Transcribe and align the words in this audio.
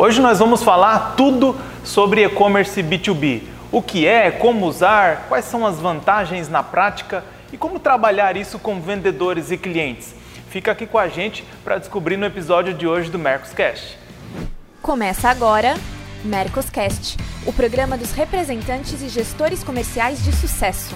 Hoje 0.00 0.20
nós 0.20 0.38
vamos 0.38 0.62
falar 0.62 1.16
tudo 1.16 1.56
sobre 1.82 2.24
e-commerce 2.24 2.80
B2B. 2.84 3.42
O 3.72 3.82
que 3.82 4.06
é, 4.06 4.30
como 4.30 4.64
usar, 4.64 5.26
quais 5.28 5.44
são 5.44 5.66
as 5.66 5.80
vantagens 5.80 6.48
na 6.48 6.62
prática 6.62 7.24
e 7.52 7.56
como 7.56 7.80
trabalhar 7.80 8.36
isso 8.36 8.60
com 8.60 8.80
vendedores 8.80 9.50
e 9.50 9.58
clientes. 9.58 10.14
Fica 10.50 10.70
aqui 10.70 10.86
com 10.86 10.98
a 10.98 11.08
gente 11.08 11.44
para 11.64 11.78
descobrir 11.78 12.16
no 12.16 12.24
episódio 12.24 12.74
de 12.74 12.86
hoje 12.86 13.10
do 13.10 13.18
Mercoscast. 13.18 13.98
Começa 14.80 15.28
agora 15.28 15.74
Mercoscast, 16.24 17.16
o 17.44 17.52
programa 17.52 17.98
dos 17.98 18.12
representantes 18.12 19.02
e 19.02 19.08
gestores 19.08 19.64
comerciais 19.64 20.22
de 20.22 20.30
sucesso. 20.30 20.94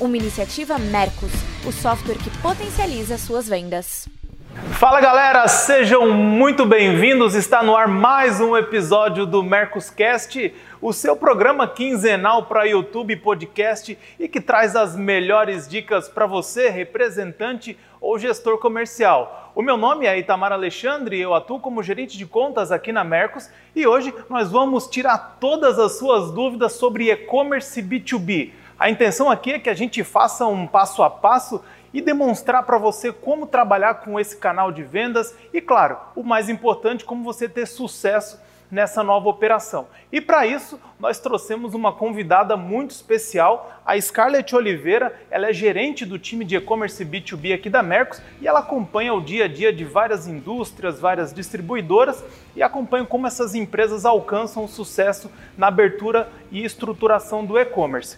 Uma 0.00 0.16
iniciativa 0.16 0.78
Mercos, 0.78 1.30
o 1.64 1.70
software 1.70 2.18
que 2.18 2.30
potencializa 2.38 3.16
suas 3.18 3.46
vendas. 3.46 4.08
Fala 4.54 5.00
galera, 5.00 5.48
sejam 5.48 6.10
muito 6.10 6.66
bem-vindos. 6.66 7.34
Está 7.34 7.62
no 7.62 7.74
ar 7.74 7.88
mais 7.88 8.38
um 8.38 8.54
episódio 8.54 9.24
do 9.24 9.42
Mercoscast, 9.42 10.54
o 10.80 10.92
seu 10.92 11.16
programa 11.16 11.66
quinzenal 11.66 12.44
para 12.44 12.64
YouTube 12.64 13.16
podcast 13.16 13.98
e 14.20 14.28
que 14.28 14.42
traz 14.42 14.76
as 14.76 14.94
melhores 14.94 15.66
dicas 15.66 16.06
para 16.06 16.26
você, 16.26 16.68
representante 16.68 17.78
ou 17.98 18.18
gestor 18.18 18.58
comercial. 18.58 19.52
O 19.54 19.62
meu 19.62 19.78
nome 19.78 20.06
é 20.06 20.18
Itamar 20.18 20.52
Alexandre, 20.52 21.18
eu 21.18 21.32
atuo 21.32 21.58
como 21.58 21.82
gerente 21.82 22.18
de 22.18 22.26
contas 22.26 22.70
aqui 22.70 22.92
na 22.92 23.04
Mercos 23.04 23.48
e 23.74 23.86
hoje 23.86 24.12
nós 24.28 24.50
vamos 24.50 24.86
tirar 24.86 25.38
todas 25.40 25.78
as 25.78 25.98
suas 25.98 26.30
dúvidas 26.30 26.74
sobre 26.74 27.10
e-commerce 27.10 27.82
B2B. 27.82 28.50
A 28.78 28.90
intenção 28.90 29.30
aqui 29.30 29.52
é 29.52 29.58
que 29.58 29.70
a 29.70 29.74
gente 29.74 30.02
faça 30.02 30.44
um 30.44 30.66
passo 30.66 31.02
a 31.02 31.08
passo 31.08 31.62
e 31.92 32.00
demonstrar 32.00 32.64
para 32.64 32.78
você 32.78 33.12
como 33.12 33.46
trabalhar 33.46 33.94
com 33.94 34.18
esse 34.18 34.36
canal 34.36 34.72
de 34.72 34.82
vendas 34.82 35.34
e, 35.52 35.60
claro, 35.60 35.98
o 36.14 36.22
mais 36.22 36.48
importante, 36.48 37.04
como 37.04 37.24
você 37.24 37.48
ter 37.48 37.66
sucesso 37.66 38.40
nessa 38.72 39.02
nova 39.02 39.28
operação. 39.28 39.86
E 40.10 40.18
para 40.18 40.46
isso, 40.46 40.80
nós 40.98 41.20
trouxemos 41.20 41.74
uma 41.74 41.92
convidada 41.92 42.56
muito 42.56 42.92
especial, 42.92 43.70
a 43.84 44.00
Scarlett 44.00 44.56
Oliveira. 44.56 45.14
Ela 45.30 45.50
é 45.50 45.52
gerente 45.52 46.06
do 46.06 46.18
time 46.18 46.42
de 46.42 46.56
e-commerce 46.56 47.04
B2B 47.04 47.54
aqui 47.54 47.68
da 47.68 47.82
Mercos 47.82 48.22
e 48.40 48.48
ela 48.48 48.60
acompanha 48.60 49.12
o 49.12 49.20
dia 49.20 49.44
a 49.44 49.48
dia 49.48 49.70
de 49.70 49.84
várias 49.84 50.26
indústrias, 50.26 50.98
várias 50.98 51.34
distribuidoras 51.34 52.24
e 52.56 52.62
acompanha 52.62 53.04
como 53.04 53.26
essas 53.26 53.54
empresas 53.54 54.06
alcançam 54.06 54.64
o 54.64 54.68
sucesso 54.68 55.30
na 55.58 55.66
abertura 55.66 56.30
e 56.50 56.64
estruturação 56.64 57.44
do 57.44 57.58
e-commerce. 57.58 58.16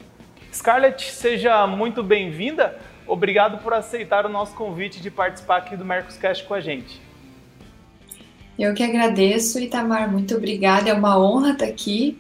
Scarlett, 0.55 1.11
seja 1.11 1.67
muito 1.67 2.01
bem-vinda. 2.01 2.79
Obrigado 3.09 3.59
por 3.59 3.75
aceitar 3.75 4.25
o 4.25 4.29
nosso 4.29 4.55
convite 4.55 5.01
de 5.01 5.11
participar 5.11 5.57
aqui 5.57 5.77
do 5.77 5.85
Mercoscast 5.85 6.45
com 6.45 6.55
a 6.55 6.61
gente. 6.61 7.03
Eu 8.57 8.73
que 8.73 8.85
agradeço, 8.85 9.59
Itamar, 9.59 10.11
muito 10.11 10.37
obrigada. 10.37 10.89
É 10.89 10.95
uma 10.95 11.19
honra 11.19 11.51
estar 11.51 11.65
aqui. 11.65 12.17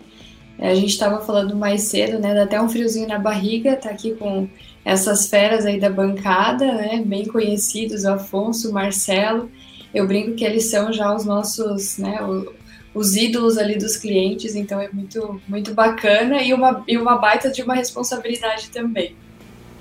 A 0.59 0.75
gente 0.75 0.91
estava 0.91 1.25
falando 1.25 1.55
mais 1.55 1.83
cedo, 1.83 2.19
né? 2.19 2.35
Dá 2.35 2.43
até 2.43 2.61
um 2.61 2.69
friozinho 2.69 3.07
na 3.07 3.21
barriga, 3.21 3.77
tá 3.77 3.91
aqui 3.91 4.17
com 4.17 4.49
essas 4.85 5.29
feras 5.29 5.65
aí 5.65 5.79
da 5.79 5.89
bancada, 5.89 6.73
né? 6.73 7.05
Bem 7.07 7.27
conhecidos, 7.27 8.05
Afonso, 8.05 8.73
Marcelo. 8.73 9.49
Eu 9.95 10.09
brinco 10.09 10.35
que 10.35 10.45
eles 10.45 10.69
são 10.71 10.93
já 10.93 11.15
os 11.15 11.25
nossos, 11.25 11.99
né? 11.99 12.19
Os 12.95 13.17
ídolos 13.17 13.59
ali 13.59 13.77
dos 13.77 13.97
clientes, 13.97 14.55
então 14.55 14.81
é 14.81 14.89
muito, 14.93 15.43
muito 15.49 15.75
bacana 15.75 16.41
e 16.41 16.55
uma, 16.55 16.85
e 16.87 16.97
uma 16.97 17.19
baita 17.19 17.51
de 17.51 17.63
uma 17.63 17.75
responsabilidade 17.75 18.71
também. 18.71 19.17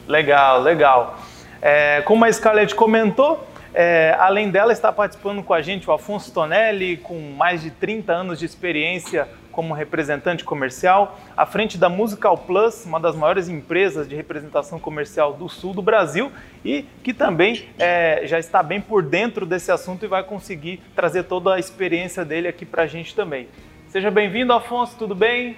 Legal, 0.07 0.61
legal. 0.61 1.19
É, 1.61 2.01
como 2.01 2.25
a 2.25 2.33
Scarlett 2.33 2.73
comentou, 2.73 3.47
é, 3.73 4.15
além 4.19 4.49
dela 4.49 4.73
está 4.73 4.91
participando 4.91 5.43
com 5.43 5.53
a 5.53 5.61
gente 5.61 5.89
o 5.89 5.93
Afonso 5.93 6.31
Tonelli, 6.31 6.97
com 6.97 7.19
mais 7.37 7.61
de 7.61 7.71
30 7.71 8.11
anos 8.11 8.39
de 8.39 8.45
experiência 8.45 9.27
como 9.53 9.73
representante 9.73 10.43
comercial, 10.43 11.17
à 11.37 11.45
frente 11.45 11.77
da 11.77 11.87
Musical 11.87 12.35
Plus, 12.39 12.85
uma 12.85 12.99
das 12.99 13.15
maiores 13.15 13.47
empresas 13.47 14.09
de 14.09 14.15
representação 14.15 14.79
comercial 14.79 15.33
do 15.33 15.47
sul 15.47 15.73
do 15.73 15.81
Brasil 15.81 16.31
e 16.65 16.83
que 17.03 17.13
também 17.13 17.67
é, 17.77 18.23
já 18.25 18.39
está 18.39 18.63
bem 18.63 18.81
por 18.81 19.03
dentro 19.03 19.45
desse 19.45 19.71
assunto 19.71 20.03
e 20.03 20.07
vai 20.07 20.23
conseguir 20.23 20.81
trazer 20.95 21.23
toda 21.23 21.53
a 21.53 21.59
experiência 21.59 22.25
dele 22.25 22.47
aqui 22.47 22.65
para 22.65 22.83
a 22.83 22.87
gente 22.87 23.15
também. 23.15 23.47
Seja 23.89 24.09
bem-vindo, 24.09 24.51
Afonso, 24.51 24.95
tudo 24.97 25.13
bem? 25.13 25.55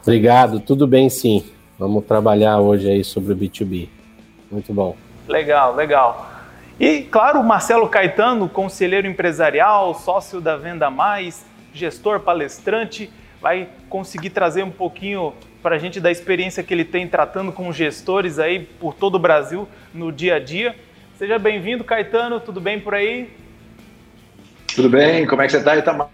Obrigado, 0.00 0.60
tudo 0.60 0.86
bem 0.86 1.10
sim. 1.10 1.44
Vamos 1.76 2.04
trabalhar 2.04 2.60
hoje 2.60 2.88
aí 2.88 3.02
sobre 3.02 3.32
o 3.32 3.36
B2B. 3.36 3.88
Muito 4.48 4.72
bom. 4.72 4.96
Legal, 5.26 5.74
legal. 5.74 6.30
E, 6.78 7.02
claro, 7.02 7.42
Marcelo 7.42 7.88
Caetano, 7.88 8.48
conselheiro 8.48 9.08
empresarial, 9.08 9.94
sócio 9.94 10.40
da 10.40 10.56
Venda 10.56 10.88
Mais, 10.88 11.44
gestor, 11.74 12.20
palestrante, 12.20 13.10
vai 13.42 13.68
conseguir 13.90 14.30
trazer 14.30 14.62
um 14.62 14.70
pouquinho 14.70 15.34
para 15.62 15.76
a 15.76 15.78
gente 15.78 16.00
da 16.00 16.10
experiência 16.10 16.62
que 16.62 16.72
ele 16.72 16.84
tem 16.84 17.06
tratando 17.06 17.52
com 17.52 17.70
gestores 17.72 18.38
aí 18.38 18.60
por 18.60 18.94
todo 18.94 19.16
o 19.16 19.18
Brasil 19.18 19.68
no 19.92 20.12
dia 20.12 20.36
a 20.36 20.38
dia. 20.38 20.74
Seja 21.18 21.38
bem-vindo, 21.38 21.84
Caetano, 21.84 22.40
tudo 22.40 22.60
bem 22.60 22.80
por 22.80 22.94
aí? 22.94 23.28
Tudo 24.74 24.88
bem, 24.88 25.26
como 25.26 25.42
é 25.42 25.46
que 25.46 25.52
você 25.52 25.58
está, 25.58 25.76
Itamar? 25.76 26.08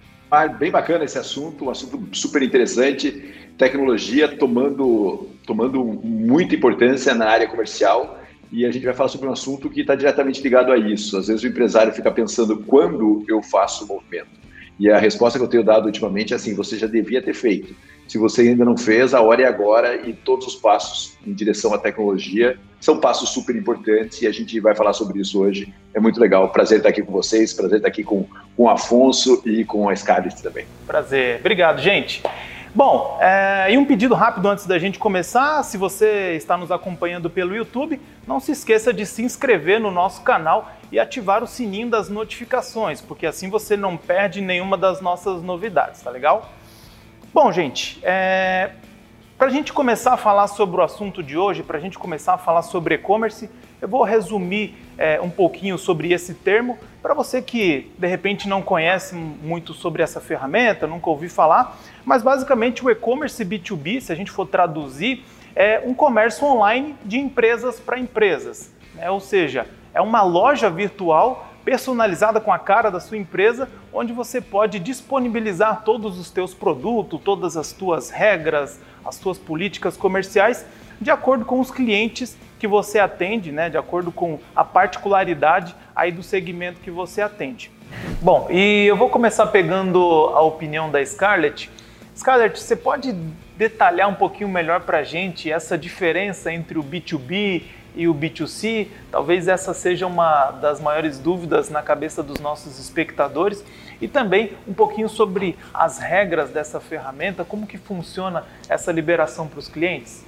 Bem 0.59 0.71
bacana 0.71 1.04
esse 1.04 1.19
assunto, 1.19 1.66
um 1.66 1.71
assunto 1.71 2.09
super 2.12 2.42
interessante 2.42 3.34
tecnologia 3.59 4.27
tomando, 4.27 5.28
tomando 5.47 5.84
muita 5.84 6.54
importância 6.54 7.15
na 7.15 7.27
área 7.27 7.47
comercial 7.47 8.19
e 8.50 8.65
a 8.65 8.71
gente 8.71 8.84
vai 8.84 8.94
falar 8.94 9.10
sobre 9.10 9.28
um 9.28 9.32
assunto 9.32 9.69
que 9.69 9.82
está 9.82 9.94
diretamente 9.94 10.41
ligado 10.42 10.72
a 10.72 10.78
isso. 10.78 11.19
Às 11.19 11.28
vezes 11.28 11.42
o 11.42 11.47
empresário 11.47 11.92
fica 11.92 12.10
pensando 12.10 12.56
quando 12.56 13.22
eu 13.28 13.42
faço 13.42 13.84
o 13.84 13.88
movimento. 13.88 14.41
E 14.81 14.91
a 14.91 14.99
resposta 14.99 15.39
que 15.39 15.45
eu 15.45 15.49
tenho 15.49 15.63
dado 15.63 15.85
ultimamente 15.85 16.33
é 16.33 16.37
assim: 16.37 16.55
você 16.55 16.79
já 16.79 16.87
devia 16.87 17.21
ter 17.21 17.35
feito. 17.35 17.77
Se 18.09 18.17
você 18.17 18.41
ainda 18.41 18.65
não 18.65 18.77
fez, 18.77 19.13
a 19.13 19.21
hora 19.21 19.43
é 19.43 19.47
agora 19.47 19.95
e 20.09 20.15
todos 20.15 20.47
os 20.47 20.57
passos 20.57 21.17
em 21.25 21.35
direção 21.35 21.73
à 21.75 21.79
tecnologia 21.79 22.59
são 22.81 22.99
passos 22.99 23.29
super 23.29 23.55
importantes 23.55 24.23
e 24.23 24.27
a 24.27 24.33
gente 24.33 24.59
vai 24.59 24.75
falar 24.75 24.95
sobre 24.95 25.21
isso 25.21 25.39
hoje. 25.39 25.73
É 25.95 26.01
muito 26.01 26.19
legal. 26.19 26.49
Prazer 26.49 26.79
estar 26.79 26.89
aqui 26.89 27.03
com 27.03 27.13
vocês, 27.13 27.53
prazer 27.53 27.77
estar 27.77 27.89
aqui 27.89 28.03
com, 28.03 28.25
com 28.57 28.63
o 28.65 28.69
Afonso 28.71 29.43
e 29.45 29.65
com 29.67 29.89
a 29.89 29.95
Scarlett 29.95 30.43
também. 30.43 30.65
Prazer. 30.87 31.39
Obrigado, 31.41 31.81
gente. 31.81 32.23
Bom, 32.73 33.19
é, 33.21 33.73
e 33.73 33.77
um 33.77 33.85
pedido 33.85 34.15
rápido 34.15 34.49
antes 34.49 34.65
da 34.65 34.79
gente 34.79 34.97
começar: 34.97 35.61
se 35.65 35.77
você 35.77 36.37
está 36.37 36.57
nos 36.57 36.71
acompanhando 36.71 37.29
pelo 37.29 37.55
YouTube, 37.55 38.01
não 38.25 38.39
se 38.39 38.53
esqueça 38.53 38.93
de 38.93 39.05
se 39.05 39.25
inscrever 39.25 39.81
no 39.81 39.91
nosso 39.91 40.23
canal 40.23 40.71
e 40.93 40.99
ativar 41.01 41.43
o 41.43 41.49
sininho 41.49 41.91
das 41.91 42.09
notificações, 42.09 43.01
porque 43.01 43.27
assim 43.27 43.51
você 43.51 43.77
não 43.77 43.97
perde 43.97 44.41
nenhuma 44.41 44.79
das 44.79 45.01
nossas 45.01 45.43
novidades, 45.43 46.01
tá 46.01 46.11
legal? 46.11 46.49
Bom, 47.35 47.51
gente, 47.51 47.99
é, 48.05 48.71
para 49.37 49.49
a 49.49 49.51
gente 49.51 49.73
começar 49.73 50.13
a 50.13 50.17
falar 50.17 50.47
sobre 50.47 50.81
o 50.81 50.85
assunto 50.85 51.25
de 51.25 51.37
hoje, 51.37 51.65
para 51.65 51.79
a 51.79 51.81
gente 51.81 51.99
começar 51.99 52.35
a 52.35 52.39
falar 52.39 52.63
sobre 52.63 52.95
e-commerce, 52.95 53.51
eu 53.83 53.89
vou 53.89 54.05
resumir 54.05 54.77
é, 54.97 55.21
um 55.21 55.31
pouquinho 55.31 55.77
sobre 55.77 56.13
esse 56.13 56.35
termo 56.35 56.79
para 57.03 57.15
você 57.15 57.41
que 57.41 57.91
de 57.99 58.07
repente 58.07 58.47
não 58.47 58.61
conhece 58.61 59.15
muito 59.15 59.73
sobre 59.73 60.03
essa 60.03 60.21
ferramenta, 60.21 60.87
nunca 60.87 61.09
ouviu 61.09 61.31
falar, 61.31 61.79
mas 62.05 62.22
basicamente 62.22 62.84
o 62.84 62.91
e-commerce 62.91 63.44
B2B, 63.44 64.00
se 64.00 64.12
a 64.12 64.15
gente 64.15 64.31
for 64.31 64.47
traduzir, 64.47 65.25
é 65.55 65.83
um 65.84 65.94
comércio 65.94 66.47
online 66.47 66.94
de 67.05 67.19
empresas 67.19 67.81
para 67.81 67.99
empresas, 67.99 68.72
né? 68.94 69.11
ou 69.11 69.21
seja, 69.21 69.66
é 69.93 70.00
uma 70.00 70.22
loja 70.22 70.71
virtual 70.71 71.49
personalizada 71.65 72.41
com 72.41 72.53
a 72.53 72.59
cara 72.59 72.91
da 72.91 73.00
sua 73.00 73.19
empresa, 73.19 73.69
onde 73.93 74.12
você 74.12 74.41
pode 74.41 74.78
disponibilizar 74.78 75.83
todos 75.84 76.19
os 76.19 76.31
teus 76.31 76.55
produtos, 76.55 77.21
todas 77.22 77.56
as 77.56 77.72
tuas 77.72 78.10
regras, 78.10 78.81
as 79.05 79.19
tuas 79.19 79.39
políticas 79.39 79.97
comerciais 79.97 80.65
de 81.00 81.10
acordo 81.10 81.44
com 81.44 81.60
os 81.60 81.71
clientes 81.71 82.37
que 82.59 82.66
você 82.66 82.99
atende, 82.99 83.50
né, 83.50 83.71
de 83.71 83.78
acordo 83.78 84.12
com 84.12 84.39
a 84.55 84.62
particularidade 84.62 85.75
aí 85.97 86.12
do 86.12 86.22
segmento 86.22 86.81
que 86.81 86.91
você 86.91 87.22
atende. 87.22 87.71
Bom, 88.21 88.47
e 88.50 88.84
eu 88.87 88.97
vou 88.97 89.09
começar 89.09 89.47
pegando 89.47 89.99
a 90.34 90.41
opinião 90.43 90.91
da 90.91 91.04
Scarlett. 91.04 91.71
Scarlett, 92.16 92.60
você 92.60 92.77
pode 92.77 93.15
detalhar 93.57 94.09
um 94.09 94.15
pouquinho 94.15 94.48
melhor 94.48 94.80
para 94.80 94.98
a 94.98 95.03
gente 95.03 95.51
essa 95.51 95.77
diferença 95.77 96.53
entre 96.53 96.78
o 96.78 96.83
B2B 96.83 97.62
e 97.95 98.07
o 98.09 98.15
B2C? 98.15 98.89
Talvez 99.10 99.48
essa 99.48 99.74
seja 99.74 100.07
uma 100.07 100.51
das 100.51 100.80
maiores 100.80 101.18
dúvidas 101.18 101.71
na 101.71 101.83
cabeça 101.83 102.22
dos 102.22 102.41
nossos 102.41 102.78
espectadores 102.78 103.65
e 104.01 104.09
também 104.09 104.53
um 104.66 104.72
pouquinho 104.72 105.09
sobre 105.09 105.57
as 105.72 105.98
regras 105.98 106.51
dessa 106.51 106.80
ferramenta, 106.80 107.45
como 107.45 107.66
que 107.66 107.78
funciona 107.78 108.45
essa 108.68 108.91
liberação 108.92 109.47
para 109.47 109.59
os 109.59 109.68
clientes. 109.68 110.24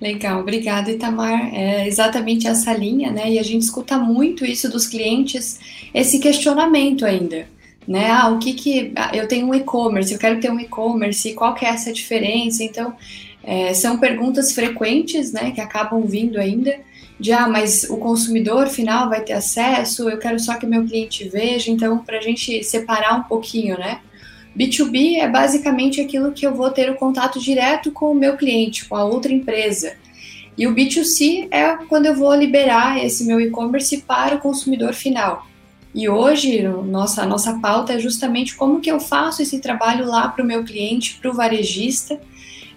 Legal, 0.00 0.40
obrigada, 0.40 0.90
Itamar. 0.90 1.54
É 1.54 1.86
exatamente 1.86 2.48
essa 2.48 2.72
linha, 2.72 3.12
né? 3.12 3.30
E 3.30 3.38
a 3.38 3.42
gente 3.44 3.62
escuta 3.62 3.96
muito 3.98 4.44
isso 4.44 4.68
dos 4.68 4.84
clientes, 4.84 5.60
esse 5.94 6.18
questionamento 6.18 7.06
ainda, 7.06 7.46
né? 7.86 8.10
Ah, 8.10 8.28
o 8.28 8.38
que 8.38 8.52
que 8.54 8.92
ah, 8.96 9.10
eu 9.14 9.26
tenho 9.26 9.46
um 9.46 9.54
e-commerce, 9.54 10.12
eu 10.12 10.18
quero 10.18 10.40
ter 10.40 10.50
um 10.50 10.60
e-commerce, 10.60 11.34
qual 11.34 11.54
que 11.54 11.64
é 11.64 11.68
essa 11.68 11.92
diferença? 11.92 12.62
Então, 12.62 12.94
é, 13.42 13.74
são 13.74 13.98
perguntas 13.98 14.52
frequentes, 14.52 15.32
né? 15.32 15.50
Que 15.50 15.60
acabam 15.60 16.04
vindo 16.06 16.38
ainda. 16.38 16.78
de 17.18 17.32
ah, 17.32 17.48
mas 17.48 17.84
o 17.84 17.96
consumidor 17.98 18.68
final 18.68 19.08
vai 19.08 19.22
ter 19.22 19.34
acesso, 19.34 20.08
eu 20.08 20.18
quero 20.18 20.38
só 20.40 20.54
que 20.54 20.66
meu 20.66 20.84
cliente 20.84 21.28
veja, 21.28 21.70
então 21.70 21.98
para 21.98 22.18
a 22.18 22.20
gente 22.20 22.64
separar 22.64 23.16
um 23.16 23.22
pouquinho, 23.24 23.78
né? 23.78 24.00
B2B 24.56 25.18
é 25.18 25.28
basicamente 25.28 26.00
aquilo 26.00 26.32
que 26.32 26.46
eu 26.46 26.54
vou 26.54 26.70
ter 26.70 26.90
o 26.90 26.96
contato 26.96 27.40
direto 27.40 27.90
com 27.90 28.10
o 28.10 28.14
meu 28.14 28.36
cliente, 28.36 28.86
com 28.86 28.96
a 28.96 29.04
outra 29.04 29.32
empresa. 29.32 29.94
E 30.56 30.66
o 30.66 30.74
B2C 30.74 31.48
é 31.50 31.76
quando 31.88 32.06
eu 32.06 32.14
vou 32.14 32.34
liberar 32.34 33.02
esse 33.02 33.24
meu 33.24 33.40
e-commerce 33.40 34.02
para 34.02 34.36
o 34.36 34.38
consumidor 34.38 34.92
final. 34.92 35.46
E 35.94 36.08
hoje, 36.08 36.62
nossa, 36.62 37.22
a 37.22 37.26
nossa 37.26 37.58
pauta 37.58 37.92
é 37.92 37.98
justamente 37.98 38.54
como 38.54 38.80
que 38.80 38.90
eu 38.90 38.98
faço 38.98 39.42
esse 39.42 39.60
trabalho 39.60 40.06
lá 40.06 40.28
para 40.28 40.42
o 40.42 40.46
meu 40.46 40.64
cliente, 40.64 41.18
para 41.20 41.30
o 41.30 41.34
varejista. 41.34 42.18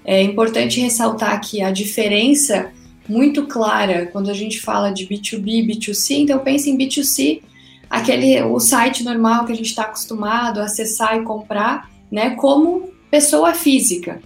É 0.04 0.22
importante 0.22 0.82
ressaltar 0.82 1.40
que 1.42 1.62
a 1.62 1.72
diferença 1.72 2.72
muito 3.08 3.46
clara 3.48 4.08
quando 4.08 4.30
a 4.30 4.34
gente 4.34 4.60
fala 4.60 4.92
de 4.92 5.08
B2B, 5.08 5.66
B2C, 5.66 6.18
então 6.20 6.40
pense 6.40 6.70
em 6.70 6.78
B2C, 6.78 7.42
aquele 7.90 8.42
o 8.44 8.60
site 8.60 9.04
normal 9.04 9.46
que 9.46 9.54
a 9.54 9.56
gente 9.56 9.68
está 9.68 9.84
acostumado 9.84 10.60
a 10.60 10.66
acessar 10.66 11.18
e 11.18 11.24
comprar, 11.24 11.90
né, 12.12 12.32
como 12.32 12.90
pessoa 13.10 13.54
física. 13.54 14.22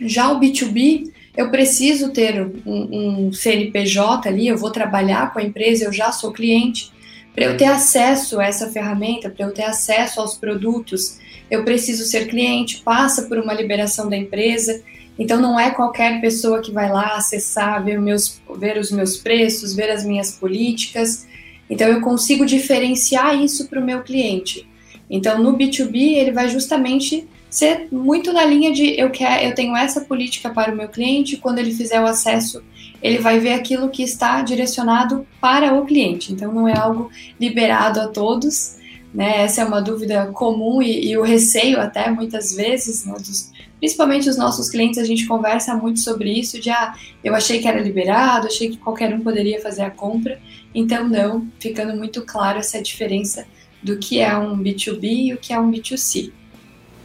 Já 0.00 0.32
o 0.32 0.40
B2B, 0.40 1.12
eu 1.36 1.50
preciso 1.50 2.10
ter 2.10 2.40
um, 2.66 3.28
um 3.28 3.32
CNPJ 3.32 4.28
ali, 4.28 4.48
eu 4.48 4.56
vou 4.56 4.70
trabalhar 4.70 5.32
com 5.32 5.38
a 5.38 5.42
empresa, 5.42 5.84
eu 5.84 5.92
já 5.92 6.10
sou 6.10 6.32
cliente. 6.32 6.90
Para 7.36 7.44
eu 7.44 7.56
ter 7.58 7.66
acesso 7.66 8.40
a 8.40 8.46
essa 8.46 8.72
ferramenta, 8.72 9.28
para 9.28 9.44
eu 9.44 9.52
ter 9.52 9.64
acesso 9.64 10.22
aos 10.22 10.38
produtos, 10.38 11.18
eu 11.50 11.64
preciso 11.64 12.04
ser 12.04 12.28
cliente, 12.28 12.78
passa 12.82 13.24
por 13.24 13.38
uma 13.38 13.52
liberação 13.52 14.08
da 14.08 14.16
empresa. 14.16 14.82
Então 15.18 15.38
não 15.38 15.60
é 15.60 15.70
qualquer 15.70 16.18
pessoa 16.22 16.62
que 16.62 16.72
vai 16.72 16.90
lá 16.90 17.14
acessar, 17.14 17.84
ver, 17.84 18.00
meus, 18.00 18.40
ver 18.56 18.78
os 18.78 18.90
meus 18.90 19.18
preços, 19.18 19.74
ver 19.74 19.90
as 19.90 20.02
minhas 20.02 20.30
políticas. 20.32 21.26
Então 21.68 21.86
eu 21.86 22.00
consigo 22.00 22.46
diferenciar 22.46 23.38
isso 23.38 23.68
para 23.68 23.80
o 23.80 23.84
meu 23.84 24.02
cliente. 24.02 24.66
Então 25.10 25.38
no 25.38 25.58
B2B 25.58 26.14
ele 26.16 26.32
vai 26.32 26.48
justamente 26.48 27.28
ser 27.56 27.88
muito 27.90 28.34
na 28.34 28.44
linha 28.44 28.70
de 28.70 29.00
eu 29.00 29.08
quero, 29.08 29.44
eu 29.44 29.54
tenho 29.54 29.74
essa 29.74 30.02
política 30.02 30.50
para 30.50 30.70
o 30.70 30.76
meu 30.76 30.88
cliente, 30.88 31.38
quando 31.38 31.58
ele 31.58 31.72
fizer 31.72 31.98
o 31.98 32.06
acesso, 32.06 32.62
ele 33.02 33.16
vai 33.18 33.38
ver 33.38 33.54
aquilo 33.54 33.88
que 33.88 34.02
está 34.02 34.42
direcionado 34.42 35.26
para 35.40 35.72
o 35.72 35.86
cliente. 35.86 36.34
Então 36.34 36.52
não 36.52 36.68
é 36.68 36.76
algo 36.76 37.10
liberado 37.40 37.98
a 37.98 38.08
todos, 38.08 38.76
né? 39.14 39.44
Essa 39.44 39.62
é 39.62 39.64
uma 39.64 39.80
dúvida 39.80 40.26
comum 40.34 40.82
e, 40.82 41.08
e 41.08 41.16
o 41.16 41.22
receio 41.22 41.80
até 41.80 42.10
muitas 42.10 42.54
vezes, 42.54 43.06
né, 43.06 43.14
dos, 43.14 43.50
principalmente 43.78 44.28
os 44.28 44.36
nossos 44.36 44.68
clientes, 44.68 44.98
a 44.98 45.04
gente 45.04 45.26
conversa 45.26 45.74
muito 45.74 46.00
sobre 46.00 46.30
isso, 46.30 46.60
de 46.60 46.68
ah, 46.68 46.94
eu 47.24 47.34
achei 47.34 47.58
que 47.58 47.66
era 47.66 47.80
liberado, 47.80 48.48
achei 48.48 48.68
que 48.68 48.76
qualquer 48.76 49.14
um 49.14 49.20
poderia 49.20 49.62
fazer 49.62 49.82
a 49.82 49.90
compra, 49.90 50.38
então 50.74 51.08
não, 51.08 51.46
ficando 51.58 51.96
muito 51.96 52.20
claro 52.20 52.58
essa 52.58 52.82
diferença 52.82 53.46
do 53.82 53.96
que 53.96 54.20
é 54.20 54.36
um 54.36 54.58
B2B 54.58 55.04
e 55.04 55.32
o 55.32 55.38
que 55.38 55.54
é 55.54 55.58
um 55.58 55.70
B2C. 55.70 56.32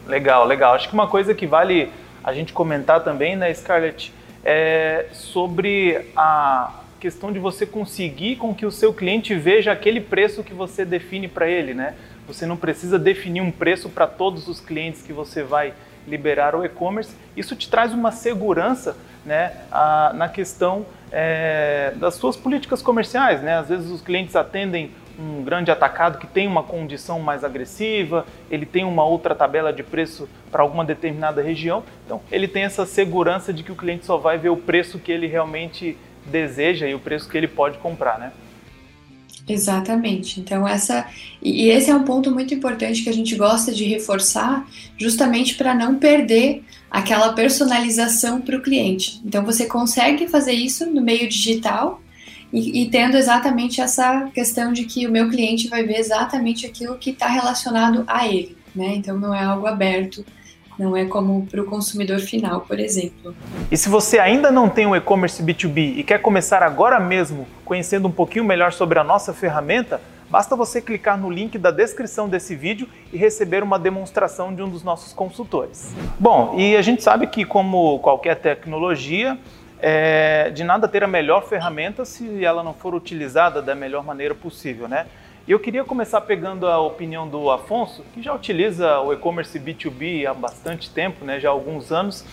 Legal, 0.08 0.46
legal. 0.46 0.74
Acho 0.74 0.88
que 0.88 0.94
uma 0.94 1.08
coisa 1.08 1.34
que 1.34 1.46
vale 1.46 1.92
a 2.24 2.34
gente 2.34 2.54
comentar 2.54 3.04
também, 3.04 3.36
né, 3.36 3.54
Scarlett, 3.54 4.14
é 4.44 5.08
sobre 5.12 6.10
a 6.16 6.82
questão 7.00 7.32
de 7.32 7.40
você 7.40 7.66
conseguir 7.66 8.36
com 8.36 8.54
que 8.54 8.66
o 8.66 8.72
seu 8.72 8.94
cliente 8.94 9.34
veja 9.34 9.72
aquele 9.72 10.00
preço 10.00 10.44
que 10.44 10.54
você 10.54 10.86
define 10.86 11.28
para 11.28 11.48
ele, 11.48 11.74
né? 11.74 11.96
Você 12.28 12.46
não 12.46 12.56
precisa 12.56 13.00
definir 13.00 13.42
um 13.42 13.52
preço 13.52 13.90
para 13.90 14.06
todos 14.06 14.48
os 14.48 14.60
clientes 14.60 15.02
que 15.02 15.12
você 15.12 15.42
vai 15.42 15.74
liberar 16.08 16.56
o 16.56 16.64
e-commerce. 16.64 17.16
Isso 17.36 17.56
te 17.56 17.70
traz 17.70 17.94
uma 17.94 18.12
segurança 18.12 18.96
né, 19.26 19.54
a, 19.72 20.12
na 20.14 20.30
questão 20.30 20.86
é, 21.12 21.94
das 21.96 22.16
suas 22.16 22.38
políticas 22.38 22.82
comerciais. 22.82 23.42
Né? 23.42 23.58
Às 23.58 23.70
vezes 23.70 23.90
os 23.90 24.02
clientes 24.02 24.36
atendem 24.36 24.92
um 25.20 25.44
grande 25.44 25.72
atacado 25.72 26.18
que 26.18 26.28
tem 26.28 26.48
uma 26.48 26.64
condição 26.64 27.20
mais 27.20 27.44
agressiva, 27.44 28.26
ele 28.50 28.66
tem 28.66 28.84
uma 28.84 29.04
outra 29.04 29.36
tabela 29.36 29.72
de 29.72 29.84
preço 29.84 30.28
para 30.52 30.62
alguma 30.62 30.84
determinada 30.86 31.42
região, 31.42 31.84
então 32.06 32.22
ele 32.32 32.48
tem 32.48 32.64
essa 32.64 32.86
segurança 32.86 33.54
de 33.54 33.64
que 33.64 33.72
o 33.72 33.76
cliente 33.76 34.06
só 34.06 34.18
vai 34.18 34.38
ver 34.38 34.50
o 34.50 34.58
preço 34.58 35.00
que 35.00 35.12
ele 35.12 35.28
realmente 35.28 35.98
deseja 36.26 36.88
e 36.88 36.94
o 36.94 37.00
preço 37.00 37.30
que 37.30 37.38
ele 37.38 37.48
pode 37.48 37.78
comprar, 37.78 38.20
né? 38.20 38.32
Exatamente. 39.48 40.40
Então 40.40 40.68
essa 40.68 41.08
e 41.42 41.70
esse 41.70 41.90
é 41.90 41.96
um 41.96 42.04
ponto 42.04 42.32
muito 42.32 42.54
importante 42.54 43.04
que 43.04 43.10
a 43.10 43.14
gente 43.14 43.36
gosta 43.36 43.74
de 43.74 43.84
reforçar, 43.86 44.68
justamente 44.98 45.56
para 45.56 45.74
não 45.74 45.98
perder 45.98 46.64
aquela 46.90 47.34
personalização 47.34 48.42
para 48.42 48.58
o 48.58 48.62
cliente. 48.62 49.22
Então 49.26 49.44
você 49.44 49.66
consegue 49.66 50.28
fazer 50.28 50.54
isso 50.54 50.86
no 50.86 51.02
meio 51.02 51.28
digital 51.28 52.01
e, 52.52 52.84
e, 52.84 52.90
tendo 52.90 53.18
exatamente 53.18 53.80
essa 53.80 54.30
questão 54.34 54.74
de 54.74 54.84
que 54.86 55.08
o 55.08 55.12
meu 55.12 55.30
cliente 55.30 55.70
vai 55.70 55.84
ver 55.84 55.98
exatamente 55.98 56.66
aquilo 56.66 56.98
que 56.98 57.12
está 57.12 57.28
relacionado 57.28 58.04
a 58.08 58.28
ele, 58.28 58.58
né? 58.76 58.94
Então 58.96 59.18
não 59.18 59.34
é 59.34 59.44
algo 59.44 59.68
aberto, 59.68 60.26
não 60.78 60.98
é 60.98 61.06
como 61.06 61.46
para 61.46 61.62
o 61.62 61.66
consumidor 61.66 62.20
final, 62.20 62.62
por 62.62 62.80
exemplo. 62.80 63.36
E 63.72 63.78
se 63.78 63.88
você 63.88 64.20
ainda 64.20 64.52
não 64.52 64.68
tem 64.68 64.86
um 64.86 64.96
e-commerce 64.96 65.42
B2B 65.42 65.98
e 65.98 66.04
quer 66.04 66.20
começar 66.20 66.64
agora 66.64 67.00
mesmo 67.00 67.48
conhecendo 67.64 68.08
um 68.08 68.12
pouquinho 68.12 68.44
melhor 68.44 68.74
sobre 68.74 69.00
a 69.00 69.04
nossa 69.04 69.34
ferramenta, 69.34 70.02
basta 70.30 70.56
você 70.56 70.82
clicar 70.82 71.18
no 71.20 71.30
link 71.30 71.58
da 71.58 71.72
descrição 71.72 72.28
desse 72.28 72.56
vídeo 72.56 72.88
e 73.14 73.18
receber 73.18 73.64
uma 73.64 73.78
demonstração 73.78 74.54
de 74.56 74.62
um 74.62 74.70
dos 74.70 74.84
nossos 74.84 75.14
consultores. 75.14 75.94
Bom, 76.20 76.56
e 76.58 76.76
a 76.76 76.82
gente 76.82 77.04
sabe 77.04 77.28
que 77.28 77.46
como 77.46 78.00
qualquer 78.00 78.36
tecnologia, 78.36 79.38
é, 79.82 80.52
de 80.52 80.64
nada 80.64 80.88
ter 80.88 81.04
a 81.04 81.08
melhor 81.08 81.48
ferramenta 81.48 82.06
se 82.06 82.46
ela 82.46 82.64
não 82.64 82.74
for 82.74 82.94
utilizada 82.94 83.62
da 83.62 83.74
melhor 83.74 84.04
maneira 84.04 84.36
possível, 84.36 84.88
né? 84.88 85.08
E 85.48 85.52
eu 85.52 85.60
queria 85.60 85.84
começar 85.84 86.22
pegando 86.22 86.68
a 86.68 86.80
opinião 86.80 87.28
do 87.28 87.50
Afonso, 87.50 88.06
que 88.14 88.22
já 88.22 88.32
utiliza 88.32 89.00
o 89.00 89.12
e-commerce 89.12 89.60
B2B 89.60 90.28
há 90.28 90.36
bastante 90.36 90.88
tempo, 90.92 91.26
né, 91.26 91.40
já 91.40 91.50
há 91.50 91.52
alguns 91.52 91.92
anos. 91.92 92.24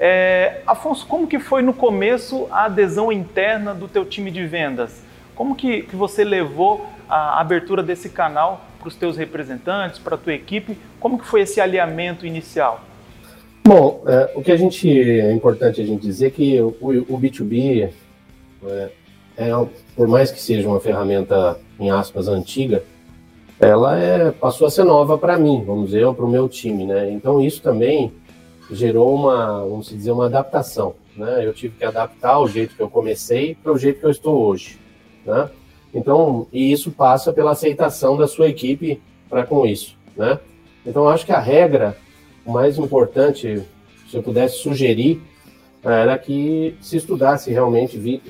É, 0.00 0.62
Afonso, 0.66 1.06
como 1.06 1.26
que 1.26 1.38
foi 1.38 1.60
no 1.60 1.74
começo 1.74 2.48
a 2.50 2.64
adesão 2.64 3.12
interna 3.12 3.74
do 3.74 3.86
teu 3.86 4.04
time 4.06 4.30
de 4.30 4.46
vendas? 4.46 5.04
Como 5.34 5.54
que, 5.54 5.82
que 5.82 5.94
você 5.94 6.24
levou 6.24 6.88
a 7.06 7.38
abertura 7.38 7.82
desse 7.82 8.08
canal 8.08 8.64
para 8.78 8.88
os 8.88 8.96
teus 8.96 9.18
representantes, 9.18 9.98
para 9.98 10.14
a 10.14 10.18
tua 10.18 10.32
equipe? 10.32 10.78
Como 10.98 11.18
que 11.18 11.26
foi 11.26 11.42
esse 11.42 11.60
alinhamento 11.60 12.26
inicial? 12.26 12.80
Bom, 13.66 14.02
é, 14.06 14.30
o 14.34 14.42
que 14.42 14.52
a 14.52 14.56
gente 14.56 14.90
é 14.90 15.32
importante 15.32 15.80
a 15.80 15.86
gente 15.86 16.02
dizer 16.02 16.32
que 16.32 16.60
o, 16.60 16.76
o 17.08 17.18
B2B, 17.18 17.90
é, 18.66 18.90
é, 19.38 19.66
por 19.96 20.06
mais 20.06 20.30
que 20.30 20.38
seja 20.38 20.68
uma 20.68 20.78
ferramenta 20.78 21.58
em 21.80 21.90
aspas 21.90 22.28
antiga, 22.28 22.84
ela 23.58 23.98
é, 23.98 24.30
passou 24.30 24.66
a 24.66 24.70
ser 24.70 24.84
nova 24.84 25.16
para 25.16 25.38
mim, 25.38 25.64
vamos 25.64 25.86
dizer, 25.86 26.12
para 26.12 26.26
o 26.26 26.30
meu 26.30 26.46
time, 26.46 26.84
né? 26.84 27.10
Então 27.10 27.40
isso 27.40 27.62
também 27.62 28.12
gerou 28.70 29.14
uma, 29.14 29.60
vamos 29.60 29.88
dizer, 29.88 30.12
uma 30.12 30.26
adaptação, 30.26 30.94
né? 31.16 31.46
Eu 31.46 31.54
tive 31.54 31.74
que 31.78 31.86
adaptar 31.86 32.38
o 32.40 32.46
jeito 32.46 32.76
que 32.76 32.82
eu 32.82 32.90
comecei 32.90 33.54
para 33.54 33.72
o 33.72 33.78
jeito 33.78 33.98
que 33.98 34.04
eu 34.04 34.10
estou 34.10 34.44
hoje, 34.44 34.78
né? 35.24 35.48
Então, 35.94 36.46
e 36.52 36.70
isso 36.70 36.90
passa 36.90 37.32
pela 37.32 37.52
aceitação 37.52 38.14
da 38.14 38.28
sua 38.28 38.46
equipe 38.46 39.00
para 39.30 39.42
com 39.46 39.64
isso, 39.64 39.96
né? 40.14 40.38
Então, 40.84 41.08
acho 41.08 41.24
que 41.24 41.32
a 41.32 41.40
regra 41.40 41.96
o 42.44 42.52
mais 42.52 42.78
importante, 42.78 43.62
se 44.08 44.16
eu 44.16 44.22
pudesse 44.22 44.58
sugerir, 44.58 45.20
era 45.82 46.16
que 46.18 46.74
se 46.80 46.96
estudasse 46.96 47.50
realmente 47.50 48.22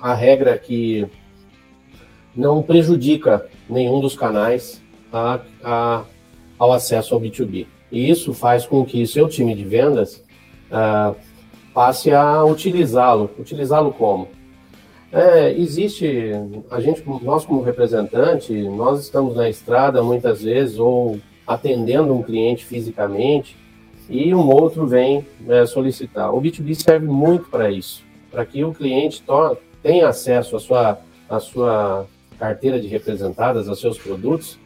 a 0.00 0.14
regra 0.14 0.56
que 0.56 1.06
não 2.34 2.62
prejudica 2.62 3.46
nenhum 3.68 4.00
dos 4.00 4.14
canais 4.14 4.80
a, 5.12 5.40
a, 5.62 6.04
ao 6.58 6.72
acesso 6.72 7.14
ao 7.14 7.20
B2B. 7.20 7.66
E 7.90 8.08
isso 8.08 8.32
faz 8.32 8.64
com 8.64 8.84
que 8.84 9.06
seu 9.06 9.28
time 9.28 9.54
de 9.54 9.64
vendas 9.64 10.22
uh, 10.70 11.16
passe 11.74 12.12
a 12.12 12.44
utilizá-lo. 12.44 13.30
Utilizá-lo 13.38 13.92
como? 13.92 14.28
É, 15.12 15.52
existe, 15.52 16.30
a 16.70 16.80
gente, 16.80 17.02
nós 17.22 17.44
como 17.44 17.62
representante, 17.62 18.52
nós 18.52 19.00
estamos 19.00 19.34
na 19.34 19.48
estrada 19.48 20.04
muitas 20.04 20.42
vezes 20.42 20.78
ou 20.78 21.18
atendendo 21.44 22.14
um 22.14 22.22
cliente 22.22 22.64
fisicamente 22.64 23.56
e 24.10 24.34
um 24.34 24.50
outro 24.50 24.86
vem 24.86 25.24
né, 25.40 25.64
solicitar. 25.64 26.34
O 26.34 26.42
B2B 26.42 26.74
serve 26.74 27.06
muito 27.06 27.48
para 27.48 27.70
isso, 27.70 28.02
para 28.30 28.44
que 28.44 28.64
o 28.64 28.74
cliente 28.74 29.22
tenha 29.82 30.08
acesso 30.08 30.56
à 30.56 30.60
sua, 30.60 30.98
à 31.28 31.38
sua 31.38 32.06
carteira 32.38 32.80
de 32.80 32.88
representadas, 32.88 33.68
aos 33.68 33.80
seus 33.80 33.96
produtos, 33.96 34.58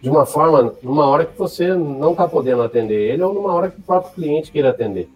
de 0.00 0.08
uma 0.08 0.24
forma, 0.24 0.74
numa 0.82 1.06
hora 1.06 1.26
que 1.26 1.36
você 1.36 1.74
não 1.74 2.12
está 2.12 2.28
podendo 2.28 2.62
atender 2.62 3.12
ele 3.12 3.22
ou 3.22 3.34
numa 3.34 3.52
hora 3.52 3.70
que 3.70 3.78
o 3.78 3.82
próprio 3.82 4.14
cliente 4.14 4.52
queira 4.52 4.70
atender. 4.70 5.08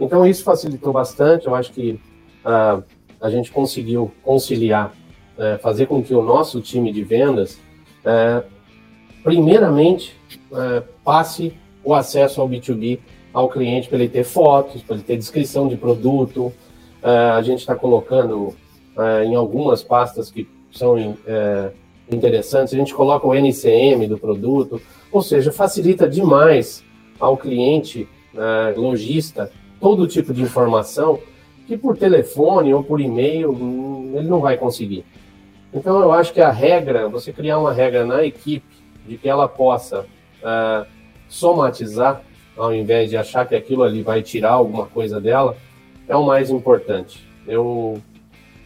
Então 0.00 0.26
isso 0.26 0.42
facilitou 0.42 0.92
bastante, 0.92 1.46
eu 1.46 1.54
acho 1.54 1.72
que 1.72 2.00
uh, 2.44 2.82
a 3.20 3.30
gente 3.30 3.50
conseguiu 3.50 4.10
conciliar, 4.22 4.92
uh, 5.36 5.58
fazer 5.60 5.86
com 5.86 6.02
que 6.02 6.14
o 6.14 6.22
nosso 6.22 6.60
time 6.60 6.92
de 6.92 7.02
vendas, 7.02 7.58
uh, 8.04 8.46
primeiramente, 9.22 10.16
é, 10.52 10.82
passe 11.04 11.52
o 11.84 11.94
acesso 11.94 12.40
ao 12.40 12.48
B2B 12.48 13.00
ao 13.32 13.48
cliente 13.48 13.88
para 13.88 13.98
ele 13.98 14.08
ter 14.08 14.24
fotos, 14.24 14.82
para 14.82 14.96
ele 14.96 15.04
ter 15.04 15.16
descrição 15.16 15.68
de 15.68 15.76
produto. 15.76 16.52
Uh, 17.02 17.32
a 17.36 17.42
gente 17.42 17.60
está 17.60 17.74
colocando 17.74 18.54
é, 18.98 19.24
em 19.24 19.36
algumas 19.36 19.80
pastas 19.80 20.28
que 20.28 20.48
são 20.72 21.16
é, 21.24 21.70
interessantes, 22.10 22.74
a 22.74 22.76
gente 22.76 22.92
coloca 22.92 23.28
o 23.28 23.32
NCM 23.32 24.08
do 24.08 24.18
produto, 24.18 24.82
ou 25.12 25.22
seja, 25.22 25.52
facilita 25.52 26.08
demais 26.08 26.84
ao 27.20 27.36
cliente, 27.36 28.08
é, 28.34 28.74
lojista, 28.76 29.52
todo 29.80 30.08
tipo 30.08 30.34
de 30.34 30.42
informação 30.42 31.20
que 31.68 31.76
por 31.76 31.96
telefone 31.96 32.74
ou 32.74 32.82
por 32.82 33.00
e-mail 33.00 33.52
hum, 33.52 34.14
ele 34.16 34.26
não 34.26 34.40
vai 34.40 34.56
conseguir. 34.56 35.04
Então 35.72 36.00
eu 36.00 36.10
acho 36.10 36.32
que 36.32 36.40
a 36.40 36.50
regra, 36.50 37.08
você 37.08 37.32
criar 37.32 37.58
uma 37.58 37.72
regra 37.72 38.04
na 38.04 38.24
equipe 38.24 38.66
de 39.06 39.16
que 39.16 39.28
ela 39.28 39.46
possa 39.46 40.06
somatizar, 41.28 42.22
ao 42.58 42.74
invés 42.74 43.08
de 43.08 43.16
achar 43.16 43.46
que 43.46 43.54
aquilo 43.54 43.82
ali 43.82 44.02
vai 44.02 44.22
tirar 44.22 44.52
alguma 44.52 44.86
coisa 44.86 45.20
dela, 45.20 45.56
é 46.08 46.16
o 46.16 46.26
mais 46.26 46.50
importante. 46.50 47.26
Eu, 47.46 48.00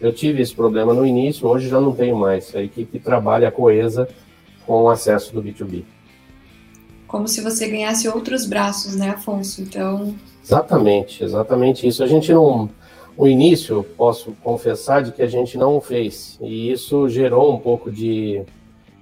eu 0.01 0.13
tive 0.13 0.43
esse 0.43 0.55
problema 0.55 0.95
no 0.95 1.07
início, 1.07 1.47
hoje 1.47 1.69
já 1.69 1.81
não 1.81 1.93
tenho 1.95 2.17
mais. 2.17 2.55
A 2.57 2.63
equipe 2.63 2.99
trabalha 2.99 3.53
coesa 3.53 4.09
com 4.67 4.85
o 4.85 4.89
acesso 4.89 5.35
do 5.35 5.43
B2B. 5.43 5.85
Como 7.07 7.29
se 7.29 7.43
você 7.43 7.69
ganhasse 7.69 8.09
outros 8.09 8.47
braços, 8.47 8.97
né, 8.97 9.11
Afonso? 9.11 9.61
Então. 9.61 10.15
Exatamente, 10.43 11.23
exatamente 11.23 11.87
isso. 11.87 12.03
A 12.03 12.07
gente 12.07 12.33
não. 12.33 12.71
O 13.15 13.29
início, 13.29 13.85
posso 13.99 14.33
confessar, 14.43 15.03
de 15.03 15.13
que 15.13 15.21
a 15.21 15.27
gente 15.27 15.59
não 15.59 15.79
fez. 15.79 16.39
E 16.41 16.73
isso 16.73 17.11
gerou 17.11 17.55
um 17.55 17.59
pouco 17.59 17.91
de. 17.91 18.43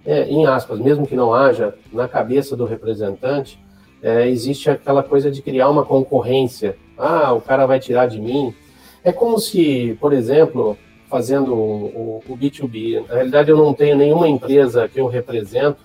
É, 0.04 0.28
em 0.28 0.44
aspas, 0.44 0.80
mesmo 0.80 1.06
que 1.06 1.14
não 1.14 1.32
haja, 1.32 1.74
na 1.92 2.08
cabeça 2.08 2.56
do 2.56 2.64
representante, 2.64 3.60
é, 4.02 4.28
existe 4.28 4.70
aquela 4.70 5.02
coisa 5.02 5.30
de 5.30 5.42
criar 5.42 5.68
uma 5.68 5.84
concorrência. 5.84 6.76
Ah, 6.96 7.32
o 7.32 7.40
cara 7.40 7.66
vai 7.66 7.78
tirar 7.78 8.06
de 8.06 8.20
mim. 8.20 8.54
É 9.02 9.12
como 9.12 9.38
se, 9.38 9.96
por 10.00 10.12
exemplo, 10.12 10.76
fazendo 11.08 11.54
o, 11.54 12.22
o, 12.28 12.32
o 12.32 12.36
B2B, 12.36 13.06
na 13.06 13.14
realidade 13.14 13.50
eu 13.50 13.56
não 13.56 13.74
tenho 13.74 13.96
nenhuma 13.96 14.28
empresa 14.28 14.88
que 14.88 15.00
eu 15.00 15.06
represento 15.06 15.80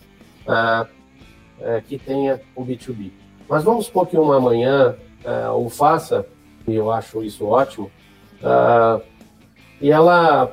ah, 0.48 0.86
é, 1.62 1.82
que 1.82 1.98
tenha 1.98 2.40
o 2.56 2.64
B2B. 2.64 3.12
Mas 3.50 3.64
vamos 3.64 3.86
supor 3.86 4.08
que 4.08 4.18
uma 4.18 4.40
manhã 4.40 4.96
é, 5.24 5.50
o 5.50 5.70
faça, 5.70 6.26
e 6.68 6.76
eu 6.76 6.92
acho 6.92 7.24
isso 7.24 7.46
ótimo, 7.46 7.90
ah, 8.44 9.00
e 9.82 9.92
ela, 9.92 10.52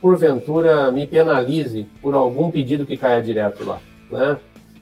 porventura, 0.00 0.90
me 0.92 1.06
penalize 1.06 1.86
por 2.02 2.14
algum 2.14 2.50
pedido 2.50 2.86
que 2.86 2.96
caia 2.96 3.22
direto 3.22 3.64
lá. 3.64 3.80
Né? 4.10 4.36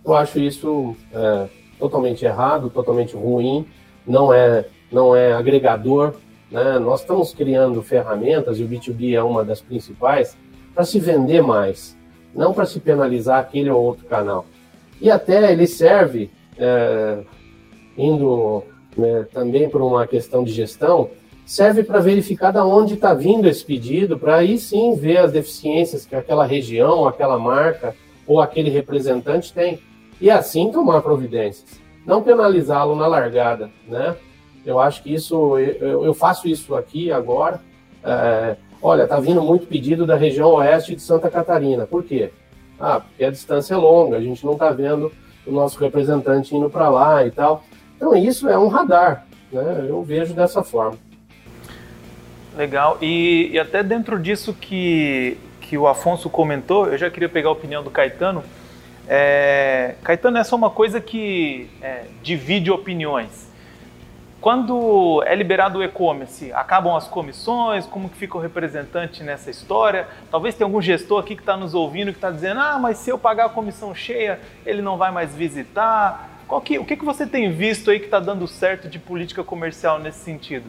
Eu 0.05 0.15
acho 0.15 0.39
isso 0.39 0.97
é, 1.13 1.49
totalmente 1.79 2.25
errado, 2.25 2.71
totalmente 2.71 3.15
ruim, 3.15 3.67
não 4.07 4.33
é, 4.33 4.67
não 4.91 5.15
é 5.15 5.33
agregador. 5.33 6.15
Né? 6.51 6.79
Nós 6.79 7.01
estamos 7.01 7.33
criando 7.33 7.83
ferramentas, 7.83 8.59
e 8.59 8.65
o 8.65 8.69
B2B 8.69 9.15
é 9.15 9.23
uma 9.23 9.45
das 9.45 9.61
principais, 9.61 10.37
para 10.75 10.85
se 10.85 10.99
vender 10.99 11.43
mais, 11.43 11.97
não 12.35 12.53
para 12.53 12.67
se 12.67 12.81
penalizar 12.81 13.41
aquele 13.41 13.71
ou 13.71 13.83
outro 13.83 14.07
canal. 14.07 14.47
E 15.01 15.11
até 15.11 15.53
ele 15.53 15.67
serve, 15.67 16.31
é, 16.59 17.19
indo 17.97 18.63
né, 18.97 19.27
também 19.33 19.69
por 19.69 19.81
uma 19.81 20.07
questão 20.07 20.43
de 20.43 20.53
gestão, 20.53 21.11
serve 21.47 21.83
para 21.83 22.01
verificar 22.01 22.53
de 22.53 22.59
onde 22.59 22.95
está 22.95 23.15
vindo 23.15 23.49
esse 23.49 23.65
pedido, 23.65 24.19
para 24.19 24.37
aí 24.37 24.59
sim 24.59 24.95
ver 24.95 25.19
as 25.19 25.33
deficiências 25.33 26.05
que 26.05 26.15
aquela 26.15 26.45
região, 26.45 27.07
aquela 27.07 27.39
marca 27.39 27.95
ou 28.27 28.41
aquele 28.41 28.69
representante 28.69 29.53
tem. 29.53 29.81
E 30.21 30.31
assim 30.31 30.71
tomar 30.71 31.01
providências. 31.03 31.81
Não 32.05 32.23
penalizá-lo 32.23 32.97
na 32.97 33.07
largada, 33.07 33.71
né? 33.87 34.17
Eu 34.65 34.79
acho 34.79 35.03
que 35.03 35.13
isso, 35.13 35.59
eu, 35.59 36.05
eu 36.05 36.15
faço 36.15 36.49
isso 36.49 36.75
aqui 36.75 37.13
agora. 37.13 37.61
É, 38.03 38.57
olha, 38.83 39.05
está 39.05 39.19
vindo 39.21 39.43
muito 39.43 39.67
pedido 39.67 40.07
da 40.07 40.17
região 40.17 40.51
oeste 40.55 40.95
de 40.95 41.03
Santa 41.03 41.31
Catarina. 41.31 41.87
Por 41.87 42.03
quê? 42.03 42.31
Ah, 42.79 43.01
porque 43.01 43.25
a 43.25 43.31
distância 43.31 43.75
é 43.75 43.77
longa, 43.77 44.17
a 44.17 44.21
gente 44.21 44.45
não 44.45 44.53
está 44.53 44.71
vendo 44.71 45.13
o 45.47 45.53
nosso 45.53 45.79
representante 45.81 46.55
indo 46.55 46.69
para 46.69 46.89
lá 46.89 47.25
e 47.27 47.31
tal. 47.31 47.65
Então 47.97 48.15
isso 48.15 48.49
é 48.49 48.59
um 48.59 48.69
radar, 48.69 49.27
né? 49.51 49.87
Eu 49.89 50.03
vejo 50.03 50.35
dessa 50.35 50.63
forma. 50.63 50.99
Legal. 52.57 52.99
E, 53.01 53.51
e, 53.53 53.59
até 53.59 53.83
dentro 53.83 54.19
disso 54.19 54.53
que, 54.53 55.39
que 55.61 55.79
o 55.79 55.87
Afonso 55.87 56.29
comentou, 56.29 56.89
eu 56.89 56.99
já 56.99 57.09
queria 57.09 57.29
pegar 57.29 57.51
a 57.51 57.53
opinião 57.53 57.83
do 57.83 57.91
Caetano. 57.91 58.43
É, 59.09 59.95
Caetano, 60.05 60.37
essa 60.37 60.55
é 60.55 60.57
uma 60.57 60.69
coisa 60.69 61.01
que 61.01 61.71
é, 61.81 62.05
divide 62.23 62.71
opiniões. 62.71 63.49
Quando 64.41 65.25
é 65.27 65.35
liberado 65.35 65.79
o 65.79 65.83
e-commerce, 65.83 66.53
acabam 66.53 66.95
as 66.95 67.09
comissões? 67.09 67.87
Como 67.87 68.09
que 68.09 68.17
fica 68.17 68.37
o 68.37 68.41
representante 68.41 69.25
nessa 69.25 69.51
história? 69.51 70.07
Talvez 70.31 70.55
tenha 70.55 70.67
algum 70.67 70.81
gestor 70.81 71.21
aqui 71.21 71.35
que 71.35 71.43
está 71.43 71.57
nos 71.57 71.75
ouvindo 71.75 72.13
que 72.13 72.19
está 72.19 72.31
dizendo, 72.31 72.61
ah, 72.61 72.79
mas 72.79 72.99
se 72.99 73.11
eu 73.11 73.19
pagar 73.19 73.47
a 73.47 73.49
comissão 73.49 73.93
cheia, 73.95 74.39
ele 74.65 74.81
não 74.81 74.97
vai 74.97 75.11
mais 75.11 75.35
visitar. 75.35 76.31
Que, 76.65 76.79
o 76.79 76.85
que, 76.85 76.97
que 76.97 77.05
você 77.05 77.27
tem 77.27 77.51
visto 77.51 77.91
aí 77.91 77.99
que 77.99 78.05
está 78.05 78.21
dando 78.21 78.47
certo 78.47 78.89
de 78.89 78.99
política 78.99 79.43
comercial 79.43 79.99
nesse 79.99 80.21
sentido? 80.21 80.67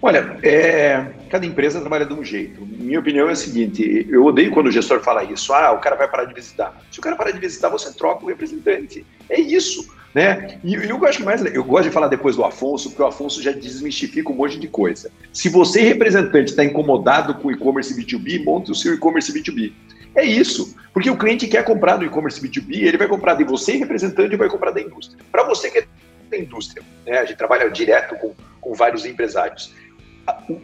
Olha, 0.00 0.38
é, 0.42 1.06
cada 1.30 1.46
empresa 1.46 1.80
trabalha 1.80 2.04
de 2.04 2.12
um 2.12 2.22
jeito. 2.22 2.66
Minha 2.66 3.00
opinião 3.00 3.28
é 3.28 3.32
a 3.32 3.36
seguinte: 3.36 4.06
eu 4.10 4.24
odeio 4.24 4.50
quando 4.50 4.66
o 4.66 4.72
gestor 4.72 5.00
fala 5.00 5.24
isso. 5.24 5.52
Ah, 5.52 5.72
o 5.72 5.78
cara 5.78 5.96
vai 5.96 6.08
parar 6.08 6.24
de 6.24 6.34
visitar. 6.34 6.74
Se 6.90 6.98
o 6.98 7.02
cara 7.02 7.16
parar 7.16 7.30
de 7.30 7.38
visitar, 7.38 7.68
você 7.68 7.92
troca 7.92 8.24
o 8.24 8.28
representante. 8.28 9.06
É 9.28 9.40
isso. 9.40 9.94
Né? 10.16 10.58
E, 10.64 10.74
eu 10.74 10.96
gosto 10.96 11.22
mais, 11.22 11.44
eu 11.44 11.62
gosto 11.62 11.88
de 11.88 11.90
falar 11.90 12.08
depois 12.08 12.36
do 12.36 12.44
Afonso, 12.44 12.88
porque 12.88 13.02
o 13.02 13.06
Afonso 13.06 13.42
já 13.42 13.52
desmistifica 13.52 14.32
um 14.32 14.34
monte 14.34 14.58
de 14.58 14.66
coisa. 14.66 15.10
Se 15.30 15.50
você, 15.50 15.82
representante, 15.82 16.52
está 16.52 16.64
incomodado 16.64 17.34
com 17.34 17.48
o 17.48 17.52
e-commerce 17.52 17.94
B2B, 17.94 18.42
monte 18.42 18.70
o 18.70 18.74
seu 18.74 18.94
e-commerce 18.94 19.30
B2B. 19.30 19.74
É 20.14 20.24
isso, 20.24 20.74
porque 20.94 21.10
o 21.10 21.18
cliente 21.18 21.46
quer 21.46 21.62
comprar 21.64 21.98
no 21.98 22.04
e-commerce 22.06 22.40
B2B, 22.40 22.84
ele 22.84 22.96
vai 22.96 23.06
comprar 23.06 23.34
de 23.34 23.44
você, 23.44 23.72
representante, 23.76 24.32
e 24.32 24.38
vai 24.38 24.48
comprar 24.48 24.70
da 24.70 24.80
indústria. 24.80 25.22
Para 25.30 25.42
você 25.42 25.70
que 25.70 25.80
é 25.80 25.86
da 26.30 26.38
indústria, 26.38 26.82
né? 27.06 27.18
a 27.18 27.24
gente 27.26 27.36
trabalha 27.36 27.70
direto 27.70 28.16
com, 28.16 28.34
com 28.58 28.72
vários 28.72 29.04
empresários. 29.04 29.74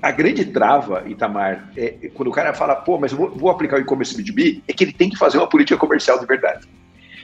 A, 0.01 0.11
grande 0.11 0.45
trava, 0.47 1.05
Itamar, 1.07 1.71
é 1.77 2.11
quando 2.15 2.29
o 2.29 2.33
cara 2.33 2.53
fala, 2.53 2.75
pô, 2.75 2.99
mas 2.99 3.13
vou, 3.13 3.31
vou 3.31 3.51
aplicar 3.51 3.79
o 3.79 3.81
e-commerce 3.81 4.17
B2B, 4.17 4.63
é 4.67 4.73
que 4.73 4.85
ele 4.85 4.93
tem 4.93 5.09
que 5.09 5.17
fazer 5.17 5.39
uma 5.39 5.49
política 5.49 5.79
comercial 5.79 6.19
de 6.19 6.27
verdade. 6.27 6.67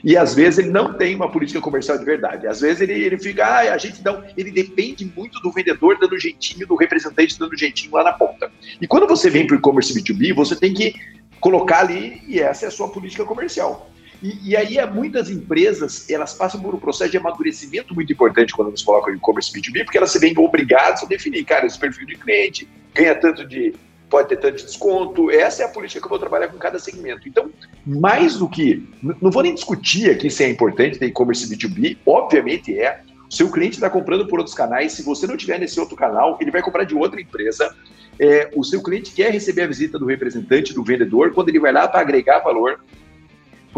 E 0.05 0.17
às 0.17 0.35
vezes 0.35 0.59
ele 0.59 0.71
não 0.71 0.95
tem 0.95 1.15
uma 1.15 1.31
política 1.31 1.61
comercial 1.61 1.99
de 1.99 2.05
verdade. 2.05 2.47
Às 2.47 2.61
vezes 2.61 2.81
ele, 2.81 2.93
ele 2.93 3.19
fica, 3.19 3.45
ah, 3.45 3.75
a 3.75 3.79
gente 3.79 4.03
não. 4.05 4.23
Ele 4.37 4.51
depende 4.51 5.05
muito 5.17 5.41
do 5.41 5.51
vendedor 5.51 5.99
dando 5.99 6.19
jeitinho, 6.19 6.67
do 6.67 6.77
representante 6.77 7.39
dando 7.39 7.57
jeitinho 7.57 7.93
lá 7.93 8.05
na 8.05 8.13
ponta. 8.13 8.51
E 8.81 8.87
quando 8.87 9.07
você 9.07 9.29
vem 9.29 9.47
para 9.47 9.57
o 9.57 9.59
e-commerce 9.59 9.93
B2B, 9.93 10.35
você 10.35 10.55
tem 10.55 10.73
que 10.73 10.95
colocar 11.41 11.81
ali, 11.81 12.23
e 12.27 12.41
essa 12.41 12.65
é 12.65 12.69
a 12.69 12.71
sua 12.71 12.89
política 12.89 13.25
comercial. 13.25 13.91
E, 14.23 14.51
e, 14.51 14.57
aí, 14.57 14.77
muitas 14.93 15.31
empresas, 15.31 16.09
elas 16.11 16.35
passam 16.35 16.61
por 16.61 16.75
um 16.75 16.79
processo 16.79 17.11
de 17.11 17.19
amadurecimento 17.19 17.95
muito 17.95 18.13
importante 18.13 18.53
quando 18.53 18.69
eles 18.69 18.83
colocam 18.83 19.15
e-commerce 19.15 19.53
B2B, 19.53 19.85
porque 19.85 19.99
elas 19.99 20.11
se 20.11 20.19
veem 20.19 20.37
obrigadas 20.39 21.05
a 21.05 21.07
definir, 21.07 21.45
cara, 21.45 21.67
esse 21.67 21.79
perfil 21.79 22.07
de 22.07 22.17
cliente, 22.17 22.69
ganha 22.95 23.15
tanto 23.15 23.47
de 23.47 23.75
pode 24.09 24.29
ter 24.29 24.39
tanto 24.39 24.57
de 24.57 24.65
desconto. 24.65 25.31
Essa 25.31 25.63
é 25.63 25.67
a 25.67 25.69
política 25.69 26.01
que 26.01 26.07
eu 26.07 26.11
vou 26.11 26.19
trabalhar 26.19 26.49
com 26.49 26.59
cada 26.59 26.79
segmento. 26.79 27.29
Então, 27.29 27.51
mais 27.87 28.37
do 28.37 28.49
que. 28.49 28.89
Não 29.03 29.31
vou 29.31 29.43
nem 29.43 29.55
discutir 29.55 30.11
aqui 30.11 30.31
se 30.31 30.43
é 30.45 30.49
importante 30.49 30.99
ter 30.99 31.07
e-commerce 31.07 31.49
B2B, 31.49 31.99
obviamente 32.07 32.79
é. 32.79 33.03
O 33.31 33.35
seu 33.35 33.51
cliente 33.51 33.75
está 33.75 33.91
comprando 33.91 34.27
por 34.27 34.39
outros 34.39 34.57
canais. 34.57 34.93
Se 34.93 35.03
você 35.03 35.27
não 35.27 35.37
tiver 35.37 35.59
nesse 35.59 35.79
outro 35.79 35.95
canal, 35.95 36.39
ele 36.41 36.51
vai 36.51 36.63
comprar 36.63 36.85
de 36.85 36.95
outra 36.95 37.21
empresa. 37.21 37.75
É, 38.19 38.51
o 38.57 38.65
seu 38.65 38.83
cliente 38.83 39.13
quer 39.13 39.31
receber 39.31 39.63
a 39.63 39.67
visita 39.67 39.99
do 39.99 40.07
representante, 40.07 40.73
do 40.73 40.83
vendedor, 40.83 41.33
quando 41.33 41.51
ele 41.51 41.61
vai 41.61 41.71
lá 41.71 41.87
para 41.87 42.01
agregar 42.01 42.41
valor. 42.41 42.81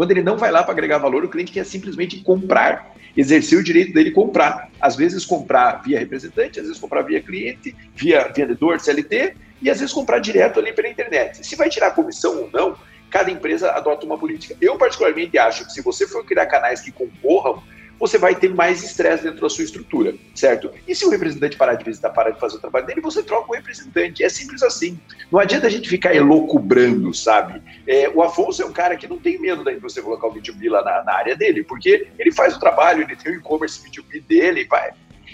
Quando 0.01 0.09
ele 0.09 0.23
não 0.23 0.35
vai 0.35 0.49
lá 0.49 0.63
para 0.63 0.71
agregar 0.71 0.97
valor, 0.97 1.23
o 1.23 1.29
cliente 1.29 1.51
quer 1.51 1.63
simplesmente 1.63 2.21
comprar, 2.21 2.91
exercer 3.15 3.59
o 3.59 3.63
direito 3.63 3.93
dele 3.93 4.09
comprar. 4.09 4.71
Às 4.81 4.95
vezes 4.95 5.23
comprar 5.23 5.83
via 5.83 5.99
representante, 5.99 6.59
às 6.59 6.65
vezes 6.65 6.81
comprar 6.81 7.03
via 7.03 7.21
cliente, 7.21 7.75
via 7.93 8.27
vendedor, 8.35 8.79
CLT, 8.79 9.35
e 9.61 9.69
às 9.69 9.79
vezes 9.79 9.93
comprar 9.93 10.17
direto 10.17 10.59
ali 10.59 10.73
pela 10.73 10.87
internet. 10.87 11.45
Se 11.45 11.55
vai 11.55 11.69
tirar 11.69 11.91
comissão 11.91 12.35
ou 12.35 12.49
não, 12.51 12.75
cada 13.11 13.29
empresa 13.29 13.73
adota 13.73 14.03
uma 14.03 14.17
política. 14.17 14.57
Eu, 14.59 14.75
particularmente, 14.75 15.37
acho 15.37 15.67
que 15.67 15.71
se 15.71 15.83
você 15.83 16.07
for 16.07 16.25
criar 16.25 16.47
canais 16.47 16.81
que 16.81 16.91
concorram, 16.91 17.61
você 18.01 18.17
vai 18.17 18.33
ter 18.33 18.49
mais 18.49 18.81
estresse 18.81 19.23
dentro 19.23 19.41
da 19.41 19.47
sua 19.47 19.63
estrutura, 19.63 20.15
certo? 20.33 20.71
E 20.87 20.95
se 20.95 21.05
o 21.05 21.09
representante 21.11 21.55
parar 21.55 21.75
de 21.75 21.85
visitar, 21.85 22.09
parar 22.09 22.31
de 22.31 22.39
fazer 22.39 22.57
o 22.57 22.59
trabalho 22.59 22.87
dele, 22.87 22.99
você 22.99 23.21
troca 23.21 23.51
o 23.51 23.55
representante. 23.55 24.23
É 24.23 24.27
simples 24.27 24.63
assim. 24.63 24.99
Não 25.31 25.39
adianta 25.39 25.67
a 25.67 25.69
gente 25.69 25.87
ficar 25.87 26.15
elocubrando, 26.15 27.13
sabe? 27.13 27.61
É, 27.85 28.09
o 28.09 28.23
Afonso 28.23 28.63
é 28.63 28.65
um 28.65 28.73
cara 28.73 28.97
que 28.97 29.07
não 29.07 29.19
tem 29.19 29.39
medo 29.39 29.63
da 29.63 29.71
indústria 29.71 30.03
colocar 30.03 30.25
o 30.25 30.33
B2B 30.33 30.67
lá 30.67 30.83
na, 30.83 31.03
na 31.03 31.13
área 31.13 31.35
dele, 31.35 31.63
porque 31.63 32.07
ele 32.17 32.31
faz 32.31 32.55
o 32.55 32.59
trabalho, 32.59 33.03
ele 33.03 33.15
tem 33.15 33.33
o 33.33 33.35
e-commerce 33.35 33.79
B2B 33.87 34.23
dele, 34.27 34.65
vai 34.65 34.89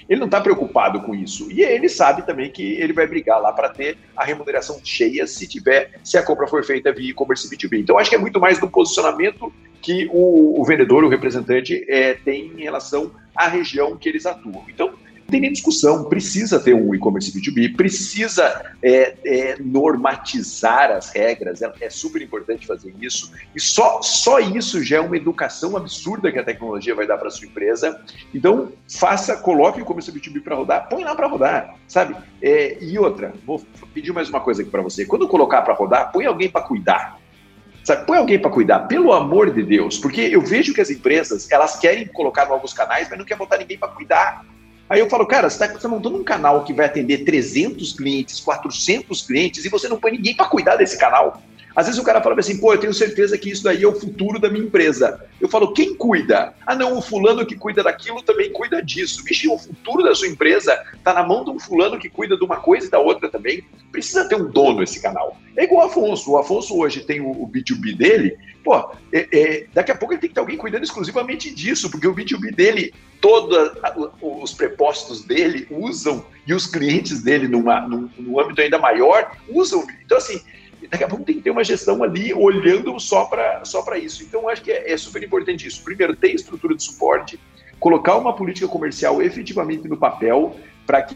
ele 0.10 0.20
não 0.20 0.28
está 0.28 0.40
preocupado 0.40 1.02
com 1.02 1.14
isso. 1.14 1.52
E 1.52 1.62
ele 1.62 1.90
sabe 1.90 2.26
também 2.26 2.52
que 2.52 2.64
ele 2.64 2.94
vai 2.94 3.06
brigar 3.06 3.42
lá 3.42 3.52
para 3.52 3.70
ter 3.70 3.98
a 4.16 4.24
remuneração 4.24 4.80
cheia 4.84 5.28
se 5.28 5.48
tiver, 5.48 6.00
se 6.04 6.18
a 6.18 6.24
compra 6.24 6.48
for 6.48 6.64
feita 6.64 6.92
via 6.92 7.10
e-commerce 7.10 7.50
B2B. 7.50 7.80
Então, 7.80 7.98
acho 7.98 8.10
que 8.10 8.16
é 8.16 8.20
muito 8.20 8.40
mais 8.40 8.60
do 8.60 8.70
posicionamento 8.70 9.52
que 9.82 10.10
o, 10.12 10.60
o 10.60 10.66
vendedor, 10.66 11.04
o 11.04 11.10
representante, 11.10 11.86
é, 11.90 12.14
tem 12.14 12.52
em 12.58 12.64
relação 12.64 13.12
à 13.36 13.48
região 13.48 13.96
que 13.98 14.08
eles 14.10 14.26
atuam. 14.26 14.64
Então, 14.68 14.94
tem 15.27 15.41
nem 15.41 15.51
discussão, 15.51 16.05
precisa 16.05 16.60
ter 16.60 16.74
um 16.74 16.93
e-commerce 16.96 17.31
B2B, 17.31 17.75
precisa 17.75 18.74
é, 18.81 19.15
é, 19.25 19.57
normatizar 19.60 20.91
as 20.91 21.10
regras, 21.10 21.62
é, 21.62 21.72
é, 21.81 21.89
super 21.89 22.22
importante 22.22 22.65
fazer 22.65 22.93
isso, 23.01 23.31
e 23.55 23.60
só, 23.60 24.01
só 24.01 24.39
isso 24.39 24.84
já 24.84 24.98
é 24.98 25.00
uma 25.01 25.17
educação 25.17 25.75
absurda 25.75 26.31
que 26.31 26.39
a 26.39 26.43
tecnologia 26.43 26.96
vai 26.96 27.05
dar 27.05 27.17
para 27.17 27.29
sua 27.29 27.48
empresa. 27.48 28.01
Então, 28.34 28.72
faça, 28.89 29.38
coloque 29.38 29.79
o 29.79 29.81
e-commerce 29.81 30.12
B2B 30.12 30.41
para 30.41 30.55
rodar, 30.55 30.88
põe 30.89 31.03
lá 31.03 31.15
para 31.15 31.27
rodar, 31.27 31.75
sabe? 31.88 32.15
É, 32.41 32.77
e 32.81 32.98
outra, 32.98 33.34
vou 33.46 33.62
pedir 33.93 34.13
mais 34.13 34.29
uma 34.29 34.39
coisa 34.39 34.62
aqui 34.62 34.72
para 34.72 34.81
você, 34.81 35.05
quando 35.05 35.27
colocar 35.27 35.62
para 35.62 35.74
rodar, 35.74 36.12
põe 36.12 36.25
alguém 36.25 36.50
para 36.50 36.62
cuidar. 36.62 37.19
Sabe, 37.84 38.05
põe 38.05 38.17
alguém 38.17 38.38
para 38.38 38.51
cuidar, 38.51 38.79
pelo 38.81 39.13
amor 39.13 39.50
de 39.50 39.63
Deus, 39.63 39.98
porque 39.98 40.19
eu 40.19 40.41
vejo 40.41 40.74
que 40.74 40.81
as 40.81 40.89
empresas 40.89 41.50
elas 41.50 41.77
querem 41.79 42.05
colocar 42.05 42.46
novos 42.46 42.74
canais, 42.74 43.07
mas 43.10 43.17
não 43.17 43.24
quer 43.24 43.38
botar 43.38 43.57
ninguém 43.57 43.77
para 43.77 43.88
cuidar. 43.88 44.46
Aí 44.89 45.00
eu 45.00 45.10
falo, 45.10 45.25
cara, 45.25 45.50
você 45.50 45.63
está 45.65 45.79
tá 45.79 45.88
montando 45.88 46.17
um 46.17 46.24
canal 46.24 46.63
que 46.63 46.74
vai 46.74 46.86
atender 46.86 47.25
300 47.25 47.94
clientes, 47.94 48.39
400 48.39 49.22
clientes 49.24 49.65
e 49.65 49.70
você 49.70 49.89
não 49.89 50.00
põe 50.00 50.12
ninguém 50.12 50.36
para 50.36 50.46
cuidar 50.48 50.77
desse 50.77 50.98
canal. 50.98 51.41
Às 51.77 51.86
vezes 51.86 52.01
o 52.01 52.03
cara 52.03 52.19
fala 52.24 52.39
assim, 52.39 52.57
pô, 52.57 52.74
eu 52.74 52.79
tenho 52.79 52.91
certeza 52.91 53.38
que 53.38 53.51
isso 53.51 53.63
daí 53.63 53.84
é 53.84 53.88
o 53.88 53.93
futuro 53.93 54.39
da 54.39 54.50
minha 54.50 54.65
empresa. 54.65 55.24
Eu 55.39 55.48
falo, 55.48 55.74
quem 55.74 55.93
cuida? 55.93 56.51
Ah, 56.65 56.74
não, 56.74 56.98
o 56.98 57.03
fulano 57.03 57.46
que 57.46 57.55
cuida 57.55 57.84
daquilo 57.84 58.24
também 58.24 58.51
cuida 58.51 58.81
disso. 58.81 59.24
Vixe, 59.24 59.48
o 59.48 59.60
futuro 59.60 60.03
da 60.03 60.15
sua 60.15 60.27
empresa 60.27 60.75
está 60.96 61.13
na 61.13 61.22
mão 61.22 61.43
de 61.43 61.51
um 61.51 61.60
fulano 61.60 62.00
que 62.00 62.10
cuida 62.10 62.36
de 62.36 62.43
uma 62.43 62.55
coisa 62.55 62.88
e 62.88 62.89
da 62.89 62.98
outra 62.98 63.29
também. 63.29 63.63
Precisa 63.91 64.27
ter 64.27 64.34
um 64.34 64.50
dono 64.50 64.81
esse 64.81 65.00
canal. 65.00 65.38
É 65.55 65.65
igual 65.65 65.86
o 65.86 65.88
Afonso. 65.91 66.31
O 66.31 66.38
Afonso 66.39 66.75
hoje 66.75 67.01
tem 67.01 67.22
o, 67.22 67.29
o 67.29 67.48
B2B 67.48 67.96
dele. 67.96 68.36
Pô, 68.63 68.89
é, 69.13 69.27
é, 69.31 69.67
daqui 69.72 69.91
a 69.91 69.96
pouco 69.96 70.15
ele 70.15 70.22
tem 70.22 70.29
que 70.29 70.34
ter 70.34 70.39
alguém 70.39 70.57
cuidando 70.57 70.84
exclusivamente 70.84 71.53
disso, 71.53 71.91
porque 71.91 72.07
o 72.07 72.15
B2B 72.15 72.55
dele, 72.55 72.91
todos 73.22 73.55
os 74.19 74.51
prepostos 74.51 75.24
dele 75.24 75.67
usam 75.69 76.25
e 76.48 76.55
os 76.55 76.65
clientes 76.65 77.22
dele, 77.22 77.48
numa, 77.48 77.81
num, 77.81 78.10
num 78.17 78.39
âmbito 78.39 78.62
ainda 78.62 78.79
maior, 78.79 79.31
usam. 79.48 79.86
Então, 80.03 80.17
assim, 80.17 80.41
daqui 80.89 81.03
a 81.03 81.08
pouco 81.08 81.24
tem 81.24 81.36
que 81.36 81.41
ter 81.41 81.51
uma 81.51 81.63
gestão 81.63 82.03
ali 82.03 82.34
olhando 82.34 83.00
só 83.00 83.25
para 83.25 83.63
só 83.65 83.84
isso. 83.96 84.24
Então, 84.24 84.48
acho 84.48 84.62
que 84.62 84.72
é, 84.72 84.91
é 84.91 84.98
super 84.98 85.24
importante 85.24 85.67
isso. 85.67 85.84
Primeiro, 85.84 86.15
ter 86.15 86.34
estrutura 86.34 86.75
de 86.75 86.84
suporte, 86.84 87.39
colocar 87.79 88.15
uma 88.15 88.34
política 88.36 88.67
comercial 88.67 89.22
efetivamente 89.22 89.88
no 89.88 89.98
papel 89.98 90.56
para 90.86 91.01
que 91.01 91.15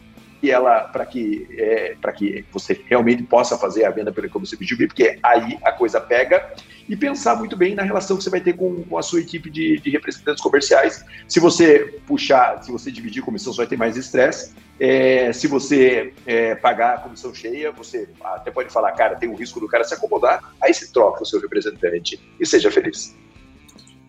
ela 0.49 0.81
para 0.85 1.05
que 1.05 1.47
é, 1.57 1.95
para 2.01 2.11
que 2.11 2.45
você 2.51 2.79
realmente 2.87 3.23
possa 3.23 3.57
fazer 3.57 3.85
a 3.85 3.91
venda 3.91 4.11
pelo 4.11 4.27
e-commerce 4.27 4.57
B2B, 4.57 4.87
porque 4.87 5.19
aí 5.21 5.59
a 5.63 5.71
coisa 5.71 5.99
pega 5.99 6.53
e 6.89 6.95
pensar 6.95 7.35
muito 7.35 7.55
bem 7.55 7.75
na 7.75 7.83
relação 7.83 8.17
que 8.17 8.23
você 8.23 8.29
vai 8.29 8.41
ter 8.41 8.53
com, 8.53 8.83
com 8.83 8.97
a 8.97 9.01
sua 9.01 9.19
equipe 9.19 9.49
de, 9.49 9.79
de, 9.79 9.89
representantes 9.89 10.41
comerciais. 10.41 11.05
Se 11.27 11.39
você 11.39 12.01
puxar, 12.07 12.63
se 12.63 12.71
você 12.71 12.91
dividir 12.91 13.21
comissão, 13.21 13.53
você 13.53 13.57
vai 13.57 13.67
ter 13.67 13.77
mais 13.77 13.95
estresse. 13.95 14.53
É, 14.79 15.31
se 15.31 15.47
você 15.47 16.13
é, 16.25 16.55
pagar 16.55 16.95
a 16.95 16.97
comissão 16.97 17.33
cheia, 17.33 17.71
você 17.71 18.09
até 18.23 18.49
pode 18.49 18.73
falar, 18.73 18.91
cara, 18.93 19.15
tem 19.15 19.29
o 19.29 19.35
risco 19.35 19.59
do 19.59 19.67
cara 19.67 19.83
se 19.83 19.93
acomodar, 19.93 20.41
aí 20.59 20.73
se 20.73 20.91
troca 20.91 21.21
o 21.21 21.25
seu 21.25 21.39
representante 21.39 22.19
e 22.39 22.45
seja 22.45 22.71
feliz. 22.71 23.15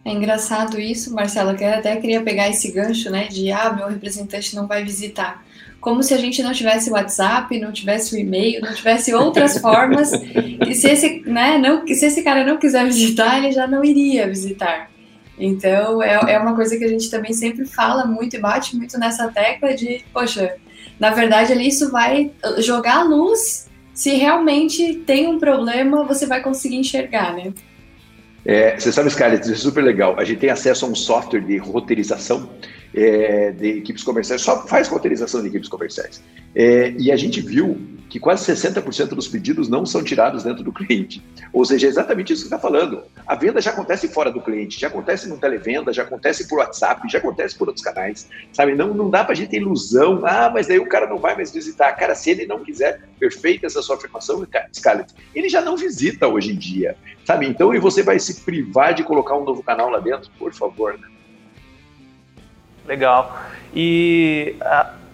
É 0.04 0.10
engraçado 0.10 0.80
isso, 0.80 1.14
Marcelo, 1.14 1.56
que 1.56 1.62
eu 1.62 1.74
até 1.74 1.94
queria 1.96 2.22
pegar 2.22 2.48
esse 2.48 2.72
gancho, 2.72 3.08
né, 3.08 3.28
de, 3.28 3.52
ah, 3.52 3.72
meu 3.72 3.88
representante 3.88 4.54
não 4.56 4.66
vai 4.66 4.82
visitar. 4.82 5.44
Como 5.80 6.02
se 6.02 6.12
a 6.12 6.18
gente 6.18 6.42
não 6.42 6.52
tivesse 6.52 6.90
o 6.90 6.94
WhatsApp, 6.94 7.58
não 7.60 7.72
tivesse 7.72 8.14
o 8.14 8.18
e-mail, 8.18 8.60
não 8.60 8.74
tivesse 8.74 9.14
outras 9.14 9.58
formas, 9.62 10.10
e 10.12 10.74
se 10.74 10.88
esse, 10.88 11.22
né, 11.24 11.56
não, 11.56 11.86
se 11.86 12.04
esse 12.04 12.22
cara 12.22 12.44
não 12.44 12.58
quiser 12.58 12.84
visitar, 12.84 13.38
ele 13.38 13.52
já 13.52 13.66
não 13.66 13.84
iria 13.84 14.26
visitar. 14.26 14.90
Então, 15.38 16.02
é, 16.02 16.34
é 16.34 16.38
uma 16.38 16.54
coisa 16.54 16.76
que 16.76 16.84
a 16.84 16.88
gente 16.88 17.08
também 17.08 17.32
sempre 17.32 17.64
fala 17.64 18.04
muito 18.04 18.34
e 18.34 18.40
bate 18.40 18.76
muito 18.76 18.98
nessa 18.98 19.28
tecla 19.28 19.72
de, 19.74 20.04
poxa, 20.12 20.56
na 20.98 21.10
verdade 21.10 21.52
ali 21.52 21.68
isso 21.68 21.90
vai 21.90 22.30
jogar 22.58 22.98
a 22.98 23.02
luz 23.02 23.68
se 23.94 24.14
realmente 24.14 24.94
tem 25.06 25.26
um 25.26 25.38
problema, 25.38 26.04
você 26.04 26.26
vai 26.26 26.42
conseguir 26.42 26.76
enxergar, 26.76 27.34
né? 27.34 27.52
É, 28.44 28.78
você 28.78 28.90
sabe, 28.90 29.10
Scarlett, 29.10 29.44
isso 29.44 29.52
é 29.52 29.56
super 29.56 29.84
legal. 29.84 30.18
A 30.18 30.24
gente 30.24 30.40
tem 30.40 30.50
acesso 30.50 30.84
a 30.84 30.88
um 30.88 30.94
software 30.94 31.40
de 31.40 31.56
roteirização 31.58 32.48
é, 32.94 33.50
de 33.52 33.78
equipes 33.78 34.02
comerciais, 34.02 34.42
só 34.42 34.66
faz 34.66 34.88
roteirização 34.88 35.40
de 35.40 35.48
equipes 35.48 35.68
comerciais. 35.68 36.22
É, 36.54 36.90
e 36.98 37.10
a 37.10 37.16
gente 37.16 37.40
viu 37.40 37.78
que 38.12 38.20
quase 38.20 38.52
60% 38.52 39.14
dos 39.14 39.26
pedidos 39.26 39.70
não 39.70 39.86
são 39.86 40.04
tirados 40.04 40.44
dentro 40.44 40.62
do 40.62 40.70
cliente. 40.70 41.24
Ou 41.50 41.64
seja, 41.64 41.86
é 41.86 41.88
exatamente 41.88 42.30
isso 42.30 42.42
que 42.42 42.48
está 42.48 42.58
falando. 42.58 43.02
A 43.26 43.34
venda 43.34 43.58
já 43.58 43.70
acontece 43.70 44.06
fora 44.06 44.30
do 44.30 44.38
cliente, 44.38 44.78
já 44.78 44.88
acontece 44.88 45.26
no 45.30 45.38
televenda, 45.38 45.94
já 45.94 46.02
acontece 46.02 46.46
por 46.46 46.58
WhatsApp, 46.58 47.08
já 47.10 47.16
acontece 47.16 47.56
por 47.56 47.68
outros 47.68 47.82
canais. 47.82 48.28
Sabe? 48.52 48.74
Não, 48.74 48.92
não 48.92 49.08
dá 49.08 49.24
para 49.24 49.32
a 49.32 49.34
gente 49.34 49.48
ter 49.48 49.62
ilusão. 49.62 50.20
Ah, 50.26 50.50
mas 50.52 50.66
daí 50.66 50.78
o 50.78 50.86
cara 50.86 51.08
não 51.08 51.16
vai 51.16 51.34
mais 51.34 51.52
visitar. 51.52 51.90
Cara, 51.94 52.14
se 52.14 52.30
ele 52.30 52.44
não 52.44 52.62
quiser, 52.62 53.00
perfeita 53.18 53.64
essa 53.64 53.80
sua 53.80 53.96
afirmação, 53.96 54.46
Scarlett, 54.74 55.14
ele 55.34 55.48
já 55.48 55.62
não 55.62 55.74
visita 55.74 56.28
hoje 56.28 56.52
em 56.52 56.56
dia. 56.56 56.94
Sabe? 57.24 57.46
Então, 57.46 57.74
e 57.74 57.78
você 57.78 58.02
vai 58.02 58.18
se 58.18 58.42
privar 58.42 58.92
de 58.92 59.04
colocar 59.04 59.38
um 59.38 59.44
novo 59.44 59.62
canal 59.62 59.88
lá 59.88 60.00
dentro? 60.00 60.30
Por 60.38 60.52
favor, 60.52 60.98
né? 60.98 61.08
Legal. 62.86 63.38
E 63.74 64.56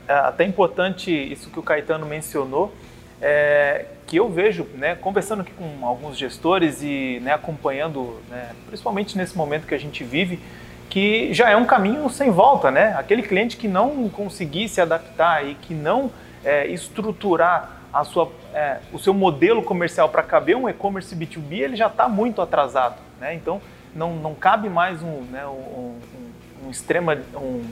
até 0.08 0.44
importante 0.44 1.10
isso 1.10 1.50
que 1.50 1.58
o 1.58 1.62
Caetano 1.62 2.06
mencionou, 2.06 2.72
é, 3.20 3.86
que 4.06 4.16
eu 4.16 4.28
vejo, 4.28 4.66
né, 4.74 4.94
conversando 4.94 5.42
aqui 5.42 5.52
com 5.52 5.86
alguns 5.86 6.16
gestores 6.16 6.82
e 6.82 7.20
né, 7.22 7.32
acompanhando, 7.32 8.18
né, 8.30 8.50
principalmente 8.66 9.18
nesse 9.18 9.36
momento 9.36 9.66
que 9.66 9.74
a 9.74 9.78
gente 9.78 10.02
vive, 10.02 10.40
que 10.88 11.32
já 11.34 11.50
é 11.50 11.56
um 11.56 11.66
caminho 11.66 12.08
sem 12.08 12.30
volta, 12.30 12.70
né? 12.70 12.94
Aquele 12.96 13.22
cliente 13.22 13.58
que 13.58 13.68
não 13.68 14.08
conseguir 14.08 14.68
se 14.68 14.80
adaptar 14.80 15.46
e 15.46 15.54
que 15.54 15.74
não 15.74 16.10
é, 16.42 16.66
estruturar 16.68 17.82
a 17.92 18.04
sua, 18.04 18.32
é, 18.54 18.78
o 18.90 18.98
seu 18.98 19.12
modelo 19.12 19.62
comercial 19.62 20.08
para 20.08 20.22
caber 20.22 20.56
um 20.56 20.66
e-commerce 20.66 21.14
B2B, 21.14 21.58
ele 21.58 21.76
já 21.76 21.88
está 21.88 22.08
muito 22.08 22.40
atrasado, 22.40 22.96
né? 23.20 23.34
Então 23.34 23.60
não, 23.94 24.14
não 24.16 24.34
cabe 24.34 24.68
mais 24.68 25.02
um, 25.02 25.22
né, 25.30 25.46
um, 25.46 25.50
um, 25.50 26.27
um 26.66 26.70
extrema 26.70 27.18
um, 27.34 27.64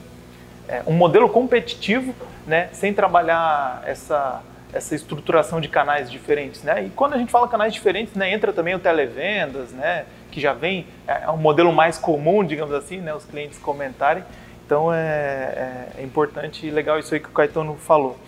é, 0.68 0.82
um 0.86 0.92
modelo 0.92 1.28
competitivo, 1.28 2.14
né, 2.46 2.68
sem 2.72 2.92
trabalhar 2.92 3.82
essa 3.86 4.42
essa 4.72 4.94
estruturação 4.94 5.60
de 5.60 5.68
canais 5.68 6.10
diferentes, 6.10 6.62
né? 6.62 6.84
E 6.84 6.90
quando 6.90 7.14
a 7.14 7.18
gente 7.18 7.30
fala 7.30 7.48
canais 7.48 7.72
diferentes, 7.72 8.14
né, 8.14 8.30
entra 8.30 8.52
também 8.52 8.74
o 8.74 8.78
televendas, 8.78 9.70
né, 9.70 10.04
que 10.30 10.40
já 10.40 10.52
vem 10.52 10.86
é, 11.06 11.22
é 11.22 11.30
um 11.30 11.36
modelo 11.36 11.72
mais 11.72 11.96
comum, 11.98 12.44
digamos 12.44 12.74
assim, 12.74 12.98
né, 12.98 13.14
os 13.14 13.24
clientes 13.24 13.58
comentarem. 13.58 14.22
Então 14.66 14.92
é, 14.92 14.98
é, 14.98 15.88
é 16.00 16.02
importante 16.02 16.66
e 16.66 16.70
legal 16.70 16.98
isso 16.98 17.14
aí 17.14 17.20
que 17.20 17.28
o 17.28 17.32
Caetano 17.32 17.76
falou. 17.76 18.18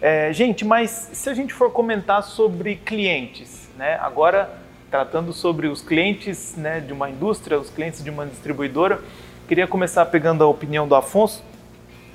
É, 0.00 0.32
gente, 0.32 0.64
mas 0.64 1.10
se 1.12 1.28
a 1.28 1.34
gente 1.34 1.52
for 1.52 1.70
comentar 1.70 2.22
sobre 2.22 2.76
clientes, 2.76 3.68
né, 3.76 3.98
agora 4.00 4.48
tratando 4.90 5.32
sobre 5.32 5.68
os 5.68 5.82
clientes 5.82 6.56
né, 6.56 6.80
de 6.80 6.92
uma 6.92 7.10
indústria, 7.10 7.58
os 7.58 7.70
clientes 7.70 8.02
de 8.02 8.10
uma 8.10 8.26
distribuidora, 8.26 9.00
queria 9.50 9.66
começar 9.66 10.06
pegando 10.06 10.44
a 10.44 10.46
opinião 10.46 10.86
do 10.86 10.94
Afonso. 10.94 11.42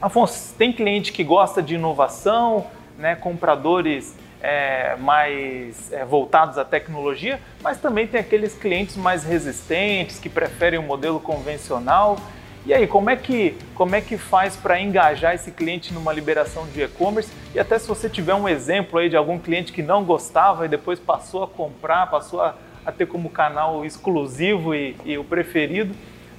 Afonso, 0.01 0.55
tem 0.57 0.71
cliente 0.71 1.11
que 1.11 1.21
gosta 1.21 1.61
de 1.61 1.75
inovação, 1.75 2.65
né, 2.97 3.13
compradores 3.13 4.15
é, 4.41 4.95
mais 4.95 5.91
é, 5.91 6.05
voltados 6.05 6.57
à 6.57 6.63
tecnologia, 6.63 7.41
mas 7.61 7.77
também 7.77 8.07
tem 8.07 8.21
aqueles 8.21 8.55
clientes 8.55 8.95
mais 8.95 9.25
resistentes 9.25 10.17
que 10.17 10.29
preferem 10.29 10.79
o 10.79 10.83
modelo 10.83 11.19
convencional. 11.19 12.17
E 12.65 12.73
aí, 12.73 12.87
como 12.87 13.09
é 13.09 13.17
que, 13.17 13.57
como 13.75 13.97
é 13.97 13.99
que 13.99 14.17
faz 14.17 14.55
para 14.55 14.79
engajar 14.79 15.35
esse 15.35 15.51
cliente 15.51 15.93
numa 15.93 16.13
liberação 16.13 16.65
de 16.67 16.83
e-commerce? 16.83 17.29
E 17.53 17.59
até 17.59 17.77
se 17.77 17.85
você 17.85 18.09
tiver 18.09 18.33
um 18.33 18.47
exemplo 18.47 18.97
aí 18.97 19.09
de 19.09 19.17
algum 19.17 19.37
cliente 19.37 19.73
que 19.73 19.83
não 19.83 20.05
gostava 20.05 20.63
e 20.63 20.69
depois 20.69 20.99
passou 20.99 21.43
a 21.43 21.47
comprar, 21.49 22.09
passou 22.09 22.41
a, 22.41 22.55
a 22.85 22.93
ter 22.93 23.07
como 23.07 23.29
canal 23.29 23.83
exclusivo 23.83 24.73
e, 24.73 24.95
e, 25.03 25.17
o 25.17 25.23
preferido, 25.25 25.93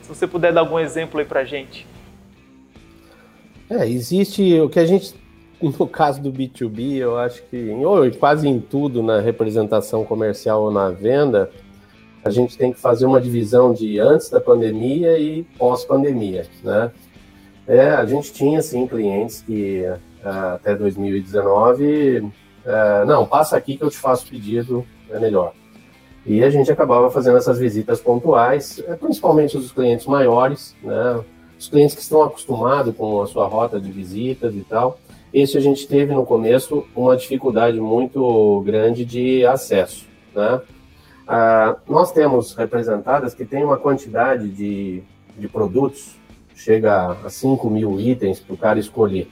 se 0.07 0.15
você 0.15 0.27
puder 0.27 0.53
dar 0.53 0.61
algum 0.61 0.79
exemplo 0.79 1.19
aí 1.19 1.27
para 1.27 1.45
gente. 1.45 1.85
É, 3.69 3.89
existe 3.89 4.61
o 4.61 4.69
que 4.69 4.79
a 4.79 4.87
gente 4.87 5.15
no 5.61 5.87
caso 5.89 6.23
do 6.23 6.33
B2B, 6.33 6.97
eu 6.97 7.19
acho 7.19 7.43
que 7.45 7.71
ou 7.85 8.11
quase 8.13 8.47
em 8.47 8.61
tudo 8.61 9.03
na 9.03 9.21
representação 9.21 10.05
comercial 10.05 10.63
ou 10.63 10.71
na 10.71 10.91
venda, 10.91 11.51
a 12.25 12.31
gente 12.31 12.57
tem 12.57 12.73
que 12.73 12.79
fazer 12.79 13.07
uma 13.07 13.21
divisão 13.21 13.73
de 13.73 13.99
antes 13.99 14.29
da 14.29 14.41
pandemia 14.41 15.19
e 15.19 15.45
pós-pandemia, 15.59 16.47
né? 16.63 16.91
É, 17.67 17.91
a 17.91 18.05
gente 18.05 18.33
tinha, 18.33 18.63
sim, 18.63 18.87
clientes 18.87 19.43
que 19.43 19.83
uh, 20.25 20.55
até 20.55 20.75
2019, 20.75 22.19
uh, 22.19 23.07
não, 23.07 23.27
passa 23.27 23.57
aqui 23.57 23.77
que 23.77 23.83
eu 23.83 23.91
te 23.91 23.97
faço 23.97 24.29
pedido, 24.29 24.87
é 25.11 25.19
melhor. 25.19 25.53
E 26.27 26.43
a 26.43 26.51
gente 26.51 26.71
acabava 26.73 27.09
fazendo 27.09 27.39
essas 27.39 27.59
visitas 27.59 28.01
pontuais, 28.01 28.83
é, 28.87 28.95
principalmente 28.97 29.57
os 29.57 29.71
clientes 29.71 30.07
maiores, 30.07 30.75
né? 30.83 31.21
Os 31.57 31.69
clientes 31.69 31.95
que 31.95 32.03
estão 32.03 32.23
acostumados 32.23 32.95
com 32.97 33.23
a 33.23 33.27
sua 33.27 33.47
rota 33.47 33.81
de 33.81 33.91
visitas 33.91 34.55
e 34.55 34.61
tal. 34.61 34.99
Esse 35.33 35.57
a 35.57 35.61
gente 35.61 35.87
teve 35.87 36.13
no 36.13 36.27
começo 36.27 36.85
uma 36.95 37.17
dificuldade 37.17 37.81
muito 37.81 38.63
grande 38.65 39.05
de 39.05 39.47
acesso. 39.47 40.07
Né? 40.35 40.61
Ah, 41.27 41.77
nós 41.89 42.13
temos 42.13 42.55
representadas 42.55 43.35
que 43.35 43.45
têm 43.45 43.65
uma 43.65 43.77
quantidade 43.77 44.49
de, 44.49 45.03
de 45.37 45.49
produtos, 45.49 46.17
chega 46.55 47.17
a 47.25 47.31
5 47.31 47.69
mil 47.71 48.01
itens 48.01 48.41
para 48.41 48.55
o 48.55 48.59
cara 48.59 48.79
escolher. 48.79 49.29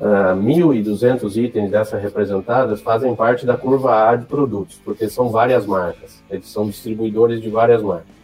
Uh, 0.00 0.36
1.200 0.36 1.36
itens 1.36 1.70
dessas 1.70 2.02
representadas 2.02 2.80
fazem 2.80 3.14
parte 3.14 3.46
da 3.46 3.56
curva 3.56 4.10
A 4.10 4.16
de 4.16 4.26
produtos, 4.26 4.80
porque 4.84 5.08
são 5.08 5.28
várias 5.28 5.66
marcas, 5.66 6.22
eles 6.30 6.48
são 6.48 6.66
distribuidores 6.66 7.40
de 7.40 7.48
várias 7.48 7.82
marcas. 7.82 8.14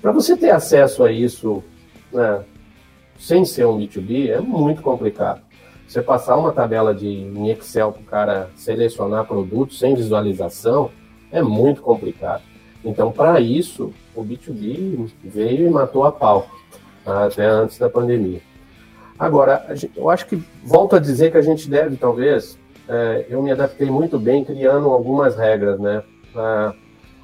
Para 0.00 0.12
você 0.12 0.36
ter 0.36 0.50
acesso 0.50 1.04
a 1.04 1.12
isso 1.12 1.62
né, 2.12 2.42
sem 3.18 3.44
ser 3.44 3.66
um 3.66 3.78
B2B 3.78 4.30
é 4.30 4.40
muito 4.40 4.82
complicado. 4.82 5.40
Você 5.86 6.02
passar 6.02 6.36
uma 6.36 6.52
tabela 6.52 6.94
de, 6.94 7.06
em 7.06 7.50
Excel 7.50 7.92
para 7.92 8.00
o 8.00 8.04
cara 8.04 8.50
selecionar 8.56 9.26
produtos 9.26 9.78
sem 9.78 9.94
visualização 9.94 10.90
é 11.30 11.42
muito 11.42 11.82
complicado. 11.82 12.42
Então, 12.84 13.12
para 13.12 13.40
isso, 13.40 13.92
o 14.14 14.24
B2B 14.24 15.10
veio 15.22 15.66
e 15.66 15.70
matou 15.70 16.04
a 16.04 16.10
pau, 16.10 16.48
até 17.06 17.46
antes 17.46 17.78
da 17.78 17.88
pandemia. 17.88 18.40
Agora, 19.22 19.64
eu 19.96 20.10
acho 20.10 20.26
que, 20.26 20.42
volto 20.64 20.96
a 20.96 20.98
dizer 20.98 21.30
que 21.30 21.38
a 21.38 21.42
gente 21.42 21.70
deve, 21.70 21.96
talvez, 21.96 22.58
é, 22.88 23.24
eu 23.30 23.40
me 23.40 23.52
adaptei 23.52 23.88
muito 23.88 24.18
bem 24.18 24.44
criando 24.44 24.88
algumas 24.88 25.36
regras, 25.36 25.78
né? 25.78 26.02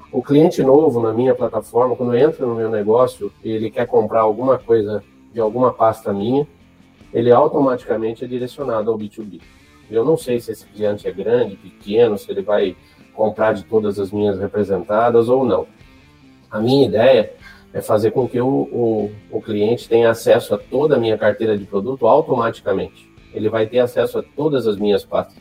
o 0.09 0.23
cliente 0.23 0.63
novo 0.63 1.01
na 1.01 1.11
minha 1.11 1.35
plataforma, 1.35 1.97
quando 1.97 2.15
entra 2.15 2.45
no 2.45 2.55
meu 2.55 2.69
negócio 2.69 3.29
e 3.43 3.51
ele 3.51 3.69
quer 3.69 3.85
comprar 3.85 4.21
alguma 4.21 4.57
coisa 4.57 5.03
de 5.33 5.41
alguma 5.41 5.73
pasta 5.73 6.13
minha, 6.13 6.47
ele 7.13 7.33
automaticamente 7.33 8.23
é 8.23 8.27
direcionado 8.29 8.89
ao 8.89 8.97
B2B. 8.97 9.41
Eu 9.91 10.05
não 10.05 10.15
sei 10.15 10.39
se 10.39 10.53
esse 10.53 10.65
cliente 10.67 11.05
é 11.05 11.11
grande, 11.11 11.57
pequeno, 11.57 12.17
se 12.17 12.31
ele 12.31 12.41
vai 12.41 12.77
comprar 13.13 13.51
de 13.51 13.65
todas 13.65 13.99
as 13.99 14.09
minhas 14.09 14.39
representadas 14.39 15.27
ou 15.27 15.43
não. 15.43 15.67
A 16.49 16.61
minha 16.61 16.87
ideia 16.87 17.33
é 17.73 17.81
fazer 17.81 18.11
com 18.11 18.27
que 18.27 18.39
o, 18.41 18.47
o, 18.47 19.11
o 19.31 19.41
cliente 19.41 19.87
tenha 19.87 20.09
acesso 20.09 20.55
a 20.55 20.57
toda 20.57 20.95
a 20.95 20.99
minha 20.99 21.17
carteira 21.17 21.57
de 21.57 21.65
produto 21.65 22.07
automaticamente. 22.07 23.07
Ele 23.33 23.49
vai 23.49 23.67
ter 23.67 23.79
acesso 23.79 24.19
a 24.19 24.23
todas 24.23 24.65
as 24.65 24.77
minhas 24.77 25.05
pastas. 25.05 25.37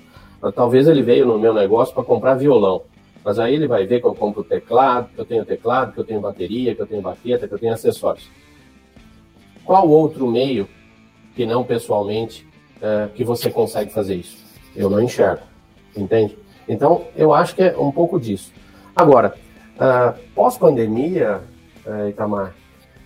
Talvez 0.55 0.87
ele 0.87 1.03
veio 1.03 1.27
no 1.27 1.39
meu 1.39 1.53
negócio 1.53 1.95
para 1.95 2.05
comprar 2.05 2.35
violão, 2.35 2.83
mas 3.25 3.39
aí 3.39 3.55
ele 3.55 3.67
vai 3.67 3.87
ver 3.87 4.01
que 4.01 4.07
eu 4.07 4.15
compro 4.15 4.45
teclado, 4.45 5.09
que 5.15 5.21
eu 5.21 5.25
tenho 5.25 5.45
teclado, 5.45 5.93
que 5.93 5.99
eu 5.99 6.05
tenho 6.05 6.21
bateria, 6.21 6.75
que 6.75 6.83
eu 6.83 6.87
tenho 6.87 7.03
baqueta, 7.03 7.49
que 7.49 7.55
eu 7.55 7.59
tenho 7.59 7.73
acessórios. 7.73 8.31
Qual 9.65 9.89
outro 9.89 10.27
meio, 10.27 10.69
que 11.35 11.45
não 11.45 11.65
pessoalmente, 11.65 12.47
é, 12.81 13.09
que 13.15 13.25
você 13.25 13.51
consegue 13.51 13.93
fazer 13.93 14.15
isso? 14.15 14.39
Eu 14.77 14.89
não 14.89 15.01
enxergo, 15.03 15.43
entende? 15.97 16.39
Então, 16.69 17.07
eu 17.17 17.35
acho 17.35 17.55
que 17.55 17.63
é 17.63 17.77
um 17.77 17.91
pouco 17.91 18.21
disso. 18.21 18.53
Agora, 18.95 19.35
uh, 19.77 20.19
pós-pandemia, 20.35 21.41
uh, 21.89 22.09
Itamar, 22.09 22.55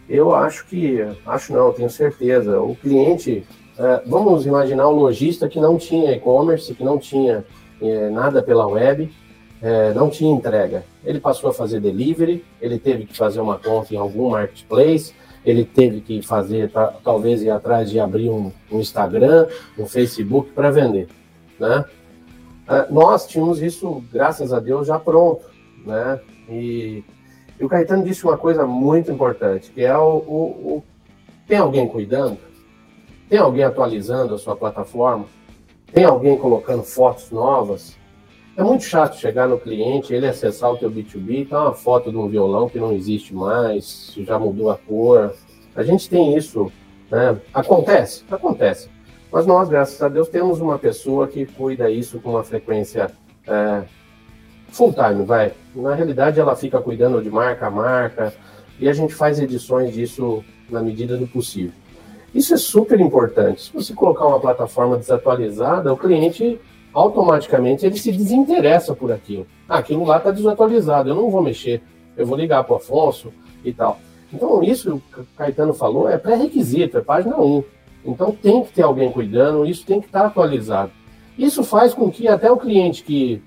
eu 0.08 0.34
acho 0.34 0.66
que, 0.66 0.98
acho 1.24 1.52
não, 1.52 1.72
tenho 1.72 1.88
certeza, 1.88 2.60
o 2.60 2.74
cliente, 2.74 3.46
uh, 3.78 4.06
vamos 4.06 4.44
imaginar 4.44 4.88
o 4.88 4.98
lojista 4.98 5.48
que 5.48 5.60
não 5.60 5.78
tinha 5.78 6.12
e-commerce, 6.12 6.74
que 6.74 6.84
não 6.84 6.98
tinha 6.98 7.44
eh, 7.82 8.08
nada 8.10 8.40
pela 8.40 8.64
web, 8.64 9.12
eh, 9.60 9.92
não 9.92 10.08
tinha 10.08 10.32
entrega. 10.32 10.84
Ele 11.04 11.18
passou 11.18 11.50
a 11.50 11.52
fazer 11.52 11.80
delivery, 11.80 12.44
ele 12.60 12.78
teve 12.78 13.04
que 13.06 13.16
fazer 13.16 13.40
uma 13.40 13.58
conta 13.58 13.92
em 13.92 13.96
algum 13.96 14.30
marketplace, 14.30 15.12
ele 15.44 15.64
teve 15.64 16.00
que 16.00 16.22
fazer, 16.22 16.70
talvez 17.02 17.42
ir 17.42 17.50
atrás 17.50 17.90
de 17.90 17.98
abrir 17.98 18.30
um, 18.30 18.52
um 18.70 18.78
Instagram, 18.78 19.48
um 19.76 19.84
Facebook 19.84 20.52
para 20.52 20.70
vender, 20.70 21.08
né? 21.58 21.84
Ah, 22.68 22.86
nós 22.88 23.26
tínhamos 23.26 23.60
isso, 23.60 24.04
graças 24.12 24.52
a 24.52 24.60
Deus, 24.60 24.86
já 24.86 25.00
pronto, 25.00 25.44
né? 25.84 26.20
E, 26.48 27.02
e 27.58 27.64
o 27.64 27.68
Caetano 27.68 28.04
disse 28.04 28.24
uma 28.24 28.36
coisa 28.36 28.66
muito 28.66 29.10
importante, 29.10 29.70
que 29.70 29.82
é 29.82 29.96
o, 29.96 30.16
o, 30.16 30.42
o, 30.76 30.84
tem 31.46 31.58
alguém 31.58 31.86
cuidando? 31.86 32.38
Tem 33.28 33.38
alguém 33.38 33.64
atualizando 33.64 34.34
a 34.34 34.38
sua 34.38 34.56
plataforma? 34.56 35.26
Tem 35.92 36.04
alguém 36.04 36.36
colocando 36.36 36.82
fotos 36.82 37.30
novas? 37.30 37.96
É 38.56 38.62
muito 38.62 38.84
chato 38.84 39.16
chegar 39.16 39.48
no 39.48 39.58
cliente, 39.58 40.12
ele 40.12 40.26
acessar 40.26 40.70
o 40.70 40.76
teu 40.76 40.90
B2B, 40.90 41.48
tá 41.48 41.62
uma 41.62 41.72
foto 41.72 42.10
de 42.10 42.16
um 42.16 42.28
violão 42.28 42.68
que 42.68 42.78
não 42.78 42.92
existe 42.92 43.34
mais, 43.34 44.12
já 44.18 44.38
mudou 44.38 44.70
a 44.70 44.76
cor. 44.76 45.34
A 45.74 45.82
gente 45.82 46.10
tem 46.10 46.36
isso, 46.36 46.70
né? 47.10 47.38
Acontece, 47.54 48.24
acontece. 48.30 48.90
Mas 49.32 49.46
nós, 49.46 49.70
graças 49.70 50.00
a 50.02 50.08
Deus, 50.08 50.28
temos 50.28 50.60
uma 50.60 50.78
pessoa 50.78 51.26
que 51.26 51.46
cuida 51.46 51.90
isso 51.90 52.20
com 52.20 52.30
uma 52.30 52.44
frequência 52.44 53.10
é, 53.46 53.82
full 54.72 54.92
time, 54.92 55.24
vai. 55.24 55.52
Na 55.74 55.94
realidade, 55.94 56.40
ela 56.40 56.56
fica 56.56 56.80
cuidando 56.80 57.22
de 57.22 57.30
marca 57.30 57.66
a 57.66 57.70
marca 57.70 58.34
e 58.80 58.88
a 58.88 58.92
gente 58.92 59.14
faz 59.14 59.38
edições 59.38 59.94
disso 59.94 60.44
na 60.68 60.82
medida 60.82 61.16
do 61.16 61.26
possível. 61.26 61.72
Isso 62.34 62.54
é 62.54 62.56
super 62.56 62.98
importante. 62.98 63.62
Se 63.62 63.72
você 63.72 63.94
colocar 63.94 64.26
uma 64.26 64.40
plataforma 64.40 64.96
desatualizada, 64.96 65.92
o 65.92 65.96
cliente 65.96 66.58
automaticamente 66.92 67.86
ele 67.86 67.98
se 67.98 68.10
desinteressa 68.10 68.94
por 68.94 69.12
aquilo. 69.12 69.46
Ah, 69.68 69.78
aquilo 69.78 70.04
lá 70.04 70.16
está 70.16 70.30
desatualizado, 70.30 71.10
eu 71.10 71.14
não 71.14 71.30
vou 71.30 71.42
mexer, 71.42 71.82
eu 72.16 72.26
vou 72.26 72.36
ligar 72.36 72.64
para 72.64 72.74
o 72.74 72.76
Afonso 72.76 73.32
e 73.64 73.72
tal. 73.72 73.98
Então, 74.32 74.62
isso 74.62 75.02
que 75.12 75.20
o 75.20 75.26
Caetano 75.36 75.74
falou 75.74 76.08
é 76.08 76.16
pré-requisito, 76.16 76.96
é 76.96 77.00
página 77.02 77.38
1. 77.38 77.64
Então 78.04 78.32
tem 78.32 78.64
que 78.64 78.72
ter 78.72 78.82
alguém 78.82 79.12
cuidando, 79.12 79.66
isso 79.66 79.86
tem 79.86 80.00
que 80.00 80.06
estar 80.06 80.26
atualizado. 80.26 80.90
Isso 81.38 81.62
faz 81.62 81.94
com 81.94 82.10
que 82.10 82.28
até 82.28 82.50
o 82.50 82.56
cliente 82.56 83.02
que 83.02 83.42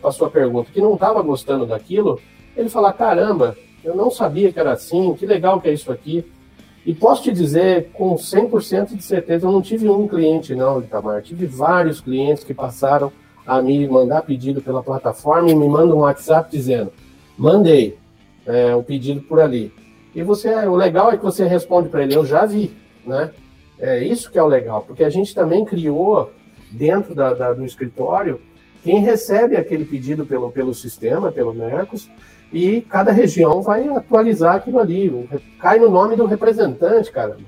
para 0.00 0.08
a 0.08 0.12
sua 0.12 0.30
pergunta, 0.30 0.70
que 0.72 0.80
não 0.80 0.94
estava 0.94 1.22
gostando 1.22 1.66
daquilo, 1.66 2.20
ele 2.56 2.68
falar, 2.68 2.92
caramba, 2.92 3.56
eu 3.84 3.94
não 3.94 4.10
sabia 4.10 4.52
que 4.52 4.58
era 4.58 4.72
assim, 4.72 5.14
que 5.14 5.26
legal 5.26 5.60
que 5.60 5.68
é 5.68 5.72
isso 5.72 5.92
aqui. 5.92 6.24
E 6.86 6.94
posso 6.94 7.22
te 7.22 7.32
dizer 7.32 7.90
com 7.92 8.14
100% 8.14 8.94
de 8.94 9.02
certeza, 9.02 9.46
eu 9.46 9.52
não 9.52 9.62
tive 9.62 9.88
um 9.88 10.06
cliente 10.06 10.54
não, 10.54 10.80
Itamar, 10.80 11.22
tive 11.22 11.46
vários 11.46 12.00
clientes 12.00 12.44
que 12.44 12.52
passaram 12.52 13.12
a 13.46 13.60
me 13.60 13.86
mandar 13.88 14.22
pedido 14.22 14.60
pela 14.60 14.82
plataforma 14.82 15.50
e 15.50 15.54
me 15.54 15.68
mandam 15.68 15.98
um 15.98 16.00
WhatsApp 16.00 16.50
dizendo, 16.50 16.92
mandei 17.36 17.98
é, 18.46 18.74
o 18.74 18.82
pedido 18.82 19.20
por 19.22 19.40
ali. 19.40 19.72
E 20.14 20.22
você, 20.22 20.54
o 20.66 20.76
legal 20.76 21.10
é 21.10 21.16
que 21.16 21.24
você 21.24 21.46
responde 21.46 21.88
para 21.88 22.02
ele, 22.02 22.14
eu 22.14 22.24
já 22.24 22.46
vi, 22.46 22.74
né? 23.04 23.30
É 23.78 24.04
isso 24.04 24.30
que 24.30 24.38
é 24.38 24.42
o 24.42 24.46
legal, 24.46 24.84
porque 24.86 25.04
a 25.04 25.10
gente 25.10 25.34
também 25.34 25.64
criou 25.64 26.30
dentro 26.70 27.14
da, 27.14 27.34
da, 27.34 27.52
do 27.52 27.64
escritório 27.64 28.40
quem 28.84 29.00
recebe 29.00 29.56
aquele 29.56 29.86
pedido 29.86 30.26
pelo, 30.26 30.52
pelo 30.52 30.74
sistema, 30.74 31.32
pelo 31.32 31.54
Mercos, 31.54 32.10
e 32.52 32.82
cada 32.82 33.10
região 33.10 33.62
vai 33.62 33.88
atualizar 33.88 34.56
aquilo 34.56 34.78
ali. 34.78 35.28
Cai 35.58 35.78
no 35.78 35.90
nome 35.90 36.14
do 36.14 36.26
representante, 36.26 37.10
caramba. 37.10 37.40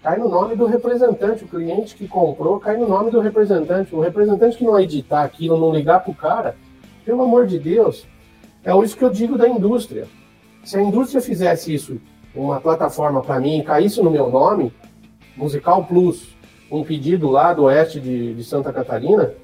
Cai 0.00 0.16
no 0.16 0.28
nome 0.28 0.54
do 0.54 0.66
representante. 0.66 1.44
O 1.44 1.48
cliente 1.48 1.96
que 1.96 2.06
comprou 2.06 2.60
cai 2.60 2.76
no 2.76 2.88
nome 2.88 3.10
do 3.10 3.20
representante. 3.20 3.94
O 3.94 4.00
representante 4.00 4.56
que 4.56 4.64
não 4.64 4.78
editar 4.78 5.24
aquilo, 5.24 5.58
não 5.58 5.74
ligar 5.74 6.04
para 6.04 6.12
o 6.12 6.14
cara, 6.14 6.56
pelo 7.04 7.22
amor 7.22 7.46
de 7.46 7.58
Deus, 7.58 8.06
é 8.64 8.74
isso 8.78 8.96
que 8.96 9.04
eu 9.04 9.10
digo 9.10 9.36
da 9.36 9.48
indústria. 9.48 10.06
Se 10.62 10.78
a 10.78 10.82
indústria 10.82 11.20
fizesse 11.20 11.74
isso, 11.74 12.00
uma 12.32 12.60
plataforma 12.60 13.20
para 13.22 13.40
mim, 13.40 13.62
caísse 13.62 14.00
no 14.00 14.10
meu 14.10 14.30
nome, 14.30 14.72
Musical 15.36 15.84
Plus, 15.84 16.36
um 16.70 16.84
pedido 16.84 17.28
lá 17.28 17.52
do 17.52 17.64
oeste 17.64 17.98
de, 17.98 18.34
de, 18.34 18.44
Santa 18.44 18.72
Catarina, 18.72 19.34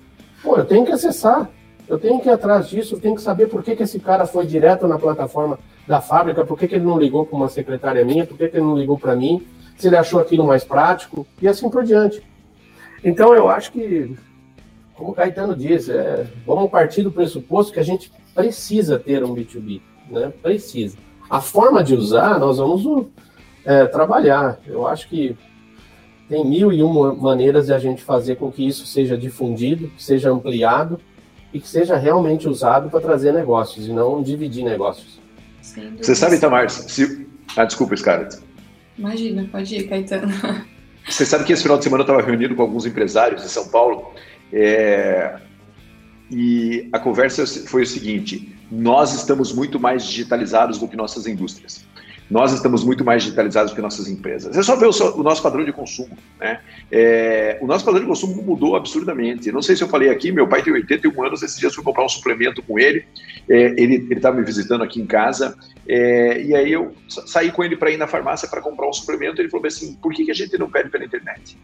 pô, 0.47 0.57
eu 0.57 0.65
tenho 0.65 0.87
que 0.87 0.93
acessar, 0.93 1.51
eu 1.89 1.99
tenho 1.99 2.21
que 2.21 2.29
ir 2.29 2.33
atrás 2.33 2.69
disso, 2.69 2.95
eu 2.95 3.01
tenho 3.01 3.17
que 3.17 3.21
saber 3.21 3.49
por 3.49 3.65
que, 3.65 3.75
que 3.75 3.83
esse 3.83 3.99
cara 3.99 4.27
foi 4.27 4.47
direto 4.47 4.87
na 4.87 4.97
plataforma 4.97 5.59
da 5.89 6.01
fábrica, 6.01 6.47
por 6.47 6.57
que, 6.57 6.69
que 6.69 6.77
ele 6.77 6.85
não 6.85 6.97
ligou 6.97 7.27
para 7.27 7.37
uma 7.37 7.49
secretária 7.49 8.05
minha, 8.05 8.25
por 8.25 8.39
que, 8.39 8.49
que 8.49 8.57
ele 8.57 8.65
não 8.65 8.79
ligou 8.79 8.97
para 8.97 9.17
mim, 9.17 9.45
se 9.77 9.89
ele 9.89 9.97
achou 9.97 10.21
aquilo 10.21 10.47
mais 10.47 10.63
prático, 10.63 11.27
e 11.43 11.49
assim 11.49 11.69
por 11.69 11.83
diante. 11.83 12.23
Então 13.03 13.35
eu 13.35 13.49
acho 13.49 13.73
que, 13.73 14.17
como 14.95 15.11
o 15.11 15.15
Caetano 15.15 15.57
diz, 15.57 15.89
é, 15.89 16.27
vamos 16.47 16.71
partir 16.71 17.03
do 17.03 17.11
pressuposto 17.11 17.73
que 17.73 17.81
a 17.81 17.85
gente 17.85 18.13
precisa 18.33 19.01
ter 19.01 19.25
um 19.25 19.35
B2B, 19.35 19.81
né? 20.09 20.33
Precisa. 20.43 20.97
A 21.29 21.41
forma 21.41 21.83
de 21.83 21.95
usar, 21.95 22.39
nós 22.39 22.59
vamos 22.59 23.07
é, 23.65 23.85
trabalhar. 23.87 24.61
Eu 24.65 24.87
acho 24.87 25.09
que 25.09 25.37
tem 26.29 26.45
mil 26.45 26.73
e 26.73 26.83
uma 26.83 27.15
maneiras 27.15 27.67
de 27.67 27.73
a 27.73 27.79
gente 27.79 28.03
fazer 28.03 28.37
com 28.37 28.51
que 28.51 28.67
isso 28.67 28.87
seja 28.87 29.17
difundido, 29.17 29.89
que 29.89 30.03
seja 30.03 30.31
ampliado 30.31 31.01
e 31.53 31.61
que 31.61 31.69
seja 31.69 31.97
realmente 31.97 32.49
usado 32.49 32.91
para 32.91 33.01
trazer 33.01 33.33
negócios 33.33 33.87
e 33.87 33.93
não 33.93 34.23
dividir 34.23 34.65
negócios. 34.65 35.21
Você 36.01 36.15
sabe, 36.15 36.39
Tamar, 36.39 36.69
se... 36.71 37.27
Ah, 37.57 37.65
desculpa, 37.65 37.97
Scarlett. 37.97 38.39
Imagina, 38.99 39.49
pode 39.51 39.77
ir, 39.77 39.89
Caetano. 39.89 40.33
Você 41.09 41.25
sabe 41.25 41.45
que 41.45 41.53
esse 41.53 41.63
final 41.63 41.79
de 41.79 41.85
semana 41.85 42.01
eu 42.01 42.05
estava 42.05 42.23
reunido 42.23 42.57
com 42.57 42.63
alguns 42.63 42.85
empresários 42.85 43.43
de 43.43 43.49
São 43.49 43.69
Paulo 43.69 44.11
é... 44.53 45.37
e 46.31 46.89
a 46.93 46.99
conversa 46.99 47.47
foi 47.69 47.83
o 47.83 47.87
seguinte: 47.87 48.57
nós 48.71 49.15
estamos 49.15 49.53
muito 49.53 49.79
mais 49.79 50.05
digitalizados 50.05 50.79
do 50.79 50.89
que 50.89 50.97
nossas 50.97 51.29
indústrias 51.29 51.86
nós 52.29 52.53
estamos 52.53 52.83
muito 52.83 53.05
mais 53.05 53.23
digitalizados 53.23 53.73
que 53.73 53.81
nossas 53.81 54.09
empresas. 54.09 54.57
É 54.57 54.63
só 54.63 54.75
ver 54.75 54.87
o, 54.87 55.21
o 55.21 55.23
nosso 55.23 55.43
padrão 55.43 55.65
de 55.65 55.73
consumo. 55.73 56.17
Né? 56.41 56.61
É, 56.91 57.59
o 57.61 57.67
nosso 57.67 57.85
padrão 57.85 58.03
de 58.03 58.09
consumo 58.09 58.43
mudou 58.43 58.75
absurdamente. 58.75 59.53
Não 59.53 59.63
sei 59.63 59.77
se 59.77 59.85
eu 59.85 59.89
falei 59.89 60.11
aqui, 60.11 60.33
meu 60.33 60.49
pai 60.49 60.63
tem 60.63 60.73
81 60.73 61.25
anos, 61.25 61.43
esses 61.43 61.59
dias 61.59 61.75
fui 61.75 61.85
comprar 61.85 62.05
um 62.05 62.09
suplemento 62.09 62.63
com 62.63 62.79
ele, 62.79 63.07
é, 63.49 63.75
ele 63.81 64.13
estava 64.13 64.37
me 64.37 64.45
visitando 64.45 64.83
aqui 64.83 65.01
em 65.01 65.07
casa, 65.07 65.57
é, 65.89 66.43
e 66.43 66.55
aí 66.55 66.73
eu 66.73 66.95
saí 67.09 67.53
com 67.53 67.63
ele 67.63 67.77
para 67.77 67.91
ir 67.91 67.97
na 67.97 68.09
farmácia 68.09 68.49
para 68.49 68.61
comprar 68.61 68.89
um 68.89 68.93
suplemento, 68.93 69.41
ele 69.41 69.49
falou 69.49 69.67
assim, 69.67 69.95
por 69.95 70.13
que, 70.13 70.25
que 70.25 70.31
a 70.31 70.35
gente 70.35 70.59
não 70.59 70.69
pede 70.69 70.91
pela 70.91 71.05
internet? 71.05 71.57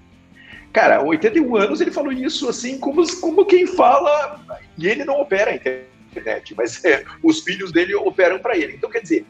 Cara, 0.72 1.03
81 1.03 1.57
anos 1.57 1.81
ele 1.81 1.90
falou 1.90 2.12
isso 2.12 2.48
assim 2.48 2.79
como, 2.79 3.05
como 3.20 3.44
quem 3.44 3.66
fala, 3.66 4.40
e 4.79 4.87
ele 4.87 5.05
não 5.05 5.20
opera 5.20 5.51
a 5.51 5.55
internet, 5.55 6.55
mas 6.57 6.83
é, 6.85 7.05
os 7.22 7.40
filhos 7.40 7.72
dele 7.72 7.94
operam 7.94 8.38
para 8.38 8.57
ele. 8.57 8.75
Então, 8.75 8.88
quer 8.88 9.01
dizer, 9.01 9.27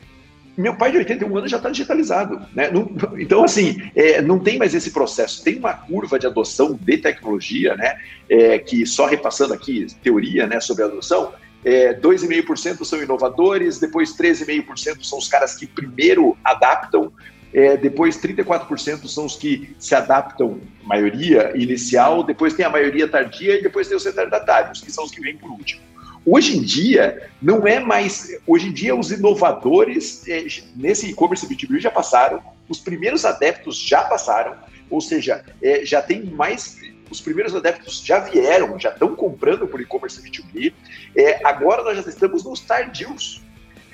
meu 0.57 0.77
pai 0.77 0.91
de 0.93 0.99
81 0.99 1.37
anos 1.37 1.51
já 1.51 1.57
está 1.57 1.71
digitalizado. 1.71 2.41
Né? 2.55 2.71
Não, 2.71 2.91
então, 3.19 3.45
assim, 3.45 3.83
é, 3.95 4.21
não 4.21 4.39
tem 4.39 4.59
mais 4.59 4.75
esse 4.75 4.91
processo. 4.91 5.43
Tem 5.43 5.59
uma 5.59 5.73
curva 5.73 6.19
de 6.19 6.27
adoção 6.27 6.79
de 6.81 6.99
tecnologia, 6.99 7.75
né? 7.77 7.99
É, 8.29 8.59
que 8.59 8.85
só 8.87 9.07
repassando 9.07 9.55
aqui 9.55 9.87
teoria 10.03 10.47
né, 10.47 10.61
sobre 10.61 10.85
adoção, 10.85 11.33
é, 11.65 11.95
2,5% 11.95 12.85
são 12.85 13.03
inovadores, 13.03 13.79
depois 13.79 14.17
13,5% 14.17 15.05
são 15.05 15.19
os 15.19 15.29
caras 15.29 15.55
que 15.55 15.67
primeiro 15.67 16.37
adaptam, 16.45 17.13
é, 17.53 17.77
depois 17.77 18.17
34% 18.17 19.07
são 19.07 19.27
os 19.27 19.37
que 19.37 19.75
se 19.79 19.95
adaptam, 19.95 20.59
maioria 20.85 21.53
inicial, 21.55 22.23
depois 22.23 22.55
tem 22.55 22.65
a 22.65 22.71
maioria 22.71 23.07
tardia 23.07 23.59
e 23.59 23.63
depois 23.63 23.87
tem 23.87 23.97
os 23.97 24.05
retardatários, 24.05 24.81
que 24.81 24.91
são 24.91 25.05
os 25.05 25.11
que 25.11 25.21
vêm 25.21 25.37
por 25.37 25.51
último. 25.51 25.83
Hoje 26.25 26.57
em 26.57 26.63
dia, 26.63 27.29
não 27.41 27.67
é 27.67 27.81
mais. 27.81 28.29
Hoje 28.47 28.69
em 28.69 28.73
dia, 28.73 28.95
os 28.95 29.11
inovadores 29.11 30.27
é, 30.29 30.47
nesse 30.77 31.11
e-commerce 31.11 31.47
B2B 31.47 31.81
já 31.81 31.91
passaram, 31.91 32.41
os 32.69 32.79
primeiros 32.79 33.25
adeptos 33.25 33.77
já 33.77 34.03
passaram, 34.05 34.57
ou 34.89 35.01
seja, 35.01 35.45
é, 35.61 35.85
já 35.85 36.01
tem 36.01 36.25
mais. 36.25 36.81
Os 37.11 37.21
primeiros 37.21 37.55
adeptos 37.55 38.03
já 38.05 38.21
vieram, 38.21 38.79
já 38.79 38.91
estão 38.91 39.15
comprando 39.17 39.67
por 39.67 39.81
e-commerce 39.81 40.23
B2B. 40.23 40.73
É, 41.17 41.41
agora 41.45 41.83
nós 41.83 41.97
já 41.97 42.09
estamos 42.09 42.45
nos 42.45 42.61
tardios. 42.61 43.43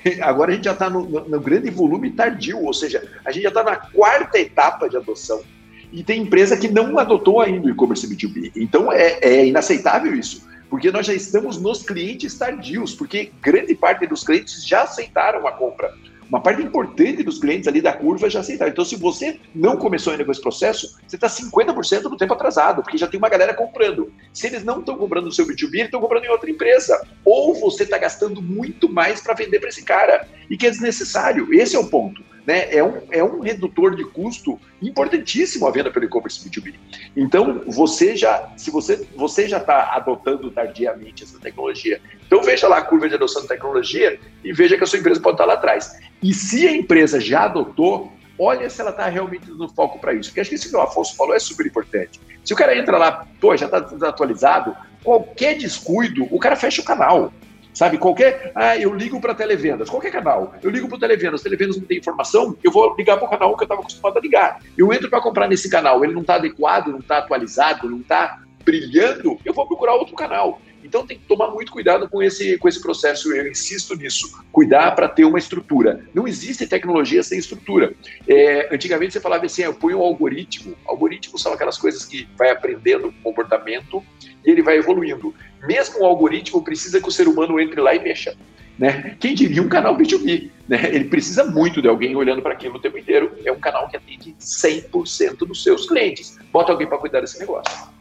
Agora 0.21 0.53
a 0.53 0.55
gente 0.55 0.63
já 0.63 0.71
está 0.71 0.89
no, 0.89 1.01
no, 1.03 1.27
no, 1.27 1.41
grande 1.41 1.69
volume 1.69 2.11
tardio, 2.11 2.63
ou 2.63 2.73
seja, 2.73 3.05
a 3.25 3.33
gente 3.33 3.43
já 3.43 3.49
está 3.49 3.61
na 3.61 3.75
quarta 3.75 4.39
etapa 4.39 4.87
de 4.87 4.95
adoção. 4.95 5.43
E 5.91 6.05
tem 6.05 6.21
empresa 6.21 6.55
que 6.55 6.69
não 6.69 6.97
adotou 6.97 7.41
ainda 7.41 7.67
o 7.67 7.69
e-commerce 7.69 8.07
B2B. 8.07 8.53
Então 8.55 8.93
é, 8.93 9.19
é 9.21 9.45
inaceitável 9.45 10.15
isso 10.15 10.47
porque 10.69 10.91
nós 10.91 11.05
já 11.05 11.13
estamos 11.13 11.59
nos 11.59 11.83
clientes 11.83 12.37
tardios, 12.37 12.93
porque 12.93 13.31
grande 13.41 13.73
parte 13.75 14.05
dos 14.05 14.23
clientes 14.23 14.65
já 14.65 14.83
aceitaram 14.83 15.47
a 15.47 15.51
compra. 15.51 15.93
Uma 16.29 16.39
parte 16.39 16.61
importante 16.61 17.23
dos 17.23 17.39
clientes 17.39 17.67
ali 17.67 17.81
da 17.81 17.91
curva 17.91 18.29
já 18.29 18.41
aceitaram. 18.41 18.71
Então, 18.71 18.85
se 18.85 18.95
você 18.95 19.39
não 19.53 19.75
começou 19.75 20.11
ainda 20.11 20.23
com 20.23 20.31
esse 20.31 20.39
processo, 20.41 20.95
você 21.07 21.15
está 21.15 21.27
50% 21.27 22.03
do 22.03 22.15
tempo 22.15 22.35
atrasado, 22.35 22.83
porque 22.83 22.99
já 22.99 23.07
tem 23.07 23.17
uma 23.17 23.29
galera 23.29 23.51
comprando. 23.51 24.13
Se 24.31 24.45
eles 24.45 24.63
não 24.63 24.79
estão 24.79 24.95
comprando 24.95 25.25
no 25.25 25.31
seu 25.31 25.47
B2B, 25.47 25.73
eles 25.73 25.85
estão 25.85 25.99
comprando 25.99 26.25
em 26.25 26.29
outra 26.29 26.47
empresa. 26.47 27.03
Ou 27.25 27.55
você 27.55 27.81
está 27.81 27.97
gastando 27.97 28.43
muito 28.43 28.87
mais 28.87 29.21
para 29.21 29.33
vender 29.33 29.59
para 29.59 29.69
esse 29.69 29.83
cara, 29.83 30.27
e 30.47 30.55
que 30.55 30.67
é 30.67 30.69
desnecessário. 30.69 31.51
Esse 31.51 31.75
é 31.75 31.79
o 31.79 31.87
ponto 31.87 32.23
né, 32.49 32.67
é, 32.75 32.83
um, 32.83 32.99
é 33.11 33.23
um 33.23 33.41
redutor 33.41 33.95
de 33.95 34.03
custo 34.03 34.59
importantíssimo 34.81 35.67
a 35.67 35.71
venda 35.71 35.91
pelo 35.91 36.05
e-commerce 36.05 36.49
B2B. 36.49 36.73
Então, 37.15 37.61
você 37.67 38.15
já, 38.15 38.51
se 38.57 38.71
você, 38.71 39.07
você 39.15 39.47
já 39.47 39.57
está 39.57 39.93
adotando 39.93 40.49
tardiamente 40.49 41.23
essa 41.23 41.39
tecnologia, 41.39 42.01
então 42.25 42.41
veja 42.41 42.67
lá 42.67 42.79
a 42.79 42.81
curva 42.81 43.07
de 43.07 43.13
adoção 43.13 43.43
de 43.43 43.47
tecnologia 43.47 44.19
e 44.43 44.51
veja 44.51 44.75
que 44.75 44.83
a 44.83 44.87
sua 44.87 44.97
empresa 44.97 45.21
pode 45.21 45.35
estar 45.35 45.45
lá 45.45 45.53
atrás. 45.53 45.95
E 46.23 46.33
se 46.33 46.67
a 46.67 46.71
empresa 46.71 47.21
já 47.21 47.43
adotou, 47.43 48.11
olha 48.39 48.67
se 48.67 48.81
ela 48.81 48.89
está 48.89 49.07
realmente 49.07 49.47
no 49.51 49.69
foco 49.69 49.99
para 49.99 50.15
isso. 50.15 50.31
Porque 50.31 50.39
acho 50.39 50.49
que 50.49 50.55
isso 50.55 50.71
que 50.71 50.75
o 50.75 50.81
Afonso 50.81 51.15
falou 51.15 51.35
é 51.35 51.39
super 51.39 51.67
importante. 51.67 52.19
Se 52.43 52.51
o 52.51 52.57
cara 52.57 52.75
entra 52.75 52.97
lá, 52.97 53.27
pô, 53.39 53.55
já 53.55 53.67
está 53.67 53.77
atualizado, 54.07 54.75
qualquer 55.03 55.55
descuido, 55.55 56.27
o 56.31 56.39
cara 56.39 56.55
fecha 56.55 56.81
o 56.81 56.85
canal. 56.85 57.31
Sabe, 57.79 57.97
qualquer. 57.97 58.51
Ah, 58.55 58.75
eu 58.75 58.93
ligo 58.93 59.21
para 59.21 59.33
televendas, 59.33 59.89
qualquer 59.89 60.11
canal. 60.11 60.53
Eu 60.61 60.69
ligo 60.69 60.89
para 60.89 60.99
televendas, 60.99 61.41
televendas 61.41 61.77
não 61.77 61.85
tem 61.85 61.97
informação, 61.97 62.57
eu 62.61 62.73
vou 62.73 62.93
ligar 62.97 63.15
para 63.15 63.25
o 63.25 63.29
canal 63.29 63.55
que 63.55 63.63
eu 63.63 63.63
estava 63.63 63.79
acostumado 63.79 64.17
a 64.17 64.19
ligar. 64.19 64.59
Eu 64.77 64.91
entro 64.91 65.09
para 65.09 65.21
comprar 65.21 65.47
nesse 65.47 65.69
canal, 65.69 66.03
ele 66.03 66.13
não 66.13 66.19
está 66.19 66.35
adequado, 66.35 66.87
não 66.87 66.99
está 66.99 67.19
atualizado, 67.19 67.89
não 67.89 67.99
está 67.99 68.41
brilhando, 68.65 69.39
eu 69.45 69.53
vou 69.53 69.65
procurar 69.65 69.93
outro 69.93 70.13
canal. 70.13 70.59
Então 70.89 71.05
tem 71.05 71.19
que 71.19 71.25
tomar 71.25 71.51
muito 71.51 71.71
cuidado 71.71 72.09
com 72.09 72.21
esse, 72.21 72.57
com 72.57 72.67
esse 72.67 72.81
processo, 72.81 73.31
eu 73.31 73.47
insisto 73.47 73.95
nisso. 73.95 74.43
Cuidar 74.51 74.95
para 74.95 75.07
ter 75.07 75.23
uma 75.23 75.37
estrutura. 75.37 76.03
Não 76.15 76.27
existe 76.27 76.65
tecnologia 76.65 77.21
sem 77.21 77.37
estrutura. 77.37 77.93
É, 78.27 78.73
antigamente 78.73 79.13
você 79.13 79.21
falava 79.21 79.45
assim, 79.45 79.61
ah, 79.61 79.67
eu 79.67 79.75
ponho 79.75 79.99
um 79.99 80.01
algoritmo. 80.01 80.75
Algoritmos 80.87 81.43
são 81.43 81.53
aquelas 81.53 81.77
coisas 81.77 82.05
que 82.05 82.27
vai 82.35 82.49
aprendendo 82.49 83.13
comportamento 83.23 84.03
e 84.43 84.49
ele 84.49 84.63
vai 84.63 84.77
evoluindo. 84.77 85.33
Mesmo 85.67 85.99
o 85.99 86.05
algoritmo 86.05 86.63
precisa 86.63 86.99
que 86.99 87.07
o 87.07 87.11
ser 87.11 87.27
humano 87.27 87.59
entre 87.59 87.79
lá 87.79 87.93
e 87.93 87.99
mexa. 87.99 88.35
Né? 88.79 89.15
Quem 89.19 89.35
diria 89.35 89.61
um 89.61 89.69
canal 89.69 89.95
B2B? 89.95 90.49
Né? 90.67 90.89
Ele 90.91 91.03
precisa 91.03 91.43
muito 91.43 91.83
de 91.83 91.87
alguém 91.87 92.15
olhando 92.15 92.41
para 92.41 92.53
aquilo 92.53 92.77
o 92.77 92.79
tempo 92.79 92.97
inteiro. 92.97 93.31
É 93.45 93.51
um 93.51 93.59
canal 93.59 93.87
que 93.87 93.95
atende 93.95 94.35
100% 94.39 95.37
dos 95.45 95.61
seus 95.61 95.87
clientes. 95.87 96.39
Bota 96.51 96.71
alguém 96.71 96.87
para 96.87 96.97
cuidar 96.97 97.21
desse 97.21 97.37
negócio. 97.39 97.98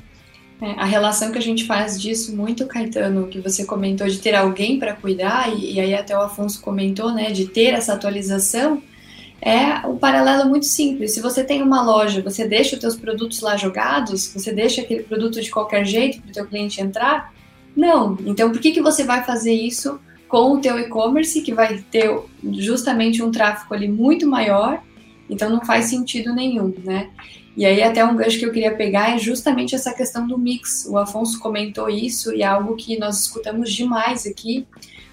É, 0.60 0.72
a 0.72 0.84
relação 0.84 1.30
que 1.30 1.38
a 1.38 1.42
gente 1.42 1.64
faz 1.64 2.00
disso 2.00 2.34
muito, 2.34 2.66
Caetano, 2.66 3.28
que 3.28 3.40
você 3.40 3.64
comentou 3.64 4.08
de 4.08 4.18
ter 4.18 4.34
alguém 4.34 4.78
para 4.78 4.92
cuidar, 4.92 5.52
e, 5.56 5.74
e, 5.74 5.80
aí 5.80 5.94
até 5.94 6.16
o 6.16 6.20
Afonso 6.20 6.60
comentou, 6.60 7.12
né, 7.12 7.30
de 7.30 7.46
ter 7.46 7.74
essa 7.74 7.92
atualização, 7.92 8.82
é 9.40 9.86
um 9.86 9.96
paralelo 9.96 10.48
muito 10.48 10.66
simples. 10.66 11.14
Se 11.14 11.20
você 11.20 11.44
tem 11.44 11.62
uma 11.62 11.80
loja, 11.82 12.20
você 12.20 12.46
deixa 12.46 12.74
os 12.74 12.80
seus 12.80 12.96
produtos 12.96 13.40
lá 13.40 13.56
jogados, 13.56 14.32
você 14.34 14.52
deixa 14.52 14.80
aquele 14.80 15.04
produto 15.04 15.40
de 15.40 15.48
qualquer 15.48 15.84
jeito 15.84 16.20
para 16.20 16.30
o 16.30 16.32
teu 16.32 16.46
cliente 16.46 16.80
entrar? 16.80 17.32
Não. 17.76 18.18
Então, 18.26 18.50
por 18.50 18.60
que, 18.60 18.72
que 18.72 18.82
você 18.82 19.04
vai 19.04 19.22
fazer 19.22 19.52
isso 19.52 20.00
com 20.26 20.54
o 20.54 20.60
teu 20.60 20.76
e-commerce, 20.78 21.40
que 21.40 21.54
vai 21.54 21.78
ter 21.90 22.10
justamente 22.54 23.22
um 23.22 23.30
tráfego 23.30 23.72
ali 23.74 23.86
muito 23.86 24.26
maior? 24.26 24.82
Então, 25.30 25.48
não 25.48 25.64
faz 25.64 25.84
sentido 25.84 26.34
nenhum, 26.34 26.74
né? 26.82 27.10
E 27.58 27.66
aí, 27.66 27.82
até 27.82 28.04
um 28.04 28.14
gancho 28.14 28.38
que 28.38 28.46
eu 28.46 28.52
queria 28.52 28.76
pegar 28.76 29.16
é 29.16 29.18
justamente 29.18 29.74
essa 29.74 29.92
questão 29.92 30.28
do 30.28 30.38
mix. 30.38 30.86
O 30.88 30.96
Afonso 30.96 31.40
comentou 31.40 31.90
isso 31.90 32.32
e 32.32 32.42
é 32.42 32.46
algo 32.46 32.76
que 32.76 32.96
nós 32.96 33.22
escutamos 33.22 33.72
demais 33.72 34.24
aqui. 34.28 34.64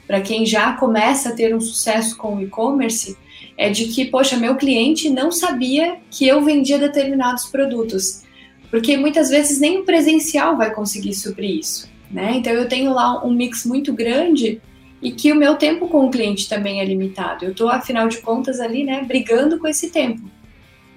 Para 0.06 0.22
quem 0.22 0.46
já 0.46 0.74
começa 0.74 1.30
a 1.30 1.32
ter 1.32 1.56
um 1.56 1.60
sucesso 1.60 2.16
com 2.16 2.36
o 2.36 2.42
e-commerce, 2.42 3.18
é 3.58 3.72
de 3.72 3.86
que, 3.86 4.06
poxa, 4.06 4.38
meu 4.38 4.56
cliente 4.58 5.10
não 5.10 5.32
sabia 5.32 5.98
que 6.12 6.28
eu 6.28 6.44
vendia 6.44 6.78
determinados 6.78 7.48
produtos. 7.48 8.22
Porque 8.70 8.96
muitas 8.96 9.32
vezes 9.32 9.60
nem 9.60 9.80
o 9.80 9.84
presencial 9.84 10.56
vai 10.56 10.72
conseguir 10.72 11.16
suprir 11.16 11.58
isso. 11.58 11.90
Né? 12.12 12.34
Então 12.36 12.54
eu 12.54 12.68
tenho 12.68 12.94
lá 12.94 13.26
um 13.26 13.34
mix 13.34 13.66
muito 13.66 13.92
grande 13.92 14.62
e 15.02 15.12
que 15.12 15.32
o 15.32 15.36
meu 15.36 15.56
tempo 15.56 15.88
com 15.88 16.06
o 16.06 16.12
cliente 16.12 16.48
também 16.48 16.80
é 16.80 16.86
limitado. 16.86 17.44
Eu 17.44 17.54
estou, 17.54 17.70
afinal 17.70 18.08
de 18.08 18.20
contas, 18.20 18.60
ali, 18.60 18.84
né, 18.84 19.04
brigando 19.04 19.58
com 19.58 19.68
esse 19.68 19.90
tempo. 19.90 20.35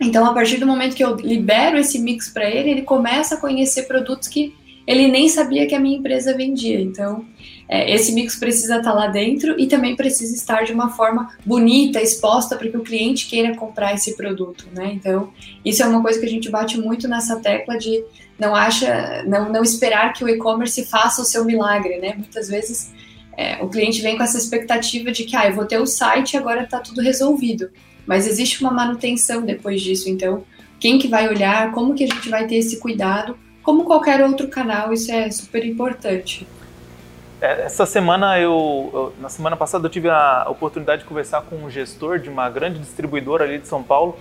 Então, 0.01 0.25
a 0.25 0.33
partir 0.33 0.59
do 0.59 0.67
momento 0.67 0.95
que 0.95 1.05
eu 1.05 1.17
libero 1.17 1.77
esse 1.77 1.99
mix 1.99 2.29
para 2.29 2.49
ele, 2.49 2.71
ele 2.71 2.83
começa 2.83 3.35
a 3.35 3.39
conhecer 3.39 3.83
produtos 3.83 4.29
que 4.29 4.55
ele 4.87 5.07
nem 5.09 5.29
sabia 5.29 5.67
que 5.67 5.75
a 5.75 5.81
minha 5.81 5.99
empresa 5.99 6.35
vendia. 6.35 6.81
Então, 6.81 7.27
é, 7.69 7.93
esse 7.95 8.13
mix 8.13 8.37
precisa 8.37 8.79
estar 8.79 8.93
tá 8.93 8.97
lá 8.97 9.07
dentro 9.09 9.61
e 9.61 9.67
também 9.67 9.95
precisa 9.95 10.35
estar 10.35 10.65
de 10.65 10.73
uma 10.73 10.89
forma 10.89 11.29
bonita, 11.45 12.01
exposta 12.01 12.57
para 12.57 12.69
que 12.69 12.77
o 12.77 12.83
cliente 12.83 13.29
queira 13.29 13.55
comprar 13.55 13.95
esse 13.95 14.17
produto, 14.17 14.67
né? 14.75 14.91
Então, 14.95 15.31
isso 15.63 15.83
é 15.83 15.87
uma 15.87 16.01
coisa 16.01 16.19
que 16.19 16.25
a 16.25 16.31
gente 16.31 16.49
bate 16.49 16.81
muito 16.81 17.07
nessa 17.07 17.39
tecla 17.39 17.77
de 17.77 18.03
não 18.39 18.55
acha, 18.55 19.25
não, 19.27 19.53
não 19.53 19.63
esperar 19.63 20.15
que 20.15 20.25
o 20.25 20.29
e-commerce 20.29 20.83
faça 20.87 21.21
o 21.21 21.25
seu 21.25 21.45
milagre, 21.45 21.99
né? 21.99 22.15
Muitas 22.17 22.49
vezes 22.49 22.91
é, 23.37 23.63
o 23.63 23.69
cliente 23.69 24.01
vem 24.01 24.17
com 24.17 24.23
essa 24.23 24.39
expectativa 24.39 25.13
de 25.13 25.25
que, 25.25 25.37
ah, 25.37 25.47
eu 25.47 25.55
vou 25.55 25.67
ter 25.67 25.79
o 25.79 25.87
site 25.87 26.33
e 26.33 26.37
agora 26.39 26.63
está 26.63 26.81
tudo 26.81 27.03
resolvido. 27.03 27.71
Mas 28.09 28.27
existe 28.27 28.63
uma 28.63 28.73
manutenção 28.73 29.43
depois 29.43 29.83
disso, 29.83 30.09
então 30.09 30.43
quem 30.81 30.99
que 30.99 31.07
vai 31.07 31.29
olhar, 31.29 31.73
como 31.73 31.95
que 31.95 32.05
a 32.05 32.07
gente 32.07 32.31
vai 32.31 32.47
ter 32.47 32.57
esse 32.57 32.81
cuidado, 32.81 33.37
como 33.63 33.85
qualquer 33.85 34.25
outro 34.25 34.49
canal, 34.49 34.95
isso 34.95 35.13
é 35.13 35.31
super 35.31 35.63
importante. 35.63 36.47
É, 37.39 37.67
essa 37.67 37.85
semana 37.85 38.41
eu, 38.41 38.91
eu, 38.95 39.15
na 39.21 39.29
semana 39.29 39.57
passada 39.57 39.87
eu 39.87 39.91
tive 39.91 40.09
a 40.09 40.47
oportunidade 40.49 41.03
de 41.03 41.09
conversar 41.09 41.43
com 41.43 41.57
um 41.57 41.71
gestor 41.71 42.19
de 42.19 42.31
uma 42.31 42.49
grande 42.49 42.79
distribuidora 42.79 43.45
ali 43.45 43.59
de 43.59 43.69
São 43.69 43.83
Paulo 43.83 44.19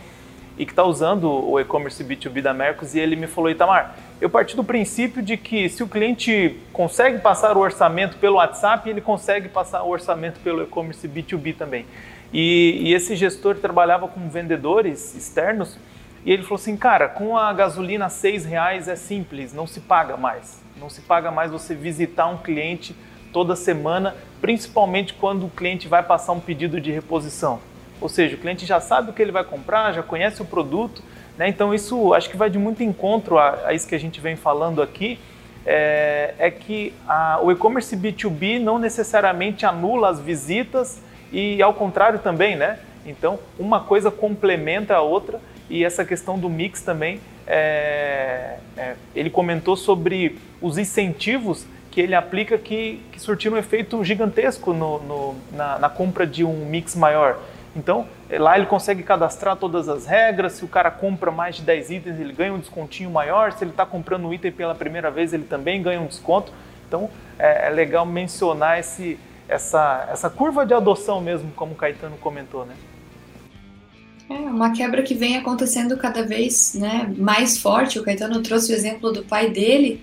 e 0.58 0.66
que 0.66 0.74
está 0.74 0.84
usando 0.84 1.32
o 1.32 1.58
e-commerce 1.58 2.04
B2B 2.04 2.42
da 2.42 2.54
Mercos 2.54 2.94
e 2.94 3.00
ele 3.00 3.16
me 3.16 3.26
falou, 3.26 3.50
Itamar, 3.50 3.96
eu 4.20 4.30
parti 4.30 4.54
do 4.56 4.64
princípio 4.64 5.22
de 5.22 5.38
que 5.38 5.70
se 5.70 5.82
o 5.82 5.88
cliente 5.88 6.60
consegue 6.74 7.20
passar 7.20 7.56
o 7.56 7.62
orçamento 7.62 8.18
pelo 8.18 8.36
WhatsApp, 8.36 8.90
ele 8.90 9.00
consegue 9.00 9.48
passar 9.48 9.84
o 9.84 9.90
orçamento 9.90 10.40
pelo 10.42 10.64
e-commerce 10.64 11.08
B2B 11.08 11.56
também. 11.56 11.86
E, 12.34 12.80
e, 12.82 12.94
esse 12.94 13.16
gestor 13.16 13.56
trabalhava 13.56 14.08
com 14.08 14.30
vendedores 14.30 15.16
externos 15.16 15.78
e 16.26 16.32
ele 16.32 16.44
falou 16.44 16.56
assim, 16.56 16.76
cara, 16.76 17.08
com 17.08 17.38
a 17.38 17.54
gasolina 17.54 18.10
seis 18.10 18.44
reais 18.44 18.88
é 18.88 18.96
simples, 18.96 19.54
não 19.54 19.66
se 19.66 19.80
paga 19.80 20.18
mais. 20.18 20.62
Não 20.78 20.90
se 20.90 21.02
paga 21.02 21.32
mais 21.32 21.52
você 21.52 21.74
visitar 21.74 22.28
um 22.28 22.38
cliente 22.38 22.96
toda 23.32 23.56
semana, 23.56 24.16
principalmente 24.42 25.14
quando 25.14 25.46
o 25.46 25.50
cliente 25.50 25.88
vai 25.88 26.04
passar 26.04 26.34
um 26.34 26.40
pedido 26.40 26.82
de 26.82 26.92
reposição. 26.92 27.60
Ou 28.00 28.10
seja, 28.10 28.36
o 28.36 28.40
cliente 28.40 28.66
já 28.66 28.80
sabe 28.80 29.10
o 29.10 29.14
que 29.14 29.22
ele 29.22 29.32
vai 29.32 29.44
comprar, 29.44 29.94
já 29.94 30.04
conhece 30.04 30.42
o 30.42 30.46
produto, 30.46 31.02
né? 31.38 31.48
então 31.48 31.74
isso 31.74 32.14
acho 32.14 32.30
que 32.30 32.38
vai 32.38 32.50
de 32.50 32.60
muito 32.60 32.84
encontro 32.84 33.38
a, 33.38 33.68
a 33.68 33.74
isso 33.74 33.88
que 33.88 33.96
a 33.96 34.00
gente 34.00 34.20
vem 34.22 34.36
falando 34.36 34.82
aqui, 34.82 35.20
é, 35.66 36.34
é 36.38 36.52
que 36.52 36.94
a, 37.08 37.40
o 37.42 37.52
e-commerce 37.52 37.96
B2B 37.96 38.60
não 38.60 38.78
necessariamente 38.78 39.66
anula 39.66 40.10
as 40.10 40.20
visitas 40.20 41.02
e 41.32 41.62
ao 41.62 41.74
contrário 41.74 42.20
também, 42.20 42.56
né? 42.56 42.80
Então, 43.06 43.40
uma 43.58 43.80
coisa 43.80 44.12
complementa 44.12 44.96
a 44.96 45.02
outra 45.02 45.40
e 45.70 45.84
essa 45.84 46.06
questão 46.06 46.38
do 46.38 46.50
mix 46.50 46.82
também, 46.82 47.20
é, 47.46 48.58
é, 48.76 48.96
ele 49.16 49.30
comentou 49.30 49.76
sobre 49.76 50.38
os 50.62 50.78
incentivos 50.78 51.66
que 51.92 52.02
ele 52.02 52.14
aplica 52.14 52.58
que, 52.58 53.02
que 53.12 53.20
surtiram 53.20 53.56
um 53.56 53.60
efeito 53.60 54.04
gigantesco 54.04 54.74
no, 54.74 55.00
no, 55.04 55.36
na, 55.52 55.80
na, 55.80 55.90
compra 55.90 56.28
de 56.28 56.44
um 56.44 56.66
mix 56.66 56.96
maior. 56.96 57.40
Então, 57.76 58.08
lá 58.30 58.58
ele 58.58 58.66
consegue 58.66 59.04
cadastrar 59.04 59.56
todas 59.56 59.90
as 59.90 60.06
regras, 60.06 60.54
se 60.54 60.66
o 60.66 60.68
cara 60.68 60.92
compra 60.92 61.32
mais 61.32 61.56
de 61.56 61.62
10 61.64 61.92
itens, 61.92 62.20
ele 62.20 62.34
ganha 62.34 62.54
um 62.54 62.60
descontinho 62.60 63.10
maior, 63.10 63.52
se 63.52 63.64
ele 63.64 63.72
está 63.72 63.86
comprando 63.86 64.26
um 64.26 64.34
item 64.34 64.52
pela 64.52 64.76
primeira 64.76 65.10
vez, 65.10 65.34
ele 65.34 65.44
também 65.44 65.82
ganha 65.82 66.00
um 66.00 66.08
desconto. 66.08 66.52
Então, 66.88 67.10
é, 67.38 67.68
é 67.68 67.70
legal 67.70 68.06
mencionar 68.06 68.80
esse, 68.80 69.20
essa, 69.48 70.08
essa 70.12 70.30
curva 70.30 70.66
de 70.66 70.74
adoção 70.74 71.22
mesmo, 71.22 71.52
como 71.56 71.74
o 71.74 71.76
Caetano 71.76 72.18
comentou, 72.18 72.66
né? 72.66 72.76
É 74.30 74.34
uma 74.34 74.72
quebra 74.72 75.02
que 75.04 75.14
vem 75.14 75.38
acontecendo 75.38 75.96
cada 75.96 76.22
vez 76.22 76.74
né, 76.74 77.14
mais 77.18 77.58
forte. 77.58 77.98
O 77.98 78.04
Caetano 78.04 78.42
trouxe 78.42 78.74
o 78.74 78.76
exemplo 78.76 79.12
do 79.14 79.24
pai 79.24 79.50
dele, 79.50 80.02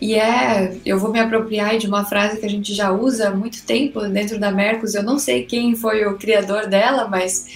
e 0.00 0.14
é, 0.14 0.76
eu 0.84 0.98
vou 0.98 1.10
me 1.10 1.20
apropriar 1.20 1.78
de 1.78 1.86
uma 1.86 2.04
frase 2.04 2.40
que 2.40 2.46
a 2.46 2.50
gente 2.50 2.74
já 2.74 2.90
usa 2.90 3.28
há 3.28 3.34
muito 3.34 3.64
tempo 3.64 4.00
dentro 4.08 4.38
da 4.38 4.50
Mercos. 4.50 4.94
Eu 4.94 5.02
não 5.02 5.18
sei 5.18 5.44
quem 5.44 5.76
foi 5.76 6.04
o 6.06 6.18
criador 6.18 6.66
dela, 6.66 7.08
mas 7.08 7.46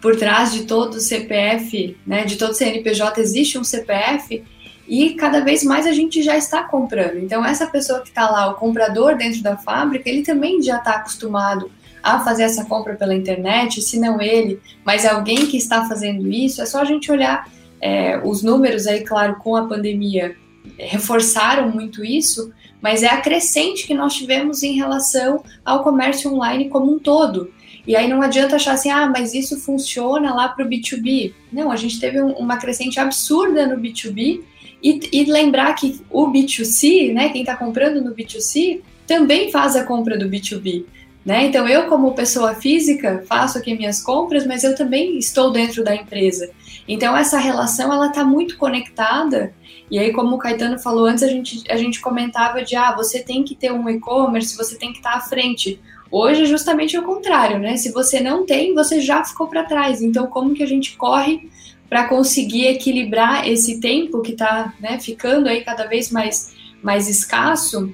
por 0.00 0.16
trás 0.16 0.52
de 0.52 0.64
todo 0.64 1.00
CPF, 1.00 1.96
né, 2.06 2.24
de 2.24 2.36
todo 2.36 2.54
CNPJ 2.54 3.20
existe 3.20 3.58
um 3.58 3.64
CPF 3.64 4.42
e 4.88 5.14
cada 5.14 5.40
vez 5.40 5.62
mais 5.62 5.86
a 5.86 5.92
gente 5.92 6.22
já 6.22 6.36
está 6.36 6.62
comprando. 6.62 7.18
Então 7.18 7.44
essa 7.44 7.66
pessoa 7.66 8.00
que 8.00 8.08
está 8.08 8.30
lá, 8.30 8.50
o 8.50 8.54
comprador 8.54 9.16
dentro 9.16 9.42
da 9.42 9.56
fábrica, 9.56 10.08
ele 10.08 10.22
também 10.22 10.62
já 10.62 10.78
está 10.78 10.92
acostumado 10.92 11.70
a 12.02 12.20
fazer 12.20 12.44
essa 12.44 12.64
compra 12.64 12.94
pela 12.94 13.14
internet, 13.14 13.82
se 13.82 14.00
não 14.00 14.20
ele, 14.20 14.60
mas 14.84 15.04
alguém 15.04 15.46
que 15.46 15.58
está 15.58 15.86
fazendo 15.86 16.30
isso. 16.30 16.62
É 16.62 16.66
só 16.66 16.80
a 16.80 16.84
gente 16.84 17.12
olhar 17.12 17.46
é, 17.80 18.18
os 18.24 18.42
números 18.42 18.86
aí, 18.86 19.04
claro, 19.04 19.36
com 19.36 19.54
a 19.54 19.66
pandemia 19.66 20.34
reforçaram 20.78 21.70
muito 21.70 22.04
isso, 22.04 22.52
mas 22.80 23.02
é 23.02 23.08
a 23.08 23.20
crescente 23.20 23.86
que 23.86 23.94
nós 23.94 24.14
tivemos 24.14 24.62
em 24.62 24.74
relação 24.74 25.42
ao 25.64 25.82
comércio 25.82 26.32
online 26.32 26.68
como 26.68 26.94
um 26.94 26.98
todo. 26.98 27.52
E 27.86 27.96
aí 27.96 28.06
não 28.06 28.22
adianta 28.22 28.56
achar 28.56 28.72
assim, 28.72 28.90
ah, 28.90 29.08
mas 29.08 29.34
isso 29.34 29.58
funciona 29.58 30.34
lá 30.34 30.48
para 30.48 30.64
o 30.64 30.68
B2B. 30.68 31.32
Não, 31.52 31.70
a 31.70 31.76
gente 31.76 31.98
teve 31.98 32.20
um, 32.22 32.32
uma 32.32 32.58
crescente 32.58 33.00
absurda 33.00 33.66
no 33.66 33.80
B2B 33.80 34.42
e, 34.82 35.00
e, 35.12 35.24
lembrar 35.24 35.74
que 35.74 36.00
o 36.10 36.26
B2C, 36.28 37.12
né, 37.12 37.30
quem 37.30 37.42
está 37.42 37.56
comprando 37.56 38.02
no 38.02 38.14
B2C, 38.14 38.80
também 39.06 39.50
faz 39.50 39.74
a 39.76 39.84
compra 39.84 40.18
do 40.18 40.28
B2B. 40.28 40.84
Né? 41.24 41.46
Então 41.46 41.68
eu, 41.68 41.88
como 41.88 42.14
pessoa 42.14 42.54
física, 42.54 43.24
faço 43.28 43.58
aqui 43.58 43.74
minhas 43.74 44.00
compras, 44.00 44.46
mas 44.46 44.64
eu 44.64 44.74
também 44.74 45.18
estou 45.18 45.52
dentro 45.52 45.84
da 45.84 45.94
empresa. 45.94 46.50
Então 46.86 47.16
essa 47.16 47.38
relação 47.38 47.92
ela 47.92 48.06
está 48.06 48.24
muito 48.24 48.56
conectada 48.56 49.52
e 49.90 49.98
aí, 49.98 50.12
como 50.12 50.36
o 50.36 50.38
Caetano 50.38 50.78
falou 50.78 51.06
antes, 51.06 51.22
a 51.22 51.28
gente, 51.28 51.64
a 51.70 51.76
gente 51.76 52.00
comentava 52.00 52.62
de 52.62 52.76
ah, 52.76 52.94
você 52.94 53.20
tem 53.20 53.42
que 53.42 53.54
ter 53.54 53.72
um 53.72 53.88
e-commerce, 53.88 54.56
você 54.56 54.76
tem 54.76 54.92
que 54.92 54.98
estar 54.98 55.14
à 55.14 55.20
frente. 55.20 55.80
Hoje 56.10 56.42
é 56.42 56.46
justamente 56.46 56.96
o 56.98 57.02
contrário, 57.02 57.58
né? 57.58 57.76
Se 57.76 57.90
você 57.90 58.20
não 58.20 58.44
tem, 58.44 58.74
você 58.74 59.00
já 59.00 59.24
ficou 59.24 59.46
para 59.46 59.64
trás. 59.64 60.02
Então, 60.02 60.26
como 60.26 60.54
que 60.54 60.62
a 60.62 60.66
gente 60.66 60.96
corre 60.96 61.48
para 61.88 62.04
conseguir 62.04 62.66
equilibrar 62.66 63.48
esse 63.48 63.80
tempo 63.80 64.20
que 64.20 64.32
está 64.32 64.74
né, 64.80 64.98
ficando 64.98 65.48
aí 65.48 65.62
cada 65.64 65.86
vez 65.86 66.10
mais, 66.10 66.54
mais 66.82 67.08
escasso? 67.08 67.92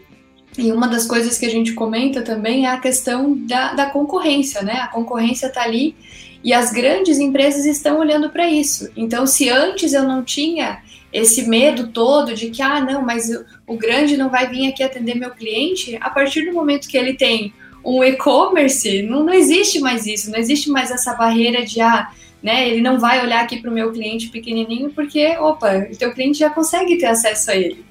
E 0.57 0.71
uma 0.71 0.87
das 0.87 1.07
coisas 1.07 1.37
que 1.37 1.47
a 1.47 1.51
gente 1.51 1.73
comenta 1.73 2.23
também 2.23 2.67
é 2.67 2.71
a 2.71 2.79
questão 2.79 3.37
da, 3.37 3.75
da 3.75 3.87
concorrência, 3.87 4.63
né? 4.63 4.75
A 4.75 4.89
concorrência 4.89 5.49
está 5.49 5.63
ali 5.63 5.97
e 6.45 6.53
as 6.53 6.71
grandes 6.73 7.19
empresas 7.19 7.65
estão 7.65 7.99
olhando 7.99 8.31
para 8.31 8.49
isso. 8.49 8.89
Então, 8.97 9.27
se 9.27 9.49
antes 9.49 9.93
eu 9.93 10.05
não 10.05 10.23
tinha 10.23 10.83
esse 11.13 11.49
medo 11.49 11.89
todo 11.89 12.35
de 12.35 12.51
que, 12.51 12.61
ah, 12.61 12.81
não, 12.81 13.01
mas 13.01 13.31
o 13.67 13.77
grande 13.77 14.17
não 14.17 14.29
vai 14.29 14.49
vir 14.49 14.69
aqui 14.69 14.83
atender 14.83 15.15
meu 15.15 15.31
cliente, 15.31 15.97
a 16.01 16.11
partir 16.11 16.45
do 16.45 16.53
momento 16.53 16.89
que 16.89 16.97
ele 16.97 17.15
tem 17.15 17.53
um 17.85 18.03
e-commerce, 18.03 19.03
não, 19.03 19.25
não 19.25 19.33
existe 19.33 19.79
mais 19.79 20.07
isso, 20.07 20.31
não 20.31 20.39
existe 20.39 20.71
mais 20.71 20.91
essa 20.91 21.15
barreira 21.15 21.65
de, 21.65 21.81
ah, 21.81 22.11
né, 22.45 22.69
ele 22.69 22.83
não 22.83 23.01
vai 23.01 23.25
olhar 23.25 23.43
aqui 23.43 23.59
para 23.59 23.71
o 23.71 23.73
meu 23.73 23.91
cliente 23.91 24.29
pequenininho 24.29 24.91
porque, 24.91 25.35
opa, 25.39 25.89
o 25.91 25.97
teu 25.97 26.13
cliente 26.13 26.41
já 26.41 26.51
consegue 26.51 26.99
ter 26.99 27.07
acesso 27.07 27.51
a 27.51 27.57
ele. 27.57 27.83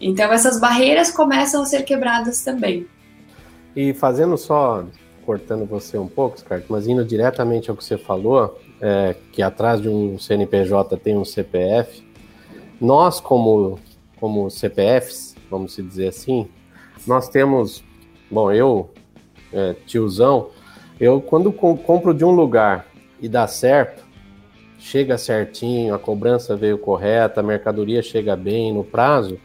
Então, 0.00 0.32
essas 0.32 0.58
barreiras 0.58 1.12
começam 1.12 1.62
a 1.62 1.64
ser 1.64 1.84
quebradas 1.84 2.42
também. 2.42 2.88
E 3.76 3.94
fazendo 3.94 4.36
só, 4.36 4.84
cortando 5.24 5.64
você 5.64 5.96
um 5.96 6.08
pouco, 6.08 6.40
Scarlett, 6.40 6.66
mas 6.68 6.88
indo 6.88 7.04
diretamente 7.04 7.70
ao 7.70 7.76
que 7.76 7.84
você 7.84 7.96
falou, 7.96 8.58
é, 8.80 9.14
que 9.30 9.42
atrás 9.42 9.80
de 9.80 9.88
um 9.88 10.18
CNPJ 10.18 10.96
tem 10.96 11.16
um 11.16 11.24
CPF, 11.24 12.02
nós, 12.80 13.20
como, 13.20 13.78
como 14.18 14.50
CPFs, 14.50 15.36
vamos 15.48 15.76
dizer 15.76 16.08
assim, 16.08 16.48
nós 17.06 17.28
temos, 17.28 17.84
bom, 18.28 18.50
eu, 18.50 18.90
é, 19.52 19.76
tiozão, 19.86 20.48
eu 20.98 21.20
quando 21.20 21.52
compro 21.52 22.12
de 22.12 22.24
um 22.24 22.32
lugar 22.32 22.89
e 23.20 23.28
dá 23.28 23.46
certo, 23.46 24.04
chega 24.78 25.18
certinho, 25.18 25.94
a 25.94 25.98
cobrança 25.98 26.56
veio 26.56 26.78
correta, 26.78 27.40
a 27.40 27.42
mercadoria 27.42 28.02
chega 28.02 28.34
bem 28.34 28.72
no 28.72 28.82
prazo, 28.82 29.38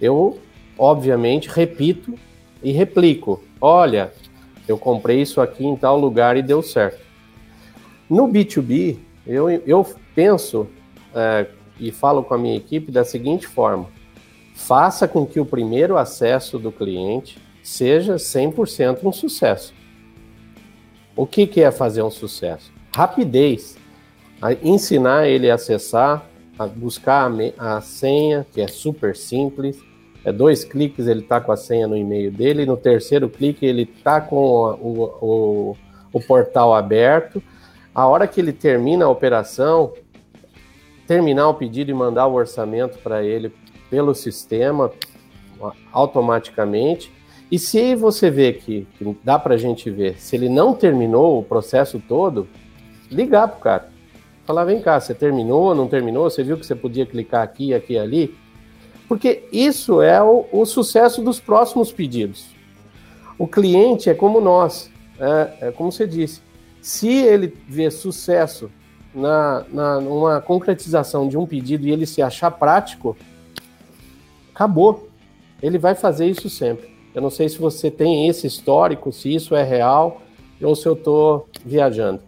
eu, 0.00 0.38
obviamente, 0.78 1.48
repito 1.48 2.14
e 2.62 2.72
replico. 2.72 3.42
Olha, 3.60 4.12
eu 4.66 4.78
comprei 4.78 5.20
isso 5.20 5.40
aqui 5.40 5.66
em 5.66 5.76
tal 5.76 5.98
lugar 5.98 6.36
e 6.36 6.42
deu 6.42 6.62
certo. 6.62 7.00
No 8.08 8.26
B2B, 8.26 8.98
eu, 9.26 9.50
eu 9.50 9.86
penso 10.14 10.66
é, 11.14 11.46
e 11.78 11.90
falo 11.90 12.22
com 12.22 12.34
a 12.34 12.38
minha 12.38 12.56
equipe 12.56 12.90
da 12.90 13.04
seguinte 13.04 13.46
forma: 13.46 13.88
faça 14.54 15.06
com 15.06 15.26
que 15.26 15.40
o 15.40 15.46
primeiro 15.46 15.96
acesso 15.96 16.58
do 16.58 16.72
cliente 16.72 17.38
seja 17.62 18.16
100% 18.16 19.04
um 19.04 19.12
sucesso. 19.12 19.74
O 21.14 21.26
que, 21.26 21.46
que 21.46 21.60
é 21.60 21.70
fazer 21.70 22.02
um 22.02 22.10
sucesso? 22.10 22.72
Rapidez. 22.94 23.76
ensinar 24.62 25.28
ele 25.28 25.50
a 25.50 25.54
acessar, 25.54 26.26
a 26.58 26.66
buscar 26.66 27.30
a, 27.58 27.76
a 27.76 27.80
senha, 27.80 28.46
que 28.52 28.60
é 28.60 28.66
super 28.66 29.16
simples. 29.16 29.78
É 30.24 30.30
dois 30.30 30.64
cliques, 30.64 31.06
ele 31.06 31.20
está 31.20 31.40
com 31.40 31.50
a 31.50 31.56
senha 31.56 31.88
no 31.88 31.96
e-mail 31.96 32.30
dele. 32.30 32.66
No 32.66 32.76
terceiro 32.76 33.28
clique, 33.28 33.64
ele 33.64 33.82
está 33.82 34.20
com 34.20 34.36
o, 34.36 35.04
o, 35.20 35.76
o 36.12 36.20
portal 36.20 36.74
aberto. 36.74 37.42
A 37.94 38.06
hora 38.06 38.26
que 38.26 38.40
ele 38.40 38.52
termina 38.52 39.06
a 39.06 39.08
operação, 39.08 39.94
terminar 41.06 41.48
o 41.48 41.54
pedido 41.54 41.90
e 41.90 41.94
mandar 41.94 42.26
o 42.26 42.34
orçamento 42.34 42.98
para 42.98 43.24
ele 43.24 43.52
pelo 43.88 44.14
sistema 44.14 44.92
automaticamente. 45.92 47.12
E 47.50 47.58
se 47.58 47.94
você 47.96 48.30
vê 48.30 48.52
que, 48.52 48.86
que 48.96 49.16
dá 49.24 49.38
para 49.38 49.54
a 49.54 49.58
gente 49.58 49.90
ver, 49.90 50.20
se 50.20 50.36
ele 50.36 50.48
não 50.48 50.72
terminou 50.72 51.38
o 51.38 51.42
processo 51.42 52.00
todo, 52.06 52.46
ligar 53.10 53.48
para 53.48 53.56
o 53.56 53.60
cara. 53.60 53.88
Falar, 54.46 54.64
vem 54.64 54.80
cá, 54.80 54.98
você 54.98 55.14
terminou, 55.14 55.74
não 55.74 55.86
terminou? 55.86 56.28
Você 56.28 56.42
viu 56.42 56.56
que 56.56 56.66
você 56.66 56.74
podia 56.74 57.06
clicar 57.06 57.42
aqui, 57.42 57.72
aqui 57.74 57.98
ali? 57.98 58.36
Porque 59.08 59.44
isso 59.52 60.00
é 60.00 60.22
o, 60.22 60.46
o 60.52 60.64
sucesso 60.64 61.22
dos 61.22 61.40
próximos 61.40 61.92
pedidos. 61.92 62.46
O 63.38 63.46
cliente 63.46 64.08
é 64.10 64.14
como 64.14 64.40
nós, 64.40 64.90
é, 65.18 65.68
é 65.68 65.72
como 65.72 65.90
você 65.90 66.06
disse. 66.06 66.40
Se 66.80 67.08
ele 67.08 67.56
vê 67.68 67.90
sucesso 67.90 68.70
na, 69.14 69.64
na 69.68 70.00
numa 70.00 70.40
concretização 70.40 71.28
de 71.28 71.36
um 71.36 71.46
pedido 71.46 71.86
e 71.86 71.90
ele 71.90 72.06
se 72.06 72.22
achar 72.22 72.50
prático, 72.50 73.16
acabou. 74.54 75.08
Ele 75.62 75.78
vai 75.78 75.94
fazer 75.94 76.26
isso 76.26 76.48
sempre. 76.48 76.90
Eu 77.14 77.20
não 77.20 77.30
sei 77.30 77.48
se 77.48 77.58
você 77.58 77.90
tem 77.90 78.28
esse 78.28 78.46
histórico, 78.46 79.12
se 79.12 79.34
isso 79.34 79.54
é 79.54 79.62
real 79.62 80.22
ou 80.62 80.76
se 80.76 80.86
eu 80.86 80.92
estou 80.92 81.48
viajando. 81.64 82.20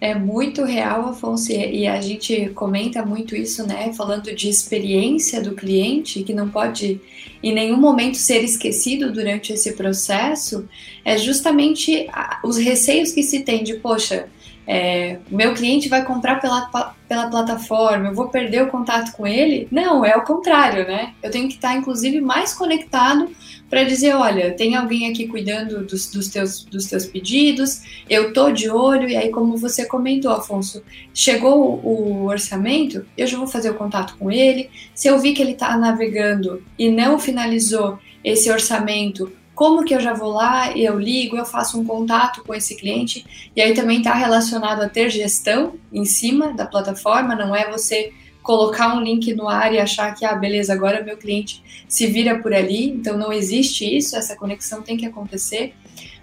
É 0.00 0.14
muito 0.14 0.62
real, 0.62 1.08
Afonso, 1.08 1.50
e 1.50 1.84
a 1.86 2.00
gente 2.00 2.50
comenta 2.50 3.04
muito 3.04 3.34
isso, 3.34 3.66
né? 3.66 3.92
Falando 3.92 4.32
de 4.32 4.48
experiência 4.48 5.40
do 5.42 5.56
cliente, 5.56 6.22
que 6.22 6.32
não 6.32 6.48
pode 6.48 7.00
em 7.42 7.52
nenhum 7.52 7.76
momento 7.76 8.16
ser 8.16 8.44
esquecido 8.44 9.12
durante 9.12 9.52
esse 9.52 9.72
processo, 9.72 10.68
é 11.04 11.18
justamente 11.18 12.06
os 12.44 12.56
receios 12.56 13.10
que 13.10 13.24
se 13.24 13.40
tem 13.40 13.64
de, 13.64 13.74
poxa, 13.74 14.28
é, 14.70 15.16
meu 15.30 15.54
cliente 15.54 15.88
vai 15.88 16.04
comprar 16.04 16.42
pela, 16.42 16.92
pela 17.08 17.30
plataforma, 17.30 18.08
eu 18.08 18.14
vou 18.14 18.28
perder 18.28 18.64
o 18.64 18.68
contato 18.68 19.12
com 19.12 19.26
ele? 19.26 19.66
Não, 19.70 20.04
é 20.04 20.14
o 20.14 20.24
contrário, 20.24 20.86
né? 20.86 21.14
Eu 21.22 21.30
tenho 21.30 21.48
que 21.48 21.54
estar, 21.54 21.74
inclusive, 21.74 22.20
mais 22.20 22.52
conectado 22.52 23.30
para 23.70 23.82
dizer, 23.84 24.14
olha, 24.14 24.52
tem 24.52 24.76
alguém 24.76 25.10
aqui 25.10 25.26
cuidando 25.26 25.86
dos, 25.86 26.10
dos, 26.10 26.28
teus, 26.28 26.64
dos 26.64 26.84
teus 26.84 27.06
pedidos, 27.06 27.80
eu 28.10 28.34
tô 28.34 28.50
de 28.50 28.68
olho, 28.68 29.08
e 29.08 29.16
aí, 29.16 29.30
como 29.30 29.56
você 29.56 29.86
comentou, 29.86 30.32
Afonso, 30.32 30.82
chegou 31.14 31.80
o, 31.82 32.26
orçamento, 32.26 33.06
eu 33.16 33.26
já 33.26 33.38
vou 33.38 33.46
fazer 33.46 33.70
o 33.70 33.74
contato 33.74 34.16
com 34.18 34.30
ele, 34.30 34.68
se 34.94 35.08
eu 35.08 35.18
vi 35.18 35.32
que 35.32 35.40
ele 35.40 35.52
está 35.52 35.78
navegando 35.78 36.62
e 36.78 36.90
não 36.90 37.18
finalizou 37.18 37.98
esse 38.22 38.50
orçamento 38.50 39.32
como 39.58 39.82
que 39.82 39.92
eu 39.92 39.98
já 39.98 40.14
vou 40.14 40.30
lá, 40.30 40.70
eu 40.78 40.96
ligo, 40.96 41.36
eu 41.36 41.44
faço 41.44 41.80
um 41.80 41.84
contato 41.84 42.44
com 42.44 42.54
esse 42.54 42.76
cliente, 42.76 43.50
e 43.56 43.60
aí 43.60 43.74
também 43.74 43.98
está 43.98 44.14
relacionado 44.14 44.82
a 44.82 44.88
ter 44.88 45.10
gestão 45.10 45.74
em 45.92 46.04
cima 46.04 46.52
da 46.52 46.64
plataforma, 46.64 47.34
não 47.34 47.56
é 47.56 47.68
você 47.68 48.12
colocar 48.40 48.94
um 48.94 49.00
link 49.00 49.34
no 49.34 49.48
ar 49.48 49.74
e 49.74 49.80
achar 49.80 50.14
que, 50.14 50.24
ah, 50.24 50.36
beleza, 50.36 50.72
agora 50.72 51.02
meu 51.02 51.16
cliente 51.16 51.60
se 51.88 52.06
vira 52.06 52.38
por 52.38 52.54
ali, 52.54 52.88
então 52.88 53.18
não 53.18 53.32
existe 53.32 53.84
isso, 53.84 54.16
essa 54.16 54.36
conexão 54.36 54.80
tem 54.80 54.96
que 54.96 55.04
acontecer, 55.04 55.74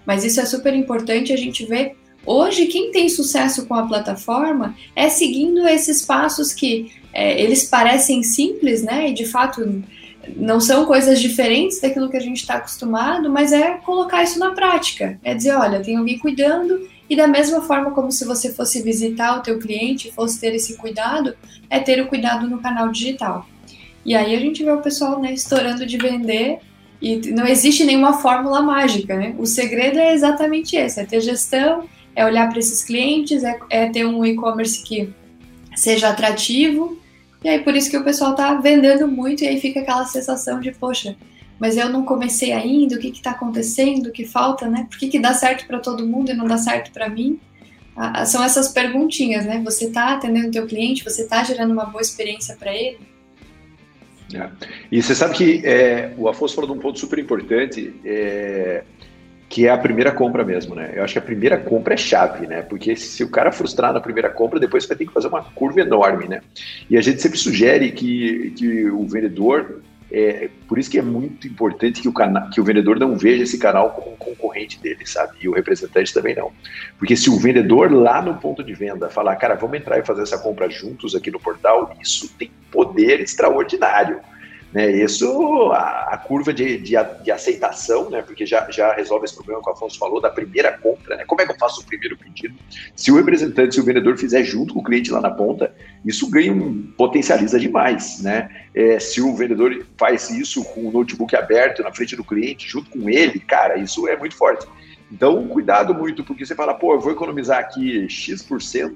mas 0.06 0.24
isso 0.24 0.40
é 0.40 0.46
super 0.46 0.72
importante 0.72 1.30
a 1.30 1.36
gente 1.36 1.66
ver. 1.66 1.94
Hoje, 2.24 2.64
quem 2.68 2.90
tem 2.90 3.06
sucesso 3.10 3.66
com 3.66 3.74
a 3.74 3.86
plataforma 3.86 4.74
é 4.96 5.10
seguindo 5.10 5.68
esses 5.68 6.00
passos 6.00 6.54
que 6.54 6.90
é, 7.12 7.38
eles 7.38 7.64
parecem 7.64 8.22
simples, 8.22 8.82
né? 8.82 9.10
E 9.10 9.12
de 9.12 9.26
fato 9.26 9.84
não 10.34 10.60
são 10.60 10.84
coisas 10.86 11.20
diferentes 11.20 11.80
daquilo 11.80 12.08
que 12.08 12.16
a 12.16 12.20
gente 12.20 12.38
está 12.38 12.54
acostumado, 12.54 13.30
mas 13.30 13.52
é 13.52 13.72
colocar 13.78 14.22
isso 14.22 14.38
na 14.38 14.52
prática. 14.52 15.18
É 15.22 15.34
dizer, 15.34 15.54
olha, 15.54 15.80
tem 15.80 15.96
alguém 15.96 16.18
cuidando 16.18 16.88
e 17.08 17.14
da 17.14 17.28
mesma 17.28 17.60
forma 17.62 17.92
como 17.92 18.10
se 18.10 18.24
você 18.24 18.52
fosse 18.52 18.82
visitar 18.82 19.38
o 19.38 19.42
teu 19.42 19.58
cliente, 19.58 20.12
fosse 20.12 20.40
ter 20.40 20.54
esse 20.54 20.76
cuidado, 20.76 21.36
é 21.70 21.78
ter 21.78 22.00
o 22.00 22.08
cuidado 22.08 22.48
no 22.48 22.58
canal 22.58 22.90
digital. 22.90 23.46
E 24.04 24.14
aí 24.14 24.34
a 24.34 24.40
gente 24.40 24.64
vê 24.64 24.70
o 24.70 24.80
pessoal 24.80 25.20
né, 25.20 25.32
estourando 25.32 25.86
de 25.86 25.96
vender 25.98 26.58
e 27.00 27.16
não 27.32 27.46
existe 27.46 27.84
nenhuma 27.84 28.14
fórmula 28.14 28.62
mágica, 28.62 29.16
né? 29.16 29.34
O 29.38 29.46
segredo 29.46 29.98
é 29.98 30.14
exatamente 30.14 30.76
esse, 30.76 31.00
é 31.00 31.04
ter 31.04 31.20
gestão, 31.20 31.84
é 32.14 32.24
olhar 32.24 32.48
para 32.48 32.58
esses 32.58 32.82
clientes, 32.82 33.44
é, 33.44 33.58
é 33.68 33.88
ter 33.88 34.06
um 34.06 34.24
e-commerce 34.24 34.82
que 34.82 35.12
seja 35.74 36.08
atrativo. 36.08 36.98
E 37.46 37.48
aí 37.48 37.60
por 37.60 37.76
isso 37.76 37.88
que 37.88 37.96
o 37.96 38.02
pessoal 38.02 38.32
está 38.32 38.54
vendendo 38.54 39.06
muito 39.06 39.44
e 39.44 39.46
aí 39.46 39.60
fica 39.60 39.78
aquela 39.78 40.04
sensação 40.04 40.58
de, 40.58 40.72
poxa, 40.72 41.14
mas 41.60 41.76
eu 41.76 41.88
não 41.88 42.04
comecei 42.04 42.52
ainda, 42.52 42.96
o 42.96 42.98
que 42.98 43.06
está 43.06 43.30
acontecendo, 43.30 44.08
o 44.08 44.10
que 44.10 44.24
falta, 44.24 44.66
né? 44.66 44.84
Por 44.90 44.98
que, 44.98 45.06
que 45.06 45.20
dá 45.20 45.32
certo 45.32 45.64
para 45.64 45.78
todo 45.78 46.04
mundo 46.04 46.32
e 46.32 46.34
não 46.34 46.44
dá 46.44 46.58
certo 46.58 46.90
para 46.90 47.08
mim? 47.08 47.38
Ah, 47.94 48.26
são 48.26 48.42
essas 48.42 48.66
perguntinhas, 48.66 49.46
né? 49.46 49.62
Você 49.64 49.84
está 49.84 50.14
atendendo 50.14 50.48
o 50.48 50.50
teu 50.50 50.66
cliente, 50.66 51.04
você 51.04 51.22
está 51.22 51.44
gerando 51.44 51.70
uma 51.70 51.84
boa 51.84 52.02
experiência 52.02 52.56
para 52.56 52.74
ele? 52.74 52.98
É. 54.34 54.50
E 54.90 55.00
você 55.00 55.14
sabe 55.14 55.36
que 55.36 55.64
é, 55.64 56.12
o 56.18 56.28
Afonso 56.28 56.52
falou 56.52 56.72
de 56.72 56.76
um 56.76 56.82
ponto 56.82 56.98
super 56.98 57.20
importante. 57.20 57.94
É, 58.04 58.82
que 59.48 59.66
é 59.66 59.70
a 59.70 59.78
primeira 59.78 60.10
compra 60.10 60.44
mesmo, 60.44 60.74
né? 60.74 60.92
Eu 60.94 61.04
acho 61.04 61.12
que 61.12 61.18
a 61.18 61.22
primeira 61.22 61.56
compra 61.56 61.94
é 61.94 61.96
chave, 61.96 62.46
né? 62.46 62.62
Porque 62.62 62.96
se 62.96 63.22
o 63.22 63.28
cara 63.28 63.52
frustrar 63.52 63.92
na 63.92 64.00
primeira 64.00 64.28
compra, 64.28 64.58
depois 64.58 64.86
vai 64.86 64.96
ter 64.96 65.06
que 65.06 65.12
fazer 65.12 65.28
uma 65.28 65.42
curva 65.42 65.80
enorme, 65.80 66.26
né? 66.26 66.40
E 66.90 66.96
a 66.96 67.00
gente 67.00 67.22
sempre 67.22 67.38
sugere 67.38 67.92
que, 67.92 68.52
que 68.56 68.90
o 68.90 69.06
vendedor, 69.06 69.82
é, 70.10 70.50
por 70.68 70.78
isso 70.78 70.90
que 70.90 70.98
é 70.98 71.02
muito 71.02 71.46
importante 71.46 72.02
que 72.02 72.08
o, 72.08 72.12
cana 72.12 72.50
que 72.52 72.60
o 72.60 72.64
vendedor 72.64 72.98
não 72.98 73.16
veja 73.16 73.44
esse 73.44 73.56
canal 73.56 73.90
como 73.90 74.14
um 74.14 74.16
concorrente 74.16 74.80
dele, 74.80 75.06
sabe? 75.06 75.36
E 75.40 75.48
o 75.48 75.52
representante 75.52 76.12
também 76.12 76.34
não. 76.34 76.50
Porque 76.98 77.14
se 77.14 77.30
o 77.30 77.38
vendedor 77.38 77.92
lá 77.92 78.20
no 78.20 78.34
ponto 78.34 78.64
de 78.64 78.74
venda 78.74 79.08
falar, 79.08 79.36
cara, 79.36 79.54
vamos 79.54 79.78
entrar 79.78 79.98
e 79.98 80.04
fazer 80.04 80.22
essa 80.22 80.38
compra 80.38 80.68
juntos 80.68 81.14
aqui 81.14 81.30
no 81.30 81.38
portal, 81.38 81.94
isso 82.02 82.28
tem 82.36 82.50
poder 82.70 83.20
extraordinário. 83.20 84.20
Né, 84.76 84.90
isso, 84.90 85.72
a, 85.72 86.10
a 86.12 86.18
curva 86.18 86.52
de, 86.52 86.76
de, 86.76 86.96
de, 87.22 87.30
aceitação, 87.30 88.10
né, 88.10 88.20
porque 88.20 88.44
já, 88.44 88.70
já 88.70 88.92
resolve 88.92 89.24
esse 89.24 89.34
problema 89.34 89.62
que 89.62 89.70
o 89.70 89.72
Afonso 89.72 89.98
falou, 89.98 90.20
da 90.20 90.28
primeira 90.28 90.76
compra, 90.76 91.16
né, 91.16 91.24
como 91.26 91.40
é 91.40 91.46
que 91.46 91.52
eu 91.52 91.56
faço 91.56 91.80
o 91.80 91.86
primeiro 91.86 92.14
pedido? 92.14 92.54
Se 92.94 93.10
o 93.10 93.16
representante, 93.16 93.74
se 93.74 93.80
o 93.80 93.84
vendedor 93.84 94.18
fizer 94.18 94.44
junto 94.44 94.74
com 94.74 94.80
o 94.80 94.84
cliente 94.84 95.10
lá 95.10 95.18
na 95.18 95.30
ponta, 95.30 95.74
isso 96.04 96.28
ganha 96.28 96.52
um, 96.52 96.92
potencializa 96.94 97.58
demais, 97.58 98.20
né? 98.20 98.50
É, 98.74 98.98
se 99.00 99.22
o 99.22 99.34
vendedor 99.34 99.86
faz 99.96 100.28
isso 100.28 100.62
com 100.62 100.86
o 100.86 100.92
notebook 100.92 101.34
aberto 101.34 101.82
na 101.82 101.90
frente 101.90 102.14
do 102.14 102.22
cliente, 102.22 102.68
junto 102.68 102.90
com 102.90 103.08
ele, 103.08 103.40
cara, 103.40 103.78
isso 103.78 104.06
é 104.06 104.14
muito 104.14 104.36
forte. 104.36 104.66
Então, 105.10 105.48
cuidado 105.48 105.94
muito, 105.94 106.22
porque 106.22 106.44
você 106.44 106.54
fala, 106.54 106.74
pô, 106.74 106.92
eu 106.92 107.00
vou 107.00 107.12
economizar 107.12 107.60
aqui 107.60 108.06
X% 108.10 108.94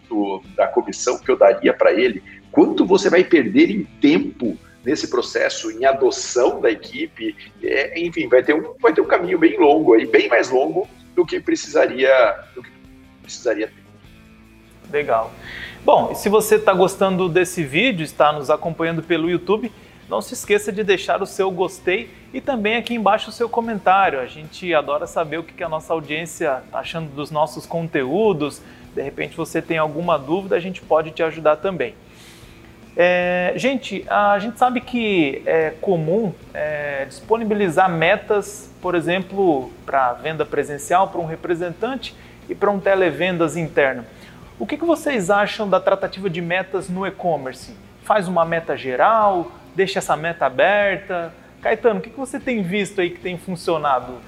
da 0.54 0.66
comissão 0.68 1.18
que 1.18 1.30
eu 1.30 1.38
daria 1.38 1.72
para 1.72 1.90
ele. 1.90 2.22
Quanto 2.52 2.84
você 2.84 3.08
vai 3.08 3.24
perder 3.24 3.70
em 3.70 3.84
tempo 3.98 4.58
nesse 4.84 5.08
processo, 5.08 5.70
em 5.70 5.84
adoção 5.84 6.60
da 6.60 6.70
equipe, 6.70 7.36
é, 7.62 8.00
enfim, 8.00 8.28
vai 8.28 8.42
ter, 8.42 8.54
um, 8.54 8.74
vai 8.80 8.92
ter 8.92 9.00
um 9.00 9.06
caminho 9.06 9.38
bem 9.38 9.58
longo 9.58 9.94
aí, 9.94 10.06
bem 10.06 10.28
mais 10.28 10.50
longo 10.50 10.88
do 11.14 11.24
que 11.26 11.38
precisaria, 11.38 12.10
do 12.54 12.62
que 12.62 12.70
precisaria 13.22 13.66
ter. 13.68 14.90
Legal. 14.90 15.32
Bom, 15.84 16.14
se 16.14 16.28
você 16.28 16.56
está 16.56 16.72
gostando 16.72 17.28
desse 17.28 17.62
vídeo, 17.62 18.04
está 18.04 18.32
nos 18.32 18.50
acompanhando 18.50 19.02
pelo 19.02 19.30
YouTube, 19.30 19.70
não 20.08 20.20
se 20.20 20.34
esqueça 20.34 20.72
de 20.72 20.82
deixar 20.82 21.22
o 21.22 21.26
seu 21.26 21.50
gostei 21.50 22.10
e 22.34 22.40
também 22.40 22.76
aqui 22.76 22.94
embaixo 22.94 23.30
o 23.30 23.32
seu 23.32 23.48
comentário. 23.48 24.18
A 24.18 24.26
gente 24.26 24.74
adora 24.74 25.06
saber 25.06 25.38
o 25.38 25.42
que 25.44 25.62
a 25.62 25.68
nossa 25.68 25.92
audiência 25.92 26.62
está 26.66 26.80
achando 26.80 27.08
dos 27.14 27.30
nossos 27.30 27.64
conteúdos. 27.64 28.60
De 28.94 29.00
repente 29.00 29.36
você 29.36 29.62
tem 29.62 29.78
alguma 29.78 30.18
dúvida, 30.18 30.56
a 30.56 30.60
gente 30.60 30.82
pode 30.82 31.12
te 31.12 31.22
ajudar 31.22 31.56
também. 31.56 31.94
É, 32.96 33.52
gente, 33.56 34.04
a 34.08 34.38
gente 34.38 34.58
sabe 34.58 34.80
que 34.80 35.42
é 35.46 35.70
comum 35.80 36.34
é, 36.52 37.04
disponibilizar 37.06 37.88
metas, 37.88 38.70
por 38.82 38.94
exemplo, 38.94 39.70
para 39.86 40.12
venda 40.14 40.44
presencial 40.44 41.08
para 41.08 41.20
um 41.20 41.26
representante 41.26 42.14
e 42.48 42.54
para 42.54 42.70
um 42.70 42.80
televendas 42.80 43.56
interno. 43.56 44.04
O 44.58 44.66
que, 44.66 44.76
que 44.76 44.84
vocês 44.84 45.30
acham 45.30 45.68
da 45.68 45.80
tratativa 45.80 46.28
de 46.28 46.42
metas 46.42 46.88
no 46.88 47.06
e-commerce? 47.06 47.74
Faz 48.02 48.28
uma 48.28 48.44
meta 48.44 48.76
geral? 48.76 49.50
Deixa 49.74 50.00
essa 50.00 50.16
meta 50.16 50.46
aberta? 50.46 51.32
Caetano, 51.62 52.00
o 52.00 52.02
que, 52.02 52.10
que 52.10 52.18
você 52.18 52.40
tem 52.40 52.62
visto 52.62 53.00
aí 53.00 53.10
que 53.10 53.20
tem 53.20 53.38
funcionado? 53.38 54.18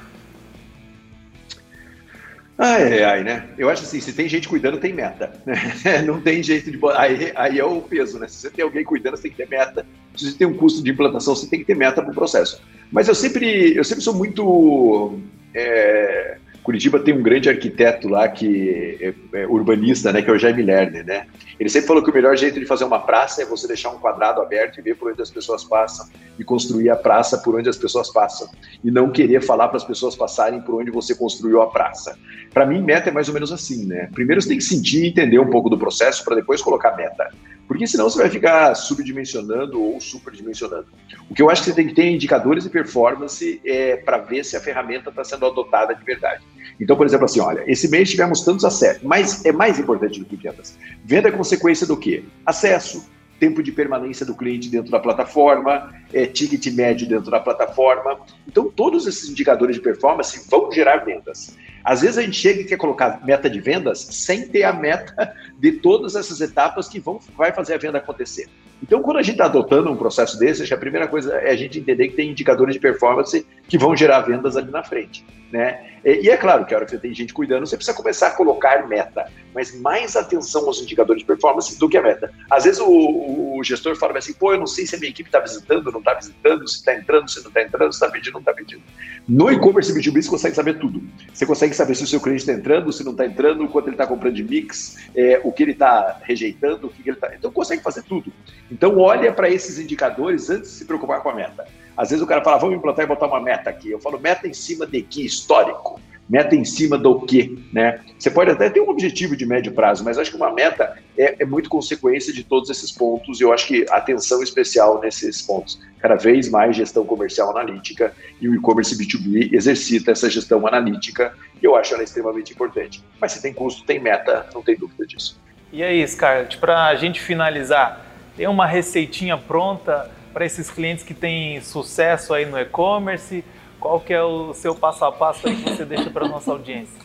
Ai, 2.59 3.03
ai, 3.03 3.25
né? 3.25 3.49
Eu 3.57 3.69
acho 3.71 3.83
assim, 3.83 4.01
se 4.01 4.13
tem 4.13 4.29
gente 4.29 4.49
cuidando, 4.49 4.79
tem 4.79 4.93
meta. 4.93 5.33
Não 6.07 6.21
tem 6.21 6.43
jeito 6.43 6.71
de. 6.71 6.79
Aí, 6.97 7.33
aí 7.35 7.59
é 7.59 7.65
o 7.65 7.81
peso, 7.81 8.19
né? 8.19 8.29
Se 8.29 8.37
você 8.37 8.51
tem 8.51 8.65
alguém 8.65 8.85
cuidando, 8.85 9.17
você 9.17 9.23
tem 9.23 9.31
que 9.33 9.37
ter 9.39 9.49
meta. 9.49 9.87
Se 10.17 10.31
você 10.31 10.39
tem 10.39 10.47
um 10.47 10.57
custo 10.57 10.83
de 10.83 10.91
implantação, 10.91 11.35
você 11.35 11.49
tem 11.49 11.61
que 11.61 11.65
ter 11.65 11.77
meta 11.77 12.03
para 12.03 12.13
o 12.13 12.15
processo. 12.15 12.63
Mas 12.91 13.09
eu 13.09 13.15
sempre, 13.15 13.77
eu 13.77 13.83
sempre 13.83 14.05
sou 14.05 14.15
muito. 14.15 15.19
É 15.55 16.39
Curitiba 16.63 17.01
tem 17.01 17.15
um 17.15 17.23
grande 17.23 17.49
arquiteto 17.49 18.09
lá 18.09 18.29
que 18.29 18.99
é, 19.33 19.41
é 19.41 19.47
urbanista, 19.47 20.13
né, 20.13 20.23
que 20.23 20.31
é 20.31 20.33
o 20.33 20.39
Jaime 20.39 20.63
Lerner, 20.63 21.05
né? 21.05 21.27
Ele 21.59 21.69
sempre 21.69 21.89
falou 21.89 22.03
que 22.03 22.11
o 22.11 22.15
melhor 22.15 22.37
jeito 22.37 22.59
de 22.59 22.67
fazer 22.67 22.85
uma 22.85 23.01
praça 23.01 23.43
é 23.43 23.45
você 23.45 23.67
deixar 23.67 23.91
um 23.91 23.99
quadrado 23.99 24.41
aberto 24.41 24.79
e 24.79 24.83
ver 24.83 24.97
por 24.97 25.11
onde 25.11 25.21
as 25.21 25.31
pessoas 25.31 25.65
passam 25.65 26.09
e 26.39 26.45
construir 26.45 26.91
a 26.91 26.97
praça 26.97 27.39
por 27.39 27.57
onde 27.57 27.69
as 27.69 27.77
pessoas 27.77 28.13
passam 28.13 28.49
e 28.83 28.91
não 28.91 29.11
querer 29.11 29.43
falar 29.43 29.69
para 29.69 29.77
as 29.77 29.85
pessoas 29.85 30.17
passarem 30.17 30.61
por 30.61 30.81
onde 30.81 30.91
você 30.91 31.15
construiu 31.15 31.63
a 31.63 31.69
praça. 31.69 32.17
Para 32.53 32.67
mim, 32.67 32.83
meta 32.83 33.11
é 33.11 33.13
mais 33.13 33.29
ou 33.29 33.35
menos 33.35 33.53
assim, 33.53 33.87
né? 33.87 34.09
Primeiro 34.13 34.41
você 34.41 34.49
tem 34.49 34.59
que 34.59 34.65
sentir 34.65 35.05
e 35.05 35.09
entender 35.09 35.39
um 35.39 35.51
pouco 35.51 35.69
do 35.69 35.79
processo 35.79 36.25
para 36.25 36.37
depois 36.37 36.63
colocar 36.63 36.97
meta. 36.97 37.31
Porque 37.73 37.87
senão 37.87 38.05
você 38.05 38.19
vai 38.19 38.29
ficar 38.29 38.75
subdimensionando 38.75 39.81
ou 39.81 39.99
superdimensionando. 39.99 40.89
O 41.31 41.35
que 41.35 41.41
eu 41.41 41.49
acho 41.49 41.63
que 41.63 41.71
você 41.71 41.75
tem 41.75 41.87
que 41.87 41.95
ter 41.95 42.05
indicadores 42.11 42.65
de 42.65 42.71
performance 42.71 43.63
é, 43.65 43.97
para 43.97 44.19
ver 44.19 44.45
se 44.45 44.55
a 44.55 44.61
ferramenta 44.61 45.09
está 45.09 45.25
sendo 45.25 45.47
adotada 45.47 45.95
de 45.95 46.05
verdade. 46.05 46.45
Então, 46.79 46.95
por 46.99 47.07
exemplo, 47.07 47.25
assim, 47.25 47.41
olha, 47.41 47.65
esse 47.67 47.89
mês 47.89 48.11
tivemos 48.11 48.43
tantos 48.43 48.67
acessos, 48.67 49.03
mas 49.03 49.43
é 49.47 49.53
mais 49.53 49.79
importante 49.79 50.21
do 50.21 50.27
que 50.27 50.37
vendas. 50.37 50.77
Venda 51.03 51.31
é 51.31 51.33
consequência 51.33 51.87
do 51.87 51.97
quê? 51.97 52.23
Acesso, 52.45 53.09
tempo 53.41 53.63
de 53.63 53.73
permanência 53.73 54.27
do 54.27 54.35
cliente 54.35 54.69
dentro 54.69 54.91
da 54.91 55.01
plataforma, 55.01 55.95
é, 56.13 56.27
ticket 56.27 56.67
médio 56.75 57.09
dentro 57.09 57.31
da 57.31 57.41
plataforma. 57.41 58.21
Então, 58.47 58.71
todos 58.71 59.07
esses 59.07 59.31
indicadores 59.31 59.77
de 59.77 59.81
performance 59.81 60.47
vão 60.51 60.71
gerar 60.71 60.99
vendas. 61.07 61.57
Às 61.85 62.03
vezes 62.03 62.19
a 62.19 62.23
gente 62.23 62.37
chega 62.37 62.61
e 62.61 62.65
quer 62.65 62.77
colocar 62.77 63.25
meta 63.25 63.49
de 63.49 63.61
vendas 63.61 63.99
sem 64.11 64.47
ter 64.47 64.65
a 64.65 64.73
meta 64.73 65.35
de 65.59 65.73
todas 65.73 66.17
essas 66.17 66.41
etapas 66.41 66.89
que 66.89 67.01
vão 67.01 67.21
vai 67.37 67.53
fazer 67.53 67.75
a 67.75 67.79
venda 67.79 67.99
acontecer. 67.99 68.49
Então, 68.83 69.01
quando 69.01 69.19
a 69.19 69.23
gente 69.23 69.35
está 69.35 69.45
adotando 69.45 69.91
um 69.91 69.97
processo 69.97 70.37
desse, 70.37 70.63
acho 70.63 70.69
que 70.69 70.75
a 70.75 70.79
primeira 70.79 71.07
coisa 71.07 71.35
é 71.37 71.53
a 71.53 71.57
gente 71.57 71.79
entender 71.79 72.09
que 72.09 72.17
tem 72.17 72.31
indicadores 72.31 72.75
de 72.75 72.81
performance 72.81 73.47
que 73.69 73.79
vão 73.79 73.97
gerar 73.97 74.23
vendas 74.23 74.57
ali 74.57 74.71
na 74.73 74.83
frente. 74.83 75.25
Né? 75.53 75.93
E, 76.05 76.29
é 76.29 76.37
claro 76.37 76.65
que 76.65 76.75
a 76.75 76.79
hora 76.79 76.85
que 76.87 76.91
você 76.91 76.99
tem 76.99 77.15
gente 77.15 77.33
cuidando, 77.33 77.65
você 77.65 77.77
precisa 77.77 77.97
começar 77.97 78.29
a 78.29 78.31
colocar 78.31 78.89
meta, 78.89 79.31
mas 79.55 79.79
mais 79.79 80.17
atenção 80.17 80.67
aos 80.67 80.81
indicadores 80.81 81.23
de 81.23 81.27
performance 81.27 81.79
do 81.79 81.89
que 81.89 81.97
a 81.97 82.03
meta. 82.03 82.33
Às 82.51 82.65
vezes 82.65 82.81
o, 82.81 83.59
o 83.59 83.63
gestor 83.63 83.95
fala 83.95 84.19
assim, 84.19 84.33
pô, 84.33 84.55
eu 84.55 84.59
não 84.59 84.67
sei 84.67 84.85
se 84.85 84.97
a 84.97 84.99
minha 84.99 85.11
equipe 85.11 85.29
está 85.29 85.39
visitando, 85.39 85.93
não 85.93 86.01
está 86.01 86.15
visitando, 86.15 86.67
se 86.67 86.77
está 86.77 86.95
entrando, 86.95 87.31
se 87.31 87.41
não 87.41 87.49
está 87.49 87.63
entrando, 87.63 87.93
se 87.93 87.97
está 87.97 88.11
pedindo, 88.11 88.33
não 88.33 88.41
está 88.41 88.53
pedindo. 88.53 88.83
No 89.29 89.53
e-commerce 89.53 89.93
B2B 89.93 90.23
você 90.23 90.31
consegue 90.31 90.57
saber 90.57 90.79
tudo. 90.79 91.03
Você 91.33 91.47
consegue 91.47 91.72
saber 91.73 91.95
se 91.95 92.05
o 92.05 92.07
seu 92.07 92.21
cliente 92.21 92.43
está 92.43 92.53
entrando, 92.53 92.93
se 92.93 93.05
não 93.05 93.13
está 93.13 93.27
entrando, 93.27 93.67
quanto 93.69 93.87
ele 93.87 93.95
está 93.95 94.07
comprando 94.07 94.35
de 94.35 94.45
mix, 94.45 94.97
é, 95.15 95.41
o 95.45 95.53
que 95.53 95.63
ele 95.63 95.73
está 95.73 96.21
rejeitando, 96.23 96.87
o 96.87 96.91
que, 96.91 97.03
que 97.03 97.11
ele 97.11 97.17
está... 97.17 97.35
Então 97.35 97.51
consegue 97.51 97.83
fazer 97.83 98.03
tudo. 98.03 98.33
Então 98.71 98.99
olha 98.99 99.33
para 99.33 99.49
esses 99.51 99.79
indicadores 99.79 100.51
antes 100.51 100.71
de 100.71 100.77
se 100.79 100.85
preocupar 100.85 101.23
com 101.23 101.31
a 101.31 101.35
meta. 101.35 101.67
Às 101.97 102.11
vezes 102.11 102.23
o 102.23 102.27
cara 102.27 102.43
fala, 102.43 102.59
vamos 102.59 102.77
implantar 102.77 103.05
e 103.05 103.09
botar 103.09 103.27
uma 103.27 103.41
meta 103.41 103.71
aqui. 103.71 103.91
Eu 103.91 104.01
falo, 104.01 104.19
meta 104.19 104.47
em 104.47 104.55
cima 104.55 104.87
de 104.87 105.03
que? 105.03 105.25
Histórico. 105.25 106.01
Meta 106.33 106.57
em 106.57 106.65
cima 106.65 106.97
do 106.97 107.21
quê? 107.21 107.59
Né? 107.71 108.01
Você 108.19 108.31
pode 108.31 108.51
até 108.51 108.71
ter 108.71 108.81
um 108.81 108.89
objetivo 108.89 109.37
de 109.37 109.45
médio 109.45 109.71
prazo, 109.71 110.03
mas 110.03 110.17
acho 110.17 110.31
que 110.31 110.37
uma 110.39 110.51
meta 110.51 110.97
é, 111.15 111.43
é 111.43 111.45
muito 111.45 111.69
consequência 111.69 112.33
de 112.33 112.43
todos 112.43 112.71
esses 112.71 112.91
pontos 112.91 113.39
e 113.39 113.45
eu 113.45 113.53
acho 113.53 113.67
que 113.67 113.85
atenção 113.91 114.43
especial 114.43 114.99
nesses 114.99 115.43
pontos. 115.43 115.79
Cada 115.99 116.15
vez 116.15 116.49
mais 116.49 116.75
gestão 116.75 117.05
comercial 117.05 117.51
analítica 117.51 118.15
e 118.41 118.49
o 118.49 118.55
e-commerce 118.55 118.97
B2B 118.97 119.53
exercita 119.53 120.13
essa 120.13 120.31
gestão 120.31 120.67
analítica 120.67 121.35
e 121.63 121.67
eu 121.67 121.77
acho 121.77 121.93
ela 121.93 122.03
extremamente 122.03 122.55
importante. 122.55 123.05
Mas 123.21 123.33
se 123.33 123.43
tem 123.43 123.53
custo, 123.53 123.85
tem 123.85 124.01
meta, 124.01 124.47
não 124.55 124.63
tem 124.63 124.75
dúvida 124.75 125.07
disso. 125.07 125.39
E 125.71 125.83
aí, 125.83 126.09
Scarlett, 126.09 126.57
para 126.57 126.87
a 126.87 126.95
gente 126.95 127.21
finalizar, 127.21 128.07
tem 128.39 128.47
uma 128.47 128.65
receitinha 128.65 129.37
pronta 129.37 130.11
para 130.33 130.47
esses 130.47 130.71
clientes 130.71 131.05
que 131.05 131.13
têm 131.13 131.61
sucesso 131.61 132.33
aí 132.33 132.47
no 132.47 132.59
e-commerce? 132.59 133.45
Qual 133.83 133.99
que 133.99 134.13
é 134.13 134.23
o 134.23 134.55
seu 134.55 134.77
passo 134.77 135.05
a 135.05 135.11
passo 135.11 135.43
que 135.43 135.55
você 135.57 135.85
deixa 135.85 136.09
para 136.09 136.29
nossa 136.29 136.53
audiência? 136.53 137.01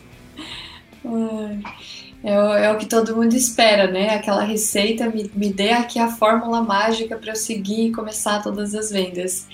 É, 2.22 2.66
é, 2.66 2.72
o 2.72 2.78
que 2.78 2.86
todo 2.86 3.16
mundo 3.16 3.34
espera, 3.34 3.90
né? 3.90 4.14
Aquela 4.14 4.44
receita, 4.44 5.10
me, 5.10 5.28
me 5.34 5.52
dê 5.52 5.72
aqui 5.72 5.98
a 5.98 6.06
fórmula 6.06 6.62
mágica 6.62 7.16
para 7.16 7.32
eu 7.32 7.36
seguir 7.36 7.88
e 7.88 7.92
começar 7.92 8.44
todas 8.44 8.76
as 8.76 8.92
vendas. 8.92 9.48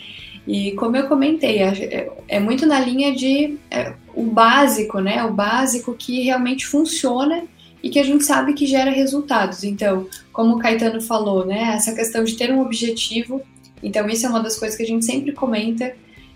E 0.47 0.73
como 0.73 0.99
eu 0.99 1.09
comentei, 1.09 1.63
é, 1.63 2.13
é 2.29 2.39
muito 2.39 2.67
na 2.67 2.79
linha 2.79 3.15
de 3.15 3.57
é, 3.71 3.95
o 4.15 4.25
básico, 4.25 5.01
né? 5.01 5.25
O 5.25 5.33
básico 5.33 5.95
que 5.95 6.21
realmente 6.21 6.67
funciona 6.67 7.45
e 7.83 7.89
que 7.89 7.99
a 7.99 8.05
gente 8.05 8.23
sabe 8.23 8.53
que 8.53 8.67
gera 8.67 8.91
resultados. 8.91 9.65
Então, 9.65 10.07
como 10.31 10.57
o 10.57 10.59
Caetano 10.59 11.01
falou, 11.01 11.47
né, 11.47 11.73
essa 11.75 11.95
questão 11.95 12.23
de 12.23 12.35
ter 12.35 12.53
um 12.53 12.61
objetivo, 12.61 13.43
então 13.83 14.07
isso 14.09 14.27
é 14.27 14.29
uma 14.29 14.41
das 14.41 14.59
coisas 14.59 14.77
que 14.77 14.83
a 14.83 14.87
gente 14.87 15.05
sempre 15.07 15.33
comenta. 15.33 15.95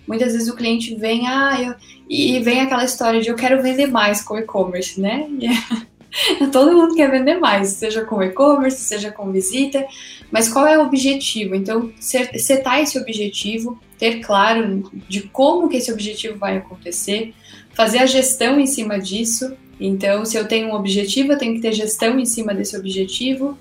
Muitas 0.08 0.32
vezes 0.32 0.48
o 0.48 0.56
cliente 0.56 0.94
vem, 0.94 1.28
ah, 1.28 1.56
eu... 1.60 1.74
e 2.08 2.40
vem 2.40 2.60
aquela 2.60 2.84
história 2.84 3.20
de 3.20 3.28
eu 3.28 3.36
quero 3.36 3.62
vender 3.62 3.86
mais 3.86 4.22
com 4.22 4.36
e-commerce, 4.36 5.00
né? 5.00 5.28
Todo 6.50 6.72
mundo 6.72 6.96
quer 6.96 7.10
vender 7.10 7.38
mais, 7.38 7.68
seja 7.68 8.02
com 8.04 8.22
e-commerce, 8.22 8.80
seja 8.80 9.12
com 9.12 9.30
visita, 9.30 9.86
mas 10.32 10.48
qual 10.48 10.66
é 10.66 10.78
o 10.78 10.82
objetivo? 10.82 11.54
Então, 11.54 11.92
setar 12.00 12.80
esse 12.80 12.98
objetivo, 12.98 13.78
ter 13.98 14.20
claro 14.20 14.90
de 15.08 15.22
como 15.22 15.68
que 15.68 15.76
esse 15.76 15.92
objetivo 15.92 16.38
vai 16.38 16.56
acontecer, 16.56 17.34
fazer 17.74 17.98
a 17.98 18.06
gestão 18.06 18.58
em 18.58 18.66
cima 18.66 18.98
disso 18.98 19.54
então, 19.80 20.24
se 20.24 20.36
eu 20.36 20.46
tenho 20.46 20.68
um 20.68 20.74
objetivo, 20.74 21.32
eu 21.32 21.38
tenho 21.38 21.54
que 21.54 21.60
ter 21.60 21.72
gestão 21.72 22.18
em 22.18 22.24
cima 22.24 22.52
desse 22.54 22.76
objetivo. 22.76 23.56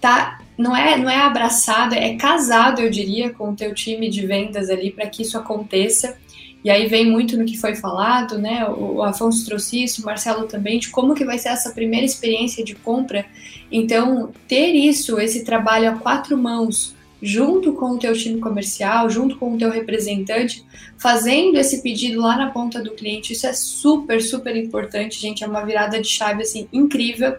Tá, 0.00 0.40
não 0.58 0.76
é, 0.76 0.96
não 0.96 1.10
é 1.10 1.18
abraçado, 1.18 1.94
é 1.94 2.16
casado, 2.16 2.80
eu 2.80 2.90
diria, 2.90 3.30
com 3.30 3.50
o 3.50 3.56
teu 3.56 3.74
time 3.74 4.08
de 4.08 4.26
vendas 4.26 4.70
ali 4.70 4.90
para 4.90 5.06
que 5.06 5.22
isso 5.22 5.36
aconteça. 5.36 6.16
E 6.64 6.70
aí 6.70 6.86
vem 6.86 7.08
muito 7.08 7.36
no 7.36 7.44
que 7.44 7.56
foi 7.56 7.76
falado, 7.76 8.38
né? 8.38 8.66
O 8.68 9.00
Afonso 9.02 9.46
trouxe 9.46 9.84
isso, 9.84 10.02
o 10.02 10.04
Marcelo 10.04 10.46
também, 10.46 10.80
de 10.80 10.88
como 10.88 11.14
que 11.14 11.24
vai 11.24 11.38
ser 11.38 11.50
essa 11.50 11.70
primeira 11.70 12.04
experiência 12.04 12.64
de 12.64 12.74
compra. 12.74 13.24
Então, 13.70 14.32
ter 14.48 14.72
isso, 14.72 15.20
esse 15.20 15.44
trabalho 15.44 15.90
a 15.90 15.94
quatro 15.94 16.36
mãos, 16.36 16.96
junto 17.22 17.72
com 17.74 17.92
o 17.92 17.98
teu 17.98 18.12
time 18.14 18.40
comercial, 18.40 19.08
junto 19.08 19.36
com 19.36 19.54
o 19.54 19.58
teu 19.58 19.70
representante, 19.70 20.64
fazendo 20.98 21.56
esse 21.56 21.82
pedido 21.82 22.20
lá 22.20 22.36
na 22.36 22.50
ponta 22.50 22.82
do 22.82 22.94
cliente. 22.94 23.32
Isso 23.32 23.46
é 23.46 23.52
super, 23.52 24.20
super 24.20 24.56
importante, 24.56 25.20
gente. 25.20 25.44
É 25.44 25.46
uma 25.46 25.64
virada 25.64 26.00
de 26.00 26.08
chave 26.08 26.42
assim 26.42 26.68
incrível, 26.72 27.36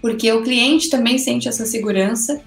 porque 0.00 0.30
o 0.32 0.42
cliente 0.42 0.88
também 0.90 1.18
sente 1.18 1.48
essa 1.48 1.66
segurança 1.66 2.40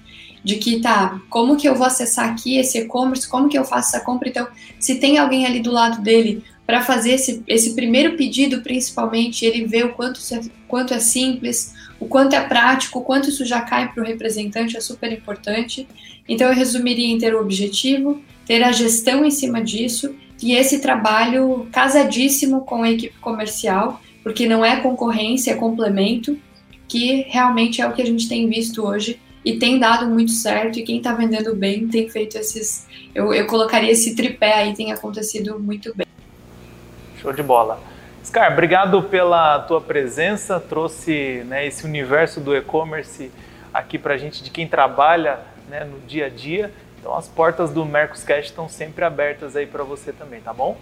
de 0.44 0.56
que 0.56 0.80
tá, 0.80 1.20
como 1.30 1.56
que 1.56 1.68
eu 1.68 1.74
vou 1.74 1.86
acessar 1.86 2.28
aqui 2.28 2.58
esse 2.58 2.78
e-commerce, 2.78 3.28
como 3.28 3.48
que 3.48 3.56
eu 3.56 3.64
faço 3.64 3.94
essa 3.94 4.04
compra? 4.04 4.28
Então, 4.28 4.46
se 4.78 4.96
tem 4.96 5.18
alguém 5.18 5.46
ali 5.46 5.60
do 5.60 5.70
lado 5.70 6.02
dele 6.02 6.42
para 6.66 6.82
fazer 6.82 7.12
esse, 7.12 7.42
esse 7.46 7.74
primeiro 7.74 8.16
pedido, 8.16 8.60
principalmente, 8.62 9.44
ele 9.44 9.66
vê 9.66 9.84
o 9.84 9.92
quanto, 9.92 10.20
é, 10.32 10.40
quanto 10.66 10.94
é 10.94 10.98
simples, 10.98 11.74
o 12.00 12.06
quanto 12.06 12.34
é 12.34 12.40
prático, 12.40 12.98
o 12.98 13.02
quanto 13.02 13.28
isso 13.28 13.44
já 13.44 13.60
cai 13.60 13.92
para 13.92 14.02
o 14.02 14.06
representante, 14.06 14.76
é 14.76 14.80
super 14.80 15.12
importante. 15.12 15.86
Então, 16.28 16.48
eu 16.48 16.54
resumiria 16.54 17.06
em 17.06 17.18
ter 17.18 17.34
o 17.34 17.40
objetivo, 17.40 18.20
ter 18.44 18.62
a 18.62 18.72
gestão 18.72 19.24
em 19.24 19.30
cima 19.30 19.62
disso 19.62 20.14
e 20.42 20.54
esse 20.54 20.80
trabalho 20.80 21.68
casadíssimo 21.70 22.62
com 22.62 22.82
a 22.82 22.90
equipe 22.90 23.16
comercial, 23.20 24.00
porque 24.24 24.46
não 24.46 24.64
é 24.64 24.76
concorrência, 24.80 25.52
é 25.52 25.54
complemento, 25.54 26.36
que 26.92 27.22
realmente 27.30 27.80
é 27.80 27.88
o 27.88 27.92
que 27.94 28.02
a 28.02 28.04
gente 28.04 28.28
tem 28.28 28.46
visto 28.50 28.86
hoje 28.86 29.18
e 29.42 29.58
tem 29.58 29.78
dado 29.78 30.04
muito 30.04 30.32
certo. 30.32 30.78
E 30.78 30.82
quem 30.82 30.98
está 30.98 31.14
vendendo 31.14 31.56
bem 31.56 31.88
tem 31.88 32.10
feito 32.10 32.36
esses. 32.36 32.86
Eu, 33.14 33.32
eu 33.32 33.46
colocaria 33.46 33.90
esse 33.90 34.14
tripé 34.14 34.52
aí, 34.52 34.74
tem 34.74 34.92
acontecido 34.92 35.58
muito 35.58 35.94
bem. 35.96 36.06
Show 37.16 37.32
de 37.32 37.42
bola. 37.42 37.80
Scar, 38.22 38.52
obrigado 38.52 39.02
pela 39.04 39.60
tua 39.60 39.80
presença, 39.80 40.60
trouxe 40.60 41.42
né, 41.46 41.66
esse 41.66 41.86
universo 41.86 42.40
do 42.40 42.54
e-commerce 42.54 43.32
aqui 43.72 43.98
para 43.98 44.14
a 44.14 44.18
gente, 44.18 44.44
de 44.44 44.50
quem 44.50 44.68
trabalha 44.68 45.40
né, 45.70 45.84
no 45.84 45.98
dia 46.06 46.26
a 46.26 46.28
dia. 46.28 46.70
Então 47.00 47.16
as 47.16 47.26
portas 47.26 47.70
do 47.70 47.86
Mercoscast 47.86 48.50
estão 48.50 48.68
sempre 48.68 49.02
abertas 49.02 49.56
aí 49.56 49.66
para 49.66 49.82
você 49.82 50.12
também, 50.12 50.42
tá 50.42 50.52
bom? 50.52 50.76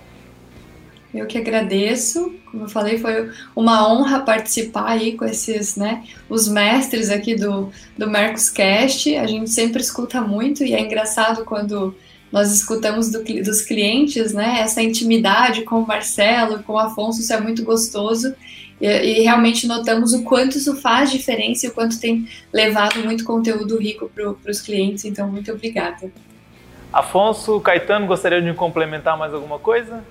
Eu 1.13 1.27
que 1.27 1.37
agradeço, 1.37 2.33
como 2.51 2.65
eu 2.65 2.69
falei, 2.69 2.99
foi 2.99 3.31
uma 3.55 3.89
honra 3.89 4.21
participar 4.21 4.91
aí 4.91 5.17
com 5.17 5.25
esses, 5.25 5.75
né, 5.75 6.05
os 6.29 6.47
mestres 6.47 7.11
aqui 7.11 7.35
do, 7.35 7.71
do 7.99 8.09
Mercoscast. 8.09 9.17
A 9.17 9.27
gente 9.27 9.51
sempre 9.51 9.83
escuta 9.83 10.21
muito 10.21 10.65
e 10.65 10.73
é 10.73 10.81
engraçado 10.81 11.45
quando 11.45 11.95
nós 12.31 12.53
escutamos 12.53 13.11
do, 13.11 13.25
dos 13.25 13.63
clientes, 13.63 14.33
né, 14.33 14.61
essa 14.61 14.81
intimidade 14.81 15.63
com 15.63 15.81
o 15.81 15.87
Marcelo, 15.87 16.63
com 16.63 16.75
o 16.75 16.79
Afonso, 16.79 17.21
isso 17.21 17.33
é 17.33 17.41
muito 17.41 17.65
gostoso. 17.65 18.33
E, 18.81 18.87
e, 18.87 19.23
realmente 19.23 19.67
notamos 19.67 20.15
o 20.15 20.23
quanto 20.23 20.57
isso 20.57 20.77
faz 20.77 21.11
diferença 21.11 21.67
e 21.67 21.69
o 21.69 21.73
quanto 21.73 22.01
tem 22.01 22.27
levado 22.53 23.01
muito 23.05 23.25
conteúdo 23.25 23.77
rico 23.77 24.09
para 24.09 24.51
os 24.51 24.61
clientes. 24.61 25.05
Então, 25.05 25.29
muito 25.29 25.53
obrigada. 25.53 26.11
Afonso, 26.93 27.61
Caetano, 27.61 28.07
gostaria 28.07 28.41
de 28.41 28.55
complementar 28.55 29.19
mais 29.19 29.35
alguma 29.35 29.59
coisa? 29.59 30.03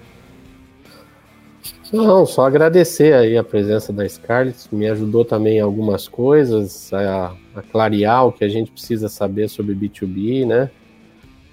Não, 1.91 2.25
só 2.25 2.45
agradecer 2.45 3.13
aí 3.13 3.35
a 3.35 3.43
presença 3.43 3.91
da 3.91 4.07
Scarlett, 4.07 4.67
me 4.71 4.87
ajudou 4.87 5.25
também 5.25 5.57
em 5.57 5.61
algumas 5.61 6.07
coisas, 6.07 6.93
a, 6.93 7.35
a 7.55 7.61
clarear 7.63 8.27
o 8.27 8.31
que 8.31 8.43
a 8.43 8.49
gente 8.49 8.71
precisa 8.71 9.09
saber 9.09 9.49
sobre 9.49 9.73
B2B, 9.73 10.45
né? 10.45 10.69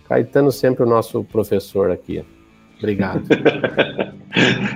Caetano 0.06 0.52
sempre 0.52 0.82
o 0.84 0.86
nosso 0.86 1.24
professor 1.24 1.90
aqui. 1.90 2.22
Obrigado. 2.78 3.22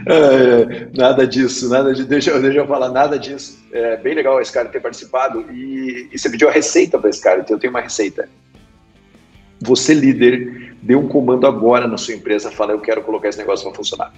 é, 0.06 0.88
nada 0.96 1.26
disso, 1.26 1.68
nada 1.68 1.92
de, 1.92 2.04
deixa, 2.04 2.38
deixa 2.40 2.58
eu 2.58 2.66
falar, 2.66 2.88
nada 2.88 3.18
disso. 3.18 3.62
É 3.70 3.98
bem 3.98 4.14
legal 4.14 4.40
esse 4.40 4.52
cara 4.52 4.68
ter 4.68 4.80
participado 4.80 5.44
e, 5.52 6.08
e 6.10 6.18
você 6.18 6.30
pediu 6.30 6.48
a 6.48 6.52
receita 6.52 6.98
para 6.98 7.10
cara, 7.22 7.40
então 7.40 7.56
eu 7.56 7.60
tenho 7.60 7.72
uma 7.72 7.82
receita. 7.82 8.28
Você, 9.60 9.92
líder, 9.92 10.74
dê 10.80 10.96
um 10.96 11.06
comando 11.06 11.46
agora 11.46 11.86
na 11.86 11.98
sua 11.98 12.14
empresa, 12.14 12.50
fala, 12.50 12.72
eu 12.72 12.80
quero 12.80 13.02
colocar 13.02 13.28
esse 13.28 13.38
negócio 13.38 13.66
para 13.66 13.76
funcionar. 13.76 14.12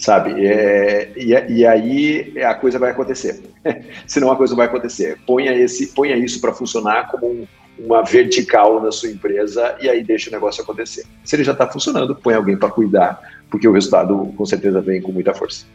Sabe? 0.00 0.46
É, 0.46 1.12
e, 1.14 1.58
e 1.58 1.66
aí 1.66 2.42
a 2.42 2.54
coisa 2.54 2.78
vai 2.78 2.90
acontecer. 2.90 3.42
Senão 4.06 4.32
a 4.32 4.36
coisa 4.36 4.56
vai 4.56 4.66
acontecer. 4.66 5.18
Ponha, 5.26 5.52
esse, 5.52 5.88
ponha 5.88 6.16
isso 6.16 6.40
para 6.40 6.54
funcionar 6.54 7.10
como 7.10 7.26
um, 7.26 7.46
uma 7.78 8.02
vertical 8.02 8.82
na 8.82 8.90
sua 8.90 9.10
empresa 9.10 9.76
e 9.78 9.90
aí 9.90 10.02
deixa 10.02 10.30
o 10.30 10.32
negócio 10.32 10.62
acontecer. 10.62 11.04
Se 11.22 11.36
ele 11.36 11.44
já 11.44 11.52
está 11.52 11.66
funcionando, 11.66 12.16
põe 12.16 12.32
alguém 12.32 12.56
para 12.56 12.70
cuidar, 12.70 13.20
porque 13.50 13.68
o 13.68 13.72
resultado 13.72 14.32
com 14.36 14.46
certeza 14.46 14.80
vem 14.80 15.02
com 15.02 15.12
muita 15.12 15.34
força. 15.34 15.66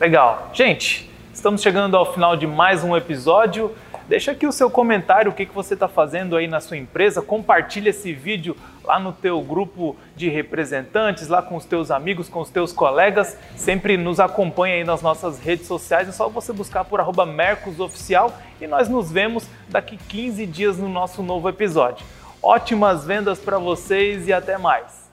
Legal. 0.00 0.50
Gente, 0.52 1.08
estamos 1.32 1.62
chegando 1.62 1.96
ao 1.96 2.12
final 2.12 2.36
de 2.36 2.48
mais 2.48 2.82
um 2.82 2.96
episódio. 2.96 3.70
Deixa 4.06 4.32
aqui 4.32 4.46
o 4.46 4.52
seu 4.52 4.68
comentário, 4.68 5.30
o 5.30 5.34
que, 5.34 5.46
que 5.46 5.54
você 5.54 5.72
está 5.72 5.88
fazendo 5.88 6.36
aí 6.36 6.46
na 6.46 6.60
sua 6.60 6.76
empresa. 6.76 7.22
Compartilha 7.22 7.88
esse 7.88 8.12
vídeo 8.12 8.54
lá 8.84 8.98
no 8.98 9.12
teu 9.12 9.40
grupo 9.40 9.96
de 10.14 10.28
representantes, 10.28 11.28
lá 11.28 11.40
com 11.40 11.56
os 11.56 11.64
teus 11.64 11.90
amigos, 11.90 12.28
com 12.28 12.40
os 12.40 12.50
teus 12.50 12.70
colegas. 12.70 13.38
Sempre 13.56 13.96
nos 13.96 14.20
acompanha 14.20 14.74
aí 14.74 14.84
nas 14.84 15.00
nossas 15.00 15.40
redes 15.40 15.66
sociais. 15.66 16.06
É 16.06 16.12
só 16.12 16.28
você 16.28 16.52
buscar 16.52 16.84
por 16.84 17.00
arroba 17.00 17.24
Mercosoficial 17.24 18.30
e 18.60 18.66
nós 18.66 18.90
nos 18.90 19.10
vemos 19.10 19.46
daqui 19.70 19.96
15 19.96 20.44
dias 20.46 20.76
no 20.76 20.88
nosso 20.88 21.22
novo 21.22 21.48
episódio. 21.48 22.04
Ótimas 22.42 23.06
vendas 23.06 23.38
para 23.38 23.58
vocês 23.58 24.28
e 24.28 24.32
até 24.34 24.58
mais! 24.58 25.03